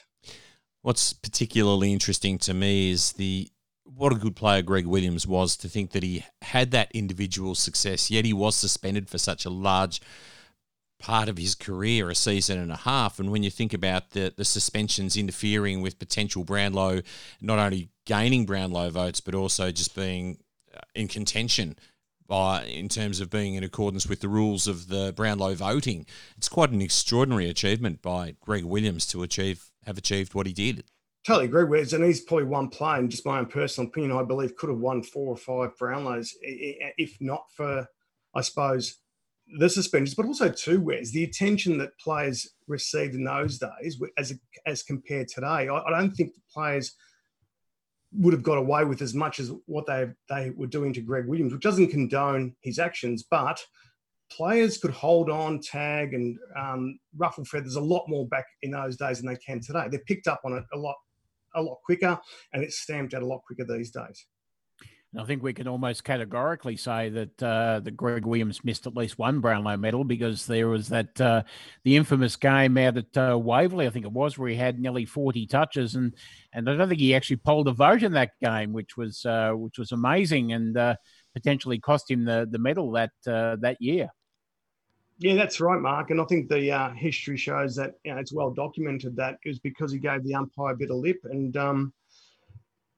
What's 0.82 1.12
particularly 1.12 1.92
interesting 1.92 2.38
to 2.38 2.54
me 2.54 2.90
is 2.90 3.12
the 3.12 3.48
what 3.84 4.12
a 4.12 4.16
good 4.16 4.36
player 4.36 4.60
Greg 4.62 4.86
Williams 4.86 5.26
was 5.26 5.56
to 5.56 5.68
think 5.68 5.92
that 5.92 6.02
he 6.02 6.24
had 6.42 6.70
that 6.72 6.90
individual 6.92 7.54
success, 7.54 8.10
yet 8.10 8.26
he 8.26 8.34
was 8.34 8.54
suspended 8.54 9.08
for 9.08 9.18
such 9.18 9.44
a 9.44 9.50
large 9.50 10.00
part 10.98 11.28
of 11.28 11.38
his 11.38 11.54
career, 11.54 12.10
a 12.10 12.14
season 12.14 12.58
and 12.58 12.72
a 12.72 12.76
half. 12.76 13.18
And 13.18 13.30
when 13.30 13.42
you 13.42 13.50
think 13.50 13.72
about 13.72 14.10
the, 14.10 14.32
the 14.36 14.44
suspensions 14.44 15.16
interfering 15.16 15.80
with 15.80 15.98
potential 15.98 16.44
Brownlow, 16.44 17.02
not 17.40 17.58
only 17.58 17.90
gaining 18.04 18.46
Brownlow 18.46 18.90
votes, 18.90 19.20
but 19.20 19.34
also 19.34 19.70
just 19.70 19.94
being 19.94 20.38
uh, 20.74 20.80
in 20.94 21.08
contention 21.08 21.78
by 22.26 22.64
in 22.64 22.88
terms 22.88 23.20
of 23.20 23.30
being 23.30 23.54
in 23.54 23.64
accordance 23.64 24.06
with 24.06 24.20
the 24.20 24.28
rules 24.28 24.66
of 24.66 24.88
the 24.88 25.12
Brownlow 25.16 25.54
voting, 25.54 26.04
it's 26.36 26.48
quite 26.48 26.70
an 26.70 26.82
extraordinary 26.82 27.48
achievement 27.48 28.02
by 28.02 28.36
Greg 28.40 28.64
Williams 28.64 29.06
to 29.08 29.22
achieve 29.22 29.70
have 29.86 29.96
achieved 29.96 30.34
what 30.34 30.46
he 30.46 30.52
did 30.52 30.84
totally 31.28 31.46
agree 31.46 31.64
with 31.64 31.92
it. 31.92 31.92
and 31.92 32.04
he's 32.04 32.22
probably 32.22 32.46
one 32.46 32.68
player 32.68 32.98
and 32.98 33.10
just 33.10 33.26
my 33.26 33.38
own 33.38 33.46
personal 33.46 33.88
opinion 33.88 34.12
i 34.12 34.22
believe 34.22 34.56
could 34.56 34.70
have 34.70 34.78
won 34.78 35.02
four 35.02 35.28
or 35.28 35.36
five 35.36 35.76
brownlows 35.78 36.34
if 36.42 37.16
not 37.20 37.44
for 37.54 37.86
i 38.34 38.40
suppose 38.40 38.98
the 39.58 39.68
suspensions 39.68 40.14
but 40.14 40.26
also 40.26 40.50
two 40.50 40.80
where's 40.80 41.12
the 41.12 41.24
attention 41.24 41.78
that 41.78 41.98
players 41.98 42.54
received 42.66 43.14
in 43.14 43.24
those 43.24 43.58
days 43.58 44.00
as 44.18 44.38
as 44.66 44.82
compared 44.82 45.26
today 45.28 45.68
I, 45.68 45.82
I 45.86 45.90
don't 45.90 46.10
think 46.10 46.34
the 46.34 46.40
players 46.52 46.94
would 48.12 48.32
have 48.32 48.42
got 48.42 48.58
away 48.58 48.84
with 48.84 49.02
as 49.02 49.14
much 49.14 49.38
as 49.38 49.52
what 49.66 49.86
they 49.86 50.06
they 50.28 50.50
were 50.50 50.66
doing 50.66 50.92
to 50.94 51.00
Greg 51.00 51.26
Williams, 51.26 51.52
which 51.52 51.62
doesn't 51.62 51.88
condone 51.88 52.54
his 52.62 52.78
actions, 52.78 53.24
but 53.30 53.62
players 54.30 54.78
could 54.78 54.90
hold 54.90 55.30
on, 55.30 55.60
tag, 55.60 56.14
and 56.14 56.38
um, 56.56 56.98
ruffle 57.16 57.44
feathers 57.44 57.76
a 57.76 57.80
lot 57.80 58.04
more 58.08 58.26
back 58.28 58.46
in 58.62 58.70
those 58.70 58.96
days 58.96 59.20
than 59.20 59.28
they 59.28 59.36
can 59.36 59.60
today. 59.60 59.86
They're 59.90 60.00
picked 60.00 60.26
up 60.26 60.40
on 60.44 60.54
it 60.54 60.64
a 60.72 60.78
lot 60.78 60.96
a 61.54 61.62
lot 61.62 61.78
quicker 61.84 62.18
and 62.52 62.62
it's 62.62 62.78
stamped 62.78 63.14
out 63.14 63.22
a 63.22 63.26
lot 63.26 63.42
quicker 63.46 63.64
these 63.64 63.90
days. 63.90 64.26
I 65.16 65.24
think 65.24 65.42
we 65.42 65.54
can 65.54 65.66
almost 65.66 66.04
categorically 66.04 66.76
say 66.76 67.08
that 67.08 67.42
uh, 67.42 67.80
that 67.80 67.96
Greg 67.96 68.26
Williams 68.26 68.62
missed 68.62 68.86
at 68.86 68.94
least 68.94 69.18
one 69.18 69.40
Brownlow 69.40 69.78
medal 69.78 70.04
because 70.04 70.44
there 70.44 70.68
was 70.68 70.88
that 70.88 71.18
uh, 71.18 71.44
the 71.82 71.96
infamous 71.96 72.36
game 72.36 72.76
out 72.76 72.98
at 72.98 73.16
uh, 73.16 73.38
Waverley, 73.38 73.86
I 73.86 73.90
think 73.90 74.04
it 74.04 74.12
was, 74.12 74.36
where 74.36 74.50
he 74.50 74.56
had 74.56 74.78
nearly 74.78 75.06
forty 75.06 75.46
touches, 75.46 75.94
and 75.94 76.14
and 76.52 76.68
I 76.68 76.76
don't 76.76 76.88
think 76.90 77.00
he 77.00 77.14
actually 77.14 77.36
polled 77.36 77.68
a 77.68 77.72
vote 77.72 78.02
in 78.02 78.12
that 78.12 78.32
game, 78.42 78.74
which 78.74 78.98
was 78.98 79.24
uh, 79.24 79.52
which 79.52 79.78
was 79.78 79.92
amazing 79.92 80.52
and 80.52 80.76
uh, 80.76 80.96
potentially 81.32 81.78
cost 81.78 82.10
him 82.10 82.26
the 82.26 82.46
the 82.50 82.58
medal 82.58 82.90
that 82.92 83.12
uh, 83.26 83.56
that 83.60 83.80
year. 83.80 84.10
Yeah, 85.20 85.36
that's 85.36 85.58
right, 85.58 85.80
Mark. 85.80 86.10
And 86.10 86.20
I 86.20 86.24
think 86.24 86.48
the 86.48 86.92
history 86.96 87.38
shows 87.38 87.74
that 87.76 87.94
you 88.04 88.12
know, 88.12 88.20
it's 88.20 88.32
well 88.32 88.50
documented 88.50 89.16
that 89.16 89.38
it 89.42 89.48
was 89.48 89.58
because 89.58 89.90
he 89.90 89.98
gave 89.98 90.22
the 90.22 90.34
umpire 90.34 90.74
a 90.74 90.76
bit 90.76 90.90
of 90.90 90.98
lip. 90.98 91.18
And 91.24 91.56
um, 91.56 91.92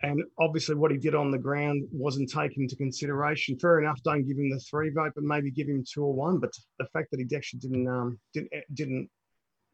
and 0.03 0.23
obviously 0.39 0.75
what 0.75 0.91
he 0.91 0.97
did 0.97 1.15
on 1.15 1.31
the 1.31 1.39
ground 1.39 1.87
wasn't 1.93 2.31
taken 2.31 2.63
into 2.63 2.77
consideration. 2.77 3.59
Fair 3.59 3.81
enough, 3.81 4.03
don't 4.03 4.27
give 4.27 4.39
him 4.39 4.51
the 4.51 4.61
three 4.61 4.91
vote, 4.91 5.13
but 5.15 5.25
maybe 5.25 5.51
give 5.51 5.69
him 5.69 5.85
two 5.85 6.03
or 6.03 6.13
one. 6.13 6.39
But 6.39 6.53
the 6.79 6.87
fact 6.93 7.11
that 7.11 7.21
he 7.21 7.37
actually 7.37 7.61
didn't 7.61 7.89
um, 7.89 8.19
didn't 8.33 8.51
didn't 8.73 9.11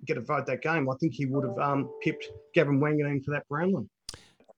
get 0.04 0.18
a 0.18 0.20
vote 0.20 0.46
that 0.46 0.62
game, 0.62 0.88
I 0.90 0.94
think 1.00 1.14
he 1.14 1.26
would 1.26 1.44
have 1.44 1.58
um, 1.58 1.90
pipped 2.02 2.28
Gavin 2.54 2.80
Wanganeen 2.80 3.24
for 3.24 3.30
that 3.32 3.48
Brownlow. 3.48 3.86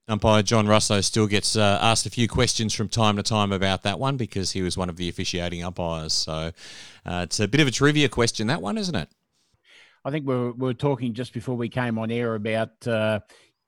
Umpire 0.08 0.42
John 0.42 0.66
Russo 0.66 1.02
still 1.02 1.26
gets 1.26 1.54
uh, 1.54 1.78
asked 1.82 2.06
a 2.06 2.10
few 2.10 2.28
questions 2.28 2.72
from 2.72 2.88
time 2.88 3.16
to 3.16 3.22
time 3.22 3.52
about 3.52 3.82
that 3.82 3.98
one 3.98 4.16
because 4.16 4.52
he 4.52 4.62
was 4.62 4.76
one 4.76 4.88
of 4.88 4.96
the 4.96 5.08
officiating 5.08 5.62
umpires. 5.62 6.14
So 6.14 6.50
uh, 7.04 7.20
it's 7.24 7.38
a 7.40 7.46
bit 7.46 7.60
of 7.60 7.68
a 7.68 7.70
trivia 7.70 8.08
question, 8.08 8.46
that 8.46 8.62
one, 8.62 8.78
isn't 8.78 8.94
it? 8.94 9.10
I 10.04 10.10
think 10.10 10.26
we 10.26 10.34
were, 10.34 10.52
we 10.52 10.66
were 10.68 10.74
talking 10.74 11.12
just 11.12 11.34
before 11.34 11.56
we 11.56 11.68
came 11.68 11.98
on 11.98 12.10
air 12.10 12.34
about 12.34 12.86
uh, 12.86 13.20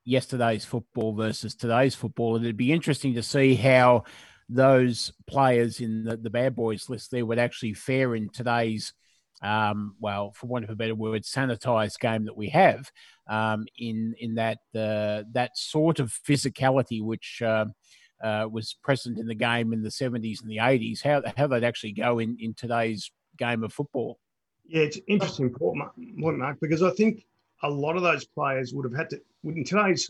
yesterday's 0.03 0.65
football 0.65 1.13
versus 1.13 1.55
today's 1.55 1.95
football. 1.95 2.35
And 2.35 2.45
it'd 2.45 2.57
be 2.57 2.71
interesting 2.71 3.13
to 3.15 3.23
see 3.23 3.55
how 3.55 4.03
those 4.49 5.13
players 5.27 5.79
in 5.79 6.03
the, 6.03 6.17
the 6.17 6.29
bad 6.29 6.55
boys 6.55 6.89
list 6.89 7.11
there 7.11 7.25
would 7.25 7.39
actually 7.39 7.73
fare 7.73 8.15
in 8.15 8.29
today's 8.29 8.93
um, 9.41 9.95
well, 9.99 10.31
for 10.33 10.47
want 10.47 10.65
of 10.65 10.69
a 10.69 10.75
better 10.75 10.95
word, 10.95 11.23
sanitized 11.23 11.99
game 11.99 12.25
that 12.25 12.37
we 12.37 12.49
have 12.49 12.91
um, 13.27 13.65
in 13.77 14.13
in 14.19 14.35
that 14.35 14.59
uh, 14.75 15.23
that 15.31 15.57
sort 15.57 15.99
of 15.99 16.11
physicality 16.27 17.03
which 17.03 17.41
uh, 17.41 17.65
uh, 18.23 18.47
was 18.51 18.75
present 18.83 19.17
in 19.17 19.27
the 19.27 19.35
game 19.35 19.73
in 19.73 19.81
the 19.81 19.89
70s 19.89 20.41
and 20.41 20.49
the 20.49 20.57
80s. 20.57 21.01
How 21.01 21.23
how 21.35 21.47
they'd 21.47 21.63
actually 21.63 21.93
go 21.93 22.19
in 22.19 22.37
in 22.39 22.53
today's 22.53 23.11
game 23.37 23.63
of 23.63 23.73
football. 23.73 24.19
Yeah, 24.67 24.83
it's 24.83 24.99
interesting 25.07 25.49
point, 25.49 25.91
Mark, 26.37 26.57
because 26.61 26.83
I 26.83 26.91
think 26.91 27.25
a 27.63 27.69
lot 27.69 27.95
of 27.95 28.03
those 28.03 28.25
players 28.25 28.73
would 28.73 28.85
have 28.85 28.97
had 28.97 29.09
to 29.11 29.21
in 29.43 29.63
today's 29.63 30.09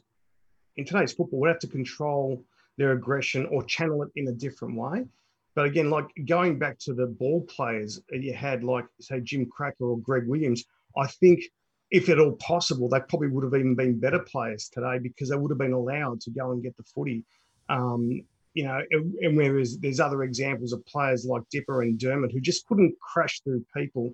in 0.78 0.86
today's 0.86 1.14
football 1.14 1.40
would 1.42 1.50
have 1.50 1.60
to 1.60 1.68
control 1.68 2.44
their 2.78 2.94
aggression 2.94 3.46
or 3.48 3.64
channel 3.64 4.04
it 4.04 4.10
in 4.16 4.28
a 4.28 4.32
different 4.32 4.76
way. 4.76 5.06
But 5.54 5.66
again, 5.66 5.90
like 5.90 6.06
going 6.26 6.58
back 6.58 6.80
to 6.80 6.94
the 6.94 7.08
ball 7.08 7.42
players 7.42 8.02
you 8.10 8.34
had, 8.34 8.64
like 8.64 8.86
say 9.00 9.20
Jim 9.20 9.46
Krakouer 9.46 9.92
or 9.92 10.00
Greg 10.00 10.28
Williams, 10.28 10.64
I 10.98 11.08
think 11.08 11.44
if 11.92 12.08
at 12.08 12.20
all 12.20 12.34
possible, 12.34 12.88
they 12.88 13.02
probably 13.02 13.28
would 13.28 13.44
have 13.44 13.54
even 13.54 13.76
been 13.76 14.00
better 14.00 14.20
players 14.20 14.70
today 14.70 14.98
because 15.00 15.30
they 15.30 15.36
would 15.36 15.52
have 15.52 15.58
been 15.58 15.74
allowed 15.74 16.22
to 16.22 16.32
go 16.32 16.52
and 16.52 16.64
get 16.64 16.76
the 16.78 16.84
footy. 16.84 17.26
Um, 17.68 18.24
you 18.54 18.64
know, 18.64 18.82
and 18.92 19.38
whereas 19.38 19.78
there's 19.78 20.00
other 20.00 20.24
examples 20.24 20.74
of 20.74 20.86
players 20.86 21.26
like 21.26 21.44
Dipper 21.52 21.84
and 21.84 22.00
Dermott 22.00 22.32
who 22.32 22.42
just 22.42 22.66
couldn't 22.68 22.96
crash 23.00 23.42
through 23.42 23.66
people 23.76 24.14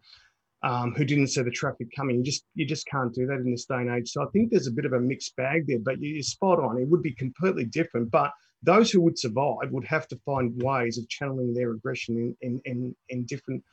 um, 0.64 0.93
who 0.95 1.05
didn't 1.05 1.28
see 1.28 1.41
the 1.41 1.51
traffic 1.51 1.88
coming. 1.95 2.18
You 2.18 2.24
just 2.24 2.45
you 2.55 2.66
just 2.66 2.88
can't 2.88 3.14
do 3.14 3.26
that 3.28 3.39
in 3.39 3.51
this 3.51 3.66
day 3.66 3.76
and 3.76 3.89
age. 3.89 4.10
So 4.10 4.24
I 4.24 4.28
think 4.28 4.49
there's 4.49 4.68
a 4.68 4.72
bit 4.72 4.86
of 4.86 4.93
a 4.93 4.99
mixed 4.99 5.36
bag 5.36 5.66
there. 5.68 5.80
But 5.80 6.01
you're 6.01 6.24
spot 6.24 6.60
on. 6.60 6.80
It 6.80 6.88
would 6.88 7.03
be 7.03 7.14
completely 7.14 7.66
different. 7.66 8.12
But 8.12 8.32
those 8.64 8.91
who 8.91 9.01
would 9.01 9.20
survive 9.20 9.72
would 9.72 9.86
have 9.86 10.08
to 10.08 10.18
find 10.26 10.62
ways 10.62 10.97
of 10.97 11.08
channeling 11.10 11.53
their 11.53 11.72
aggression 11.72 12.18
in 12.18 12.36
in, 12.41 12.62
in, 12.66 12.95
in 13.10 13.26
different 13.26 13.64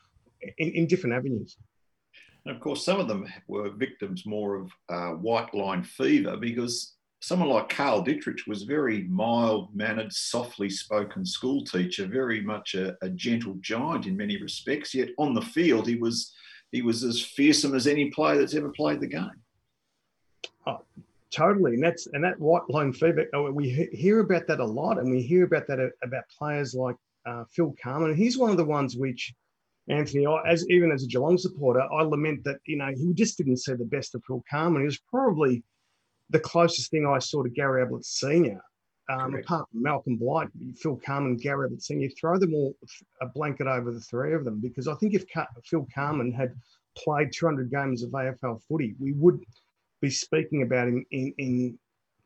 in, 0.58 0.72
in, 0.72 0.86
different 0.86 1.16
avenues. 1.16 1.56
And 2.44 2.54
of 2.54 2.60
course, 2.60 2.84
some 2.84 3.00
of 3.00 3.08
them 3.08 3.26
were 3.48 3.70
victims 3.70 4.26
more 4.26 4.56
of 4.56 4.70
uh, 4.90 5.12
white 5.12 5.54
line 5.54 5.82
fever 5.82 6.36
because 6.36 6.96
someone 7.20 7.48
like 7.48 7.70
Carl 7.70 8.04
Ditterich 8.04 8.46
was 8.46 8.64
very 8.64 9.04
mild 9.04 9.74
mannered, 9.74 10.12
softly 10.12 10.68
spoken 10.68 11.24
school 11.24 11.64
teacher, 11.64 12.06
very 12.06 12.42
much 12.42 12.74
a, 12.74 12.94
a 13.00 13.08
gentle 13.08 13.56
giant 13.60 14.06
in 14.06 14.14
many 14.14 14.36
respects. 14.36 14.94
Yet 14.94 15.08
on 15.16 15.32
the 15.32 15.40
field, 15.40 15.88
he 15.88 15.94
was 15.94 16.34
he 16.74 16.82
was 16.82 17.04
as 17.04 17.22
fearsome 17.22 17.72
as 17.76 17.86
any 17.86 18.10
player 18.10 18.36
that's 18.36 18.54
ever 18.54 18.68
played 18.68 18.98
the 18.98 19.06
game. 19.06 19.30
Oh, 20.66 20.80
totally, 21.30 21.74
and 21.74 21.82
that's 21.82 22.08
and 22.08 22.24
that 22.24 22.40
white 22.40 22.68
line 22.68 22.92
feedback. 22.92 23.28
Oh, 23.32 23.48
we 23.52 23.70
hear 23.92 24.18
about 24.18 24.48
that 24.48 24.58
a 24.58 24.64
lot, 24.64 24.98
and 24.98 25.08
we 25.08 25.22
hear 25.22 25.44
about 25.44 25.68
that 25.68 25.78
about 26.02 26.24
players 26.36 26.74
like 26.74 26.96
uh, 27.26 27.44
Phil 27.52 27.76
Carman. 27.80 28.16
He's 28.16 28.36
one 28.36 28.50
of 28.50 28.56
the 28.56 28.64
ones 28.64 28.96
which 28.96 29.32
Anthony, 29.88 30.26
as 30.46 30.68
even 30.68 30.90
as 30.90 31.04
a 31.04 31.06
Geelong 31.06 31.38
supporter, 31.38 31.80
I 31.80 32.02
lament 32.02 32.42
that 32.42 32.58
you 32.66 32.76
know 32.76 32.92
he 32.96 33.14
just 33.14 33.38
didn't 33.38 33.58
see 33.58 33.74
the 33.74 33.84
best 33.84 34.16
of 34.16 34.24
Phil 34.26 34.42
Carman. 34.50 34.82
He 34.82 34.86
was 34.86 34.98
probably 34.98 35.62
the 36.30 36.40
closest 36.40 36.90
thing 36.90 37.06
I 37.06 37.20
saw 37.20 37.44
to 37.44 37.50
Gary 37.50 37.82
Ablett 37.82 38.04
Senior. 38.04 38.60
Um, 39.10 39.34
apart 39.34 39.68
from 39.70 39.82
Malcolm 39.82 40.16
Blight, 40.16 40.48
Phil 40.76 40.96
Carman, 41.04 41.36
Gary 41.36 41.68
Senior, 41.78 42.08
you 42.08 42.14
throw 42.18 42.38
them 42.38 42.54
all 42.54 42.74
a 43.20 43.26
blanket 43.26 43.66
over 43.66 43.92
the 43.92 44.00
three 44.00 44.32
of 44.32 44.44
them 44.44 44.60
because 44.60 44.88
I 44.88 44.94
think 44.94 45.12
if 45.12 45.30
Car- 45.30 45.48
Phil 45.64 45.86
Carman 45.94 46.32
had 46.32 46.54
played 46.96 47.30
200 47.32 47.70
games 47.70 48.02
of 48.02 48.10
AFL 48.10 48.62
footy, 48.66 48.94
we 48.98 49.12
would 49.12 49.40
be 50.00 50.10
speaking 50.10 50.62
about 50.62 50.88
him 50.88 51.04
in, 51.10 51.34
in 51.36 51.78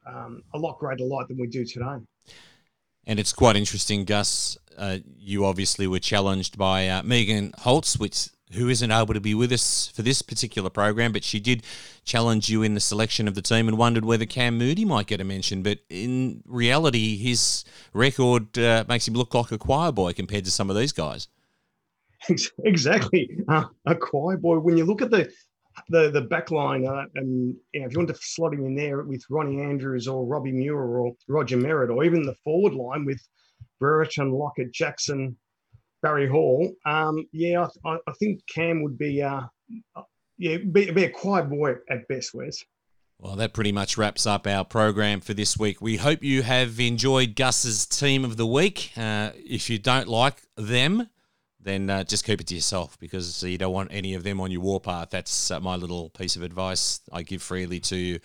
um, 0.06 0.42
a 0.54 0.58
lot 0.58 0.78
greater 0.78 1.04
light 1.04 1.26
than 1.28 1.38
we 1.38 1.48
do 1.48 1.64
today. 1.64 1.96
And 3.06 3.18
it's 3.18 3.32
quite 3.32 3.56
interesting, 3.56 4.04
Gus. 4.04 4.56
Uh, 4.76 4.98
you 5.16 5.44
obviously 5.44 5.86
were 5.86 5.98
challenged 5.98 6.56
by 6.56 6.88
uh, 6.88 7.02
Megan 7.02 7.52
Holtz, 7.58 7.98
which 7.98 8.28
who 8.52 8.68
isn't 8.68 8.90
able 8.90 9.14
to 9.14 9.20
be 9.20 9.34
with 9.34 9.52
us 9.52 9.88
for 9.94 10.02
this 10.02 10.22
particular 10.22 10.70
program, 10.70 11.12
but 11.12 11.24
she 11.24 11.40
did 11.40 11.62
challenge 12.04 12.48
you 12.48 12.62
in 12.62 12.74
the 12.74 12.80
selection 12.80 13.28
of 13.28 13.34
the 13.34 13.42
team 13.42 13.68
and 13.68 13.76
wondered 13.76 14.04
whether 14.04 14.26
Cam 14.26 14.56
Mooney 14.56 14.84
might 14.84 15.06
get 15.06 15.20
a 15.20 15.24
mention. 15.24 15.62
But 15.62 15.80
in 15.90 16.42
reality, 16.46 17.16
his 17.16 17.64
record 17.92 18.58
uh, 18.58 18.84
makes 18.88 19.06
him 19.06 19.14
look 19.14 19.34
like 19.34 19.52
a 19.52 19.58
choir 19.58 19.92
boy 19.92 20.12
compared 20.12 20.44
to 20.46 20.50
some 20.50 20.70
of 20.70 20.76
these 20.76 20.92
guys. 20.92 21.28
Exactly, 22.64 23.30
uh, 23.48 23.64
a 23.86 23.94
choir 23.94 24.36
boy. 24.36 24.58
When 24.58 24.76
you 24.76 24.84
look 24.84 25.02
at 25.02 25.10
the 25.10 25.30
the 25.88 26.10
the 26.10 26.22
back 26.22 26.50
line, 26.50 26.86
uh, 26.86 27.04
and 27.14 27.54
you 27.72 27.80
know, 27.80 27.86
if 27.86 27.92
you 27.92 27.98
want 27.98 28.08
to 28.08 28.16
slot 28.20 28.54
him 28.54 28.66
in 28.66 28.74
there 28.74 29.02
with 29.02 29.22
Ronnie 29.30 29.62
Andrews 29.62 30.08
or 30.08 30.26
Robbie 30.26 30.52
Muir 30.52 30.76
or 30.76 31.12
Roger 31.28 31.56
Merrett, 31.56 31.94
or 31.94 32.04
even 32.04 32.24
the 32.24 32.34
forward 32.44 32.74
line 32.74 33.04
with 33.04 33.20
Brereton, 33.78 34.32
Lockett, 34.32 34.72
Jackson, 34.72 35.36
Barry 36.02 36.28
Hall, 36.28 36.72
um, 36.86 37.26
yeah, 37.32 37.66
I, 37.84 37.96
I, 38.06 38.12
think 38.18 38.40
Cam 38.52 38.82
would 38.82 38.98
be, 38.98 39.22
uh, 39.22 39.42
yeah, 40.36 40.58
be, 40.58 40.90
be 40.90 41.04
a 41.04 41.10
quiet 41.10 41.50
boy 41.50 41.74
at 41.90 42.06
best, 42.08 42.34
Wes. 42.34 42.64
Well, 43.20 43.34
that 43.36 43.52
pretty 43.52 43.72
much 43.72 43.98
wraps 43.98 44.26
up 44.26 44.46
our 44.46 44.64
program 44.64 45.20
for 45.20 45.34
this 45.34 45.58
week. 45.58 45.82
We 45.82 45.96
hope 45.96 46.22
you 46.22 46.42
have 46.42 46.78
enjoyed 46.78 47.34
Gus's 47.34 47.84
team 47.84 48.24
of 48.24 48.36
the 48.36 48.46
week. 48.46 48.92
Uh, 48.96 49.30
if 49.34 49.68
you 49.68 49.78
don't 49.78 50.06
like 50.06 50.42
them, 50.56 51.08
then 51.60 51.90
uh, 51.90 52.04
just 52.04 52.24
keep 52.24 52.40
it 52.40 52.46
to 52.46 52.54
yourself 52.54 52.98
because 53.00 53.42
you 53.42 53.58
don't 53.58 53.72
want 53.72 53.90
any 53.92 54.14
of 54.14 54.22
them 54.22 54.40
on 54.40 54.50
your 54.50 54.60
warpath. 54.60 55.10
That's 55.10 55.50
uh, 55.50 55.58
my 55.58 55.74
little 55.74 56.08
piece 56.10 56.36
of 56.36 56.42
advice 56.42 57.00
I 57.12 57.22
give 57.22 57.42
freely 57.42 57.80
to 57.80 57.96
you 57.96 58.20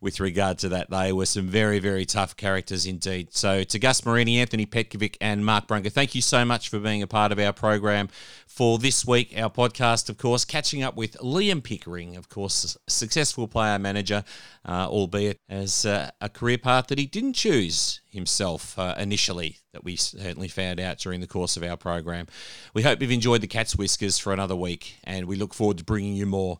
with 0.00 0.20
regard 0.20 0.58
to 0.58 0.68
that. 0.70 0.88
They 0.88 1.12
were 1.12 1.26
some 1.26 1.48
very, 1.48 1.80
very 1.80 2.04
tough 2.04 2.36
characters 2.36 2.86
indeed. 2.86 3.34
So 3.34 3.64
to 3.64 3.78
Gus 3.78 4.02
Morini, 4.02 4.36
Anthony 4.36 4.64
Petkovic, 4.64 5.16
and 5.20 5.44
Mark 5.44 5.66
Brunker, 5.66 5.90
thank 5.90 6.14
you 6.14 6.22
so 6.22 6.44
much 6.44 6.68
for 6.68 6.78
being 6.78 7.02
a 7.02 7.08
part 7.08 7.32
of 7.32 7.38
our 7.40 7.52
program 7.52 8.08
for 8.46 8.78
this 8.78 9.04
week. 9.04 9.34
Our 9.36 9.50
podcast, 9.50 10.08
of 10.08 10.16
course, 10.16 10.44
catching 10.44 10.82
up 10.82 10.96
with 10.96 11.16
Liam 11.18 11.62
Pickering, 11.62 12.16
of 12.16 12.28
course, 12.28 12.76
successful 12.86 13.48
player 13.48 13.78
manager, 13.78 14.22
uh, 14.68 14.86
albeit 14.86 15.40
as 15.48 15.86
uh, 15.86 16.10
a 16.20 16.28
career 16.28 16.58
path 16.58 16.88
that 16.88 16.98
he 16.98 17.06
didn't 17.06 17.32
choose 17.32 18.02
himself 18.10 18.78
uh, 18.78 18.94
initially, 18.98 19.58
that 19.72 19.82
we 19.82 19.96
certainly 19.96 20.48
found 20.48 20.78
out 20.78 20.98
during 20.98 21.22
the 21.22 21.26
course 21.26 21.56
of 21.56 21.62
our 21.62 21.76
program. 21.76 22.26
We 22.74 22.82
hope 22.82 23.00
you've 23.00 23.10
enjoyed 23.10 23.40
the 23.40 23.46
Cat's 23.46 23.74
Whiskers 23.74 24.18
for 24.18 24.32
another 24.32 24.54
week, 24.54 24.98
and 25.04 25.26
we 25.26 25.36
look 25.36 25.54
forward 25.54 25.78
to 25.78 25.84
bringing 25.84 26.14
you 26.14 26.26
more 26.26 26.58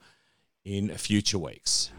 in 0.64 0.88
future 0.96 1.38
weeks. 1.38 1.90